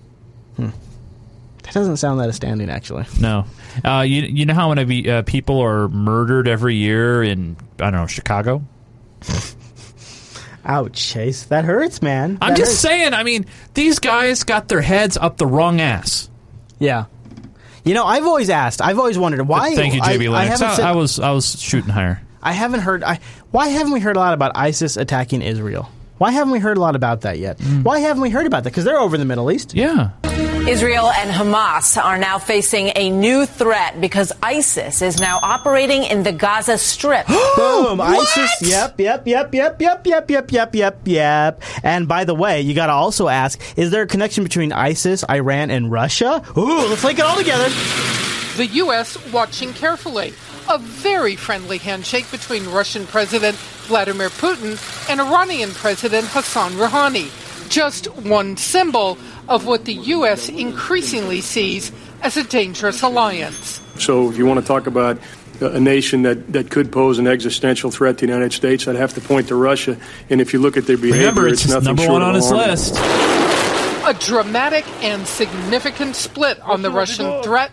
[0.56, 3.04] That doesn't sound that astounding, actually.
[3.20, 3.46] No.
[3.84, 7.92] Uh, you you know how many uh, people are murdered every year in I don't
[8.00, 8.62] know Chicago?
[10.66, 11.44] Ouch, Chase.
[11.44, 12.38] That hurts, man.
[12.40, 12.80] I'm That just hurts.
[12.80, 13.12] saying.
[13.14, 16.30] I mean, these guys got their heads up the wrong ass.
[16.78, 17.06] Yeah.
[17.84, 18.80] You know, I've always asked.
[18.80, 19.74] I've always wondered why.
[19.74, 22.22] Thank you, I- JB I, haven't I, said- I was I was shooting higher.
[22.42, 23.02] I haven't heard.
[23.04, 23.20] I,
[23.50, 25.90] why haven't we heard a lot about ISIS attacking Israel?
[26.18, 27.58] Why haven't we heard a lot about that yet?
[27.58, 27.82] Mm.
[27.82, 28.70] Why haven't we heard about that?
[28.70, 29.74] Because they're over in the Middle East.
[29.74, 30.10] Yeah.
[30.66, 36.22] Israel and Hamas are now facing a new threat because ISIS is now operating in
[36.22, 37.26] the Gaza Strip.
[37.56, 38.00] Boom!
[38.00, 38.50] ISIS.
[38.62, 41.62] Yep, yep, yep, yep, yep, yep, yep, yep, yep, yep.
[41.82, 45.24] And by the way, you got to also ask: Is there a connection between ISIS,
[45.28, 46.42] Iran, and Russia?
[46.56, 47.68] Ooh, let's link it all together.
[48.56, 49.18] The U.S.
[49.32, 50.32] watching carefully.
[50.68, 54.78] A very friendly handshake between Russian President Vladimir Putin
[55.10, 57.30] and Iranian President Hassan Rouhani.
[57.68, 59.18] Just one symbol
[59.48, 60.48] of what the U.S.
[60.48, 61.92] increasingly sees
[62.22, 63.80] as a dangerous alliance.
[63.98, 65.18] So, if you want to talk about
[65.60, 68.96] uh, a nation that, that could pose an existential threat to the United States, I'd
[68.96, 69.96] have to point to Russia.
[70.30, 72.28] And if you look at their behavior, Remember, it's, it's nothing number short one of
[72.28, 72.70] on his alarming.
[72.70, 72.94] list.
[74.14, 77.72] A dramatic and significant split on the Russian threat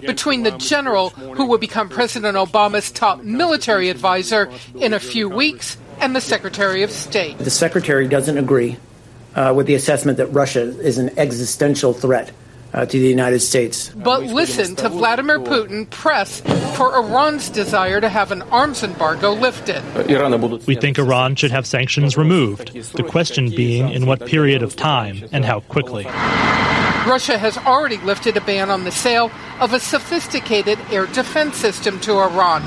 [0.00, 5.78] between the general who will become President Obama's top military advisor in a few weeks
[5.98, 7.38] and the Secretary of State.
[7.38, 8.76] The Secretary doesn't agree
[9.34, 12.32] uh, with the assessment that Russia is an existential threat
[12.72, 13.90] uh, to the United States.
[13.90, 16.40] But listen to Vladimir Putin press
[16.76, 19.82] for Iran's desire to have an arms embargo lifted.
[20.66, 22.72] We think Iran should have sanctions removed.
[22.92, 26.04] The question being in what period of time and how quickly.
[27.06, 31.98] Russia has already lifted a ban on the sale of a sophisticated air defense system
[32.00, 32.62] to Iran.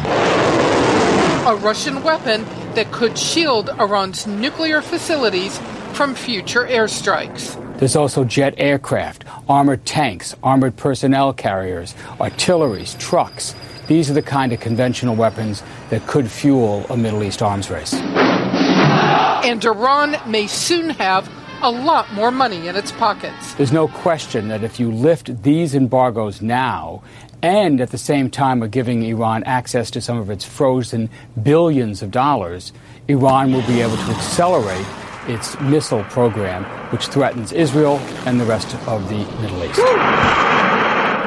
[1.46, 2.44] A Russian weapon
[2.74, 5.60] that could shield Iran's nuclear facilities
[5.94, 7.63] from future airstrikes.
[7.78, 13.56] There's also jet aircraft, armored tanks, armored personnel carriers, artilleries, trucks.
[13.88, 17.94] These are the kind of conventional weapons that could fuel a Middle East arms race.
[17.94, 21.30] And Iran may soon have
[21.62, 23.54] a lot more money in its pockets.
[23.56, 27.02] There's no question that if you lift these embargoes now
[27.42, 31.10] and at the same time are giving Iran access to some of its frozen
[31.42, 32.72] billions of dollars,
[33.08, 34.86] Iran will be able to accelerate
[35.28, 39.80] its missile program, which threatens Israel and the rest of the Middle East.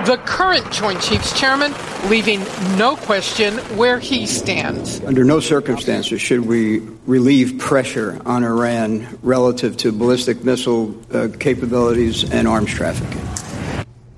[0.06, 1.74] The current Joint Chiefs Chairman
[2.08, 2.38] leaving
[2.78, 5.02] no question where he stands.
[5.04, 12.30] Under no circumstances should we relieve pressure on Iran relative to ballistic missile uh, capabilities
[12.30, 13.20] and arms trafficking.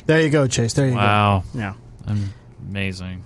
[0.04, 0.74] There you go, Chase.
[0.74, 1.44] There you Wow.
[1.54, 1.58] go.
[1.58, 1.74] Yeah.
[2.70, 3.24] Amazing.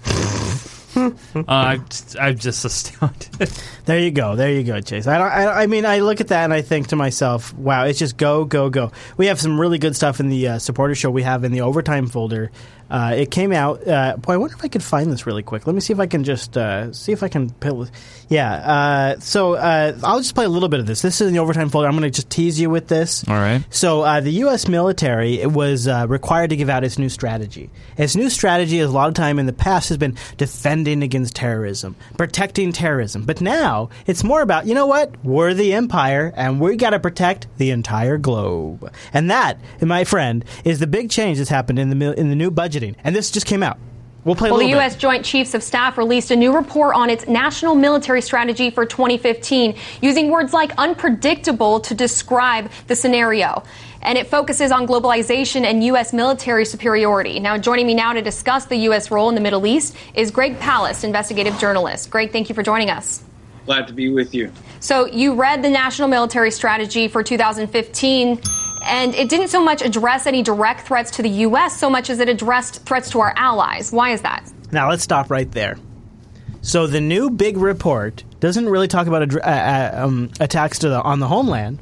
[0.97, 1.79] uh,
[2.21, 3.51] I'm, just astounded.
[3.87, 4.37] There you go.
[4.37, 5.07] There you go, Chase.
[5.07, 7.85] I, don't, I, I mean, I look at that and I think to myself, wow,
[7.85, 8.93] it's just go, go, go.
[9.17, 11.63] We have some really good stuff in the uh, supporter show we have in the
[11.63, 12.51] overtime folder.
[12.93, 13.89] Uh, it came out.
[13.89, 15.67] Uh, boy, I wonder if I could find this really quick.
[15.67, 17.49] Let me see if I can just uh, see if I can.
[17.49, 17.89] Pill-
[18.29, 18.53] yeah.
[18.53, 21.01] Uh, so uh, I'll just play a little bit of this.
[21.01, 21.89] This is in the overtime folder.
[21.89, 23.27] I'm going to just tease you with this.
[23.27, 23.65] All right.
[23.71, 24.69] So uh, the U.S.
[24.69, 27.71] military was uh, required to give out its new strategy.
[27.97, 31.35] Its new strategy, as a lot of time in the past, has been defending against
[31.35, 33.25] terrorism, protecting terrorism.
[33.25, 35.25] But now it's more about you know what?
[35.25, 38.93] We're the empire, and we got to protect the entire globe.
[39.15, 42.37] And that, my friend, is the big change that's happened in the mil- in the
[42.37, 42.51] new
[42.83, 42.97] budgeting.
[43.05, 43.79] And this just came out.
[44.25, 44.85] We'll play a Well, the little bit.
[44.85, 44.97] U.S.
[44.97, 49.75] Joint Chiefs of Staff released a new report on its national military strategy for 2015,
[50.01, 53.65] using words like unpredictable to describe the scenario.
[54.01, 56.13] And it focuses on globalization and U.S.
[56.13, 57.41] military superiority.
[57.41, 59.11] Now, joining me now to discuss the U.S.
[59.11, 62.11] role in the Middle East is Greg Palast, investigative journalist.
[62.11, 63.25] Greg, thank you for joining us.
[63.67, 64.53] Glad to be with you.
[64.79, 68.41] So, you read the national military strategy for 2015.
[68.85, 71.79] And it didn't so much address any direct threats to the U.S.
[71.79, 73.93] so much as it addressed threats to our allies.
[73.93, 74.51] Why is that?
[74.71, 75.77] Now let's stop right there.
[76.63, 80.89] So the new big report doesn't really talk about adr- uh, uh, um, attacks to
[80.89, 81.81] the, on the homeland.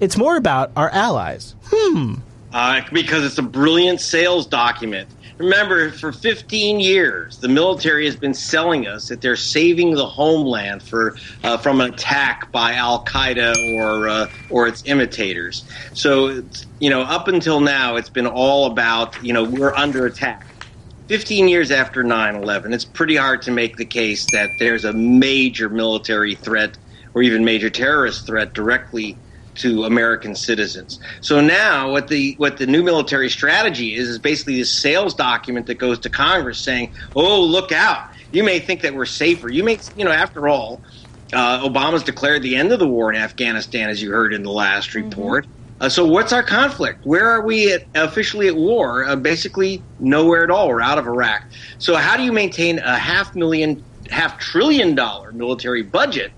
[0.00, 1.54] It's more about our allies.
[1.66, 2.14] Hmm.
[2.52, 5.08] Uh, because it's a brilliant sales document.
[5.38, 10.82] Remember, for 15 years, the military has been selling us that they're saving the homeland
[10.82, 15.64] for uh, from an attack by Al Qaeda or uh, or its imitators.
[15.94, 16.42] So,
[16.80, 20.44] you know, up until now, it's been all about you know we're under attack.
[21.06, 25.68] 15 years after 9/11, it's pretty hard to make the case that there's a major
[25.68, 26.76] military threat
[27.14, 29.16] or even major terrorist threat directly
[29.58, 30.98] to American citizens.
[31.20, 35.66] So now what the what the new military strategy is is basically this sales document
[35.66, 38.02] that goes to Congress saying, "Oh, look out.
[38.30, 39.48] You may think that we're safer.
[39.48, 40.82] You may, you know, after all,
[41.32, 44.50] uh, Obama's declared the end of the war in Afghanistan as you heard in the
[44.50, 45.46] last report.
[45.80, 47.00] Uh, so what's our conflict?
[47.04, 49.04] Where are we at, officially at war?
[49.04, 50.68] Uh, basically nowhere at all.
[50.68, 51.42] We're out of Iraq.
[51.78, 56.32] So how do you maintain a half million half trillion dollar military budget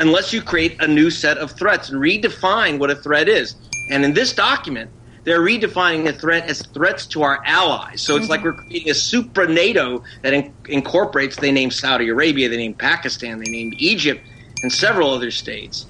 [0.00, 3.54] unless you create a new set of threats and redefine what a threat is.
[3.90, 4.90] And in this document,
[5.24, 8.00] they're redefining a threat as threats to our allies.
[8.00, 12.48] So it's like we're creating a supra NATO that in- incorporates, they name Saudi Arabia,
[12.48, 14.26] they name Pakistan, they named Egypt,
[14.62, 15.86] and several other states.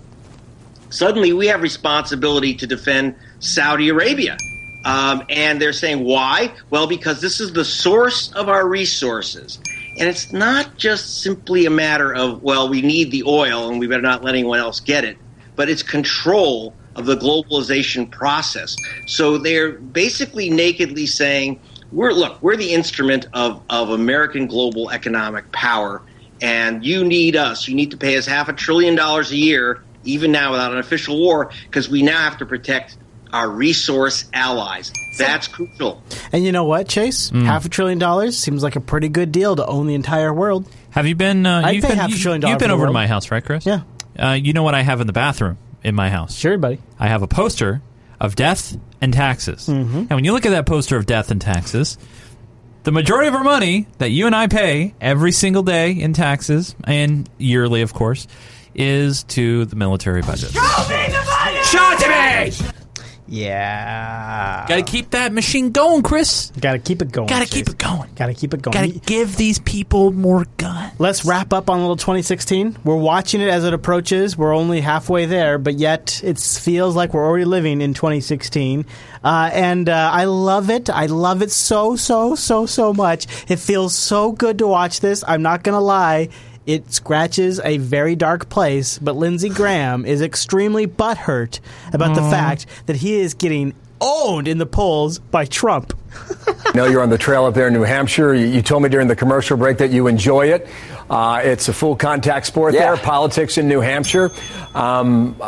[0.91, 4.37] Suddenly we have responsibility to defend Saudi Arabia.
[4.85, 6.53] Um, and they're saying, why?
[6.71, 9.61] Well, because this is the source of our resources.
[10.01, 13.87] And it's not just simply a matter of, well, we need the oil and we
[13.87, 15.19] better not let anyone else get it,
[15.57, 18.75] but it's control of the globalization process.
[19.07, 21.61] So they're basically nakedly saying,
[21.93, 26.03] we're, look, we're the instrument of, of American global economic power,
[26.41, 27.69] and you need us.
[27.69, 30.79] You need to pay us half a trillion dollars a year, even now without an
[30.79, 32.97] official war, because we now have to protect
[33.33, 34.93] our resource allies.
[35.19, 36.03] That's crucial.
[36.33, 37.31] And you know what, Chase?
[37.31, 37.45] Hmm.
[37.45, 40.69] Half a trillion dollars seems like a pretty good deal to own the entire world.
[40.91, 41.47] Have you been?
[41.47, 43.31] Uh, I'd you've pay been, half a trillion dollars You've been over to my house,
[43.31, 43.67] right, Chris?
[43.67, 43.83] Yeah.
[44.19, 46.37] Uh, you know what I have in the bathroom in my house?
[46.37, 46.79] Sure, buddy.
[46.99, 47.83] I have a poster
[48.21, 49.67] of death and taxes.
[49.67, 49.97] Mm-hmm.
[49.97, 51.97] And when you look at that poster of death and taxes,
[52.83, 56.75] the majority of our money that you and I pay every single day in taxes
[56.85, 58.27] and yearly, of course,
[58.75, 60.51] is to the military budget.
[60.51, 61.63] Show me the money!
[61.65, 62.70] Show it to me!
[63.31, 64.67] Yeah.
[64.69, 66.51] Got to keep that machine going, Chris.
[66.61, 67.29] Got to keep it going.
[67.29, 68.11] Got to keep it going.
[68.17, 68.73] Got to keep it going.
[68.73, 70.93] Got to give these people more guns.
[70.99, 72.79] Let's wrap up on little 2016.
[72.85, 74.37] We're watching it as it approaches.
[74.37, 78.85] We're only halfway there, but yet it feels like we're already living in 2016.
[79.23, 80.91] Uh, and uh, I love it.
[80.91, 83.27] I love it so, so, so, so much.
[83.49, 85.23] It feels so good to watch this.
[85.27, 86.31] I'm not going to lie.
[86.71, 91.59] It scratches a very dark place, but Lindsey Graham is extremely butthurt
[91.93, 95.99] about the fact that he is getting owned in the polls by Trump.
[96.67, 98.33] I know you're on the trail up there in New Hampshire.
[98.35, 100.69] You, you told me during the commercial break that you enjoy it.
[101.11, 104.31] Uh, it's a full contact sport there, politics in New Hampshire.
[104.73, 105.35] Um,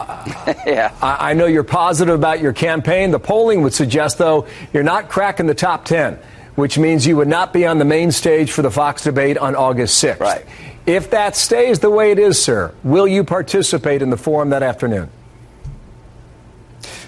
[0.67, 0.93] yeah.
[1.01, 3.13] I, I know you're positive about your campaign.
[3.13, 6.19] The polling would suggest, though, you're not cracking the top 10,
[6.57, 9.55] which means you would not be on the main stage for the Fox debate on
[9.55, 10.19] August 6th.
[10.19, 10.45] Right.
[10.87, 14.63] If that stays the way it is, sir, will you participate in the forum that
[14.63, 15.11] afternoon?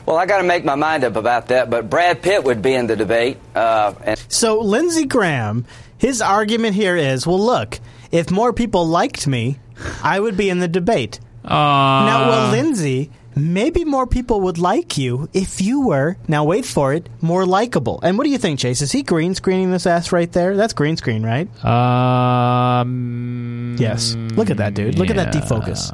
[0.06, 2.74] Well, I got to make my mind up about that, but Brad Pitt would be
[2.74, 3.38] in the debate.
[3.54, 5.64] Uh, and So Lindsey Graham,
[5.96, 7.80] his argument here is, well, look,
[8.12, 9.58] if more people liked me,
[10.02, 11.20] I would be in the debate.
[11.42, 16.92] now, well, Lindsey, maybe more people would like you if you were, now wait for
[16.92, 18.00] it, more likable.
[18.02, 18.82] And what do you think, Chase?
[18.82, 20.56] Is he green screening this ass right there?
[20.56, 21.48] That's green screen, right?
[21.64, 24.14] Um, yes.
[24.14, 24.98] Look at that, dude.
[24.98, 25.92] Look at that defocus.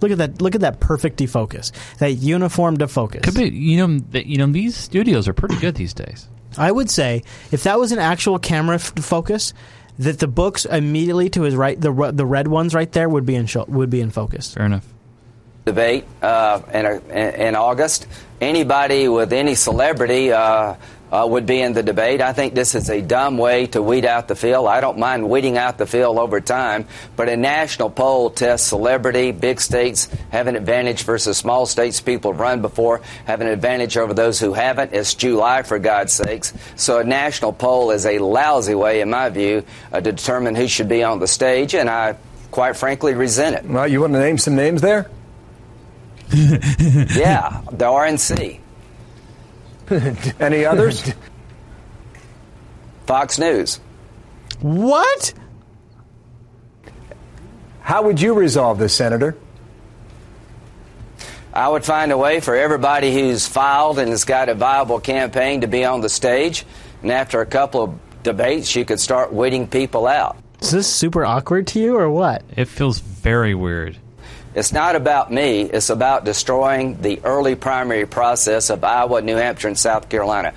[0.00, 0.40] Look at that!
[0.40, 1.72] Look at that perfect defocus.
[1.98, 3.22] That uniform defocus.
[3.22, 6.26] Could be, you know, you know, these studios are pretty good these days.
[6.56, 9.52] I would say if that was an actual camera f- focus,
[9.98, 13.34] that the books immediately to his right, the the red ones right there would be
[13.34, 14.54] in would be in focus.
[14.54, 14.86] Fair enough.
[15.64, 18.06] Debate uh, in, a, in August.
[18.40, 20.76] Anybody with any celebrity uh,
[21.12, 22.20] uh, would be in the debate.
[22.20, 24.66] I think this is a dumb way to weed out the field.
[24.68, 29.32] I don't mind weeding out the field over time, but a national poll tests celebrity.
[29.32, 33.96] Big states have an advantage versus small states people have run before have an advantage
[33.96, 34.92] over those who haven't.
[34.92, 36.52] It's July, for God's sakes.
[36.76, 40.68] So a national poll is a lousy way, in my view, uh, to determine who
[40.68, 42.16] should be on the stage, and I,
[42.50, 43.64] quite frankly, resent it.
[43.64, 45.10] Well, you want to name some names there?
[46.32, 48.60] Yeah, the RNC.
[50.40, 51.12] Any others?
[53.06, 53.80] Fox News.
[54.60, 55.34] What?
[57.80, 59.36] How would you resolve this, Senator?
[61.52, 65.62] I would find a way for everybody who's filed and has got a viable campaign
[65.62, 66.64] to be on the stage.
[67.02, 70.36] And after a couple of debates, you could start weeding people out.
[70.60, 72.44] Is this super awkward to you or what?
[72.56, 73.98] It feels very weird.
[74.54, 75.62] It's not about me.
[75.62, 80.52] It's about destroying the early primary process of Iowa, New Hampshire, and South Carolina.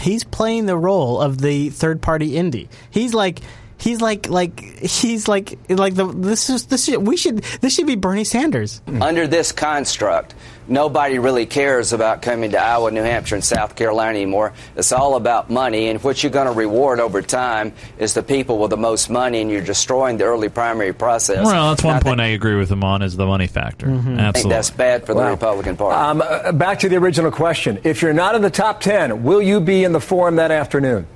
[0.00, 2.68] He's playing the role of the third party indie.
[2.90, 3.40] He's like.
[3.82, 7.86] He's like, like he's like, like the this is this should, we should this should
[7.88, 8.80] be Bernie Sanders.
[9.00, 10.36] Under this construct,
[10.68, 14.52] nobody really cares about coming to Iowa, New Hampshire, and South Carolina anymore.
[14.76, 18.58] It's all about money, and what you're going to reward over time is the people
[18.58, 21.44] with the most money, and you're destroying the early primary process.
[21.44, 23.48] Well, that's And I one think- point I agree with him on is the money
[23.48, 23.86] factor.
[23.90, 24.50] I think Absolutely.
[24.54, 25.96] that's bad for the Republican Party.
[25.96, 27.80] Um, uh, back to the original question.
[27.82, 31.08] If you're not in the top 10, will you be in the forum that afternoon?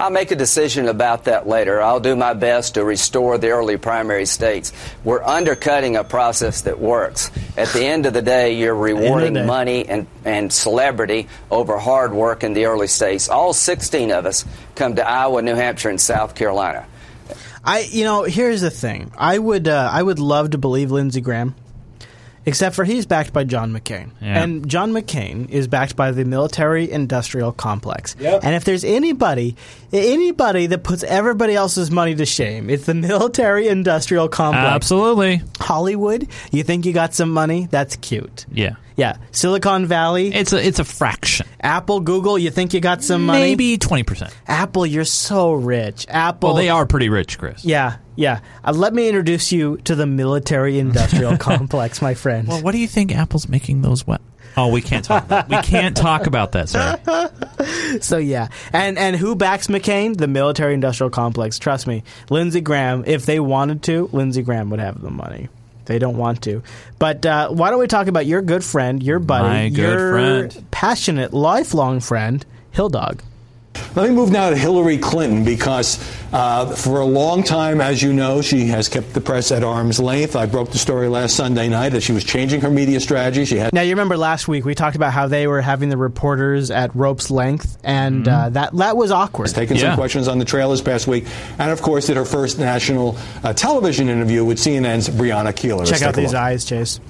[0.00, 1.80] I'll make a decision about that later.
[1.82, 4.72] I'll do my best to restore the early primary states.
[5.04, 7.30] We're undercutting a process that works.
[7.56, 9.44] At the end of the day, you're rewarding day.
[9.44, 13.28] money and, and celebrity over hard work in the early states.
[13.28, 16.86] All 16 of us come to Iowa, New Hampshire, and South Carolina.
[17.62, 19.12] I, you know, here's the thing.
[19.18, 21.54] I would, uh, I would love to believe Lindsey Graham,
[22.46, 24.42] except for he's backed by John McCain, Yeah.
[24.42, 28.16] and John McCain is backed by the military-industrial complex.
[28.18, 29.56] And if there's anybody,
[29.92, 32.94] anybody that puts everybody else's money to shame, it's the
[33.50, 34.66] military-industrial complex.
[34.74, 35.42] Absolutely.
[35.60, 37.68] Hollywood, you think you got some money?
[37.70, 38.46] That's cute.
[38.52, 38.76] Yeah.
[39.00, 40.28] Yeah, Silicon Valley.
[40.34, 41.46] It's a it's a fraction.
[41.58, 43.40] Apple, Google, you think you got some money?
[43.40, 44.36] Maybe twenty percent.
[44.46, 46.04] Apple, you're so rich.
[46.06, 46.50] Apple.
[46.50, 47.64] Well, they are pretty rich, Chris.
[47.64, 48.40] Yeah, yeah.
[48.62, 52.46] Uh, let me introduce you to the military-industrial complex, my friend.
[52.46, 54.20] Well, what do you think Apple's making those what?
[54.54, 55.24] Oh, we can't talk.
[55.24, 57.98] About we can't talk about that, sir.
[58.02, 60.14] so yeah, and and who backs McCain?
[60.14, 61.58] The military-industrial complex.
[61.58, 63.04] Trust me, Lindsey Graham.
[63.06, 65.48] If they wanted to, Lindsey Graham would have the money.
[65.90, 66.62] They don't want to.
[67.00, 70.12] But uh, why don't we talk about your good friend, your buddy, My good your
[70.12, 70.64] friend.
[70.70, 73.24] passionate, lifelong friend, Hill Dog.
[73.96, 75.98] Let me move now to Hillary Clinton because
[76.32, 79.98] uh, for a long time, as you know, she has kept the press at arm's
[79.98, 80.36] length.
[80.36, 83.44] I broke the story last Sunday night that she was changing her media strategy.
[83.44, 85.96] She had Now you remember last week we talked about how they were having the
[85.96, 88.28] reporters at rope's length, and Mm-hmm.
[88.28, 89.46] uh, that that was awkward.
[89.46, 91.26] has taken some questions on the trail this past week,
[91.58, 95.78] and of course, did her first national uh, television interview with CNN's Brianna Keilar.
[95.78, 97.00] Let's Check out these eyes, Chase.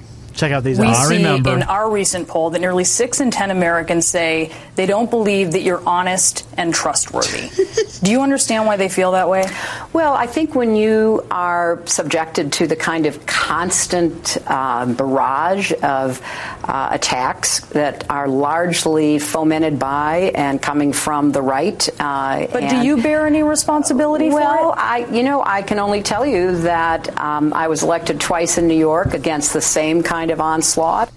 [0.41, 0.79] Check out these.
[0.79, 1.07] We odds.
[1.07, 5.51] see in our recent poll that nearly six in ten Americans say they don't believe
[5.51, 7.49] that you're honest and trustworthy.
[8.03, 9.45] Do you understand why they feel that way?
[9.93, 16.19] Well, I think when you are subjected to the kind of constant uh, barrage of
[16.63, 21.87] uh, attacks that are largely fomented by and coming from the right.
[21.99, 24.73] Uh, But do you bear any responsibility for well.
[24.75, 28.67] I, you know, I can only tell you that um, I was elected twice in
[28.67, 31.11] New York against the same kind of onslaught.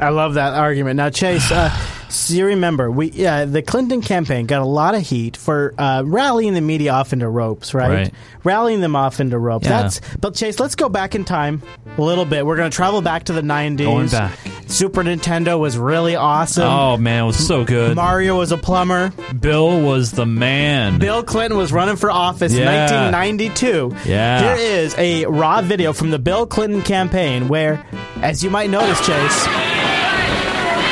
[0.00, 0.96] I love that argument.
[0.96, 1.68] Now, Chase, uh,
[2.08, 6.02] so you remember we uh, the Clinton campaign got a lot of heat for uh,
[6.04, 7.90] rallying the media off into ropes, right?
[7.90, 8.14] Right.
[8.42, 9.66] Rallying them off into ropes.
[9.66, 9.82] Yeah.
[9.82, 11.62] That's but Chase, let's go back in time
[11.98, 12.46] a little bit.
[12.46, 13.78] We're going to travel back to the '90s.
[13.78, 14.38] Going back.
[14.70, 16.64] Super Nintendo was really awesome.
[16.64, 17.96] Oh man, it was so good.
[17.96, 19.12] Mario was a plumber.
[19.38, 20.98] Bill was the man.
[20.98, 23.10] Bill Clinton was running for office in Yeah.
[23.10, 23.96] 1992.
[24.08, 24.54] Yeah.
[24.54, 27.84] Here is a raw video from the Bill Clinton campaign where,
[28.22, 29.44] as you might notice, Chase,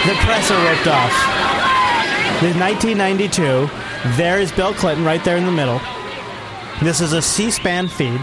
[0.07, 1.13] the press are ripped off.
[2.43, 3.69] Is 1992.
[4.17, 5.81] There is Bill Clinton right there in the middle.
[6.83, 8.21] This is a C-SPAN feed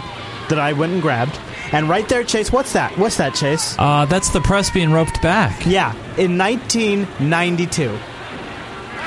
[0.48, 1.38] that I went and grabbed.
[1.76, 2.96] And right there, Chase, what's that?
[2.96, 3.76] What's that, Chase?
[3.78, 5.66] Uh, that's the press being roped back.
[5.66, 7.90] Yeah, in 1992.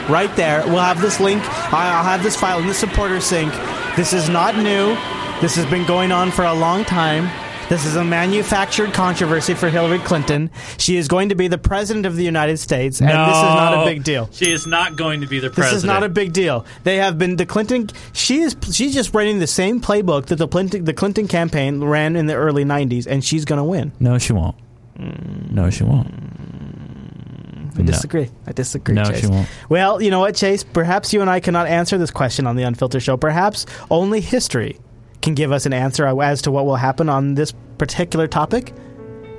[0.07, 1.41] Right there, we'll have this link.
[1.73, 3.51] I'll have this file in the supporter sync.
[3.95, 4.95] This is not new.
[5.41, 7.25] This has been going on for a long time.
[7.69, 10.49] This is a manufactured controversy for Hillary Clinton.
[10.79, 13.83] She is going to be the president of the United States, and this is not
[13.83, 14.27] a big deal.
[14.31, 15.75] She is not going to be the president.
[15.75, 16.65] This is not a big deal.
[16.83, 17.91] They have been the Clinton.
[18.11, 18.55] She is.
[18.71, 22.33] She's just running the same playbook that the Clinton the Clinton campaign ran in the
[22.33, 23.91] early '90s, and she's going to win.
[23.99, 24.55] No, she won't.
[24.97, 26.07] No, she won't.
[26.07, 27.79] Mm.
[27.79, 28.29] I disagree.
[28.47, 28.95] I disagree.
[28.95, 29.21] No, Chase.
[29.21, 29.47] she won't.
[29.69, 30.63] Well, you know what, Chase?
[30.63, 33.15] Perhaps you and I cannot answer this question on the Unfiltered Show.
[33.15, 34.79] Perhaps only history
[35.21, 38.73] can give us an answer as to what will happen on this particular topic.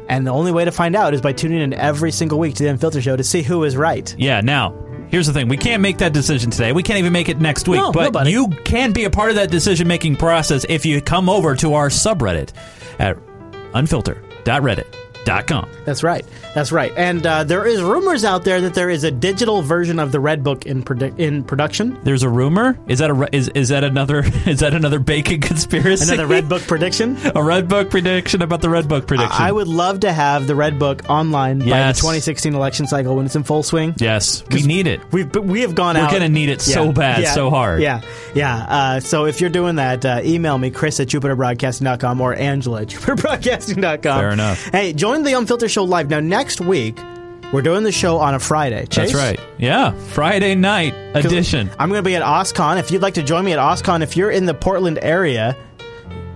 [0.08, 2.64] And the only way to find out is by tuning in every single week to
[2.64, 4.14] the Unfiltered Show to see who is right.
[4.18, 4.74] Yeah, now,
[5.08, 5.48] here's the thing.
[5.48, 6.72] We can't make that decision today.
[6.72, 7.80] We can't even make it next week.
[7.80, 8.32] No, but nobody.
[8.32, 11.74] you can be a part of that decision making process if you come over to
[11.74, 12.52] our subreddit
[12.98, 13.16] at
[15.24, 15.70] unfilter.reddit.com.
[15.84, 16.24] That's right.
[16.54, 16.92] That's right.
[16.96, 20.20] And uh, there is rumors out there that there is a digital version of the
[20.20, 21.98] Red Book in produ- in production.
[22.02, 22.78] There's a rumor.
[22.88, 26.12] Is that a re- is is that another is that another bacon conspiracy?
[26.12, 27.16] Another Red Book prediction.
[27.34, 29.42] a Red Book prediction about the Red Book prediction.
[29.42, 33.26] I would love to have the Red Book online by the 2016 election cycle when
[33.26, 33.94] it's in full swing.
[33.98, 35.00] yes, we need it.
[35.12, 36.02] We've we have gone out.
[36.02, 36.12] We're out.
[36.12, 37.80] gonna need it so bad, so hard.
[37.80, 38.00] Yeah,
[38.34, 38.56] yeah.
[38.68, 42.88] Uh, so if you're doing that, uh, email me Chris at JupiterBroadcasting.com or Angela at
[42.88, 44.20] JupiterBroadcasting.com.
[44.20, 44.64] Fair enough.
[44.68, 46.20] Hey, join the Unfiltered Show live now.
[46.20, 46.96] Next week,
[47.52, 48.86] we're doing the show on a Friday.
[48.86, 49.12] Chase?
[49.12, 49.40] That's right.
[49.58, 51.68] Yeah, Friday night edition.
[51.78, 52.78] I'm going to be at OSCON.
[52.78, 55.56] If you'd like to join me at OSCON, if you're in the Portland area,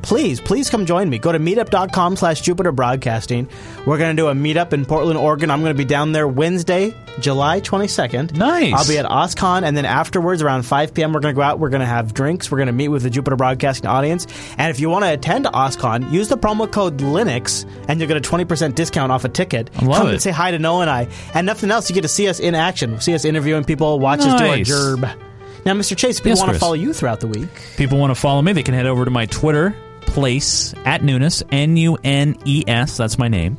[0.05, 1.19] please, please come join me.
[1.19, 3.49] Go to meetup.com slash Jupiter Broadcasting.
[3.87, 5.51] We're going to do a meetup in Portland, Oregon.
[5.51, 8.37] I'm going to be down there Wednesday, July 22nd.
[8.37, 8.73] Nice.
[8.75, 11.59] I'll be at OSCON, and then afterwards, around 5 p.m., we're going to go out.
[11.59, 12.51] We're going to have drinks.
[12.51, 14.27] We're going to meet with the Jupiter Broadcasting audience.
[14.59, 18.17] And if you want to attend OSCON, use the promo code Linux, and you'll get
[18.17, 19.71] a 20% discount off a ticket.
[19.77, 20.13] I love come it.
[20.13, 21.09] and say hi to Noah and I.
[21.35, 23.01] And nothing else, you get to see us in action.
[23.01, 24.71] See us interviewing people, watch us do our Nice.
[24.71, 25.19] gerb.
[25.65, 25.97] Now, Mr.
[25.97, 27.49] Chase, people Yes, want to follow you throughout the week,
[27.79, 29.75] people want to follow me, they can head over to my Twitter
[30.07, 32.97] place at Nunes, N U N E S.
[32.97, 33.57] That's my name.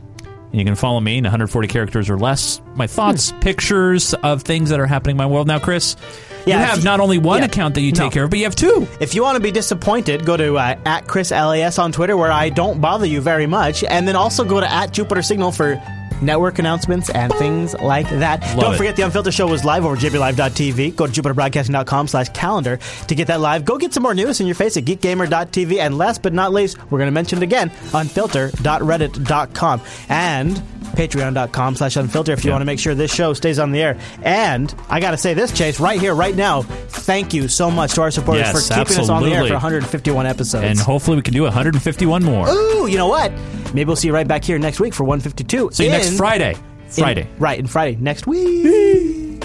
[0.51, 2.61] And you can follow me in 140 characters or less.
[2.76, 5.47] My thoughts, pictures of things that are happening in my world.
[5.47, 5.97] Now, Chris,
[6.45, 7.45] Yeah, you have not only one yeah.
[7.45, 8.03] account that you No.
[8.05, 8.88] take care of, but you have two.
[9.01, 12.31] if you want to be disappointed, go to uh, at Chris LAS on Twitter, where
[12.31, 15.81] I don't bother you very much, and then also go to at Jupiter Signal for
[16.21, 18.41] network announcements and things like that.
[18.41, 18.77] Love don't it.
[18.77, 20.95] forget the Unfiltered Show was live over jblive.tv.
[20.95, 22.77] Go to jupiterbroadcasting.com slash calendar
[23.07, 23.65] to get that live.
[23.65, 25.79] Go get some more news in your face at geekgamer.tv.
[25.79, 29.81] And last but not least, we're going to mention it again, unfilter.reddit.com.
[30.09, 30.61] And
[30.95, 33.97] patreon.com slash unfilter if you want to make sure this show stays on the air.
[34.23, 37.93] And I got to say this, Chase, right here, right now, thank you so much
[37.95, 40.63] to our supporters Yes, for keeping us on the air for 151 episodes.
[40.63, 42.47] And hopefully we can do 151 more.
[42.47, 43.31] Ooh, you know what?
[43.73, 45.71] Maybe we'll see you right back here next week for 152.
[45.73, 46.53] See you next in- Friday.
[46.53, 47.27] in- Friday.
[47.40, 49.44] right, and Friday next week.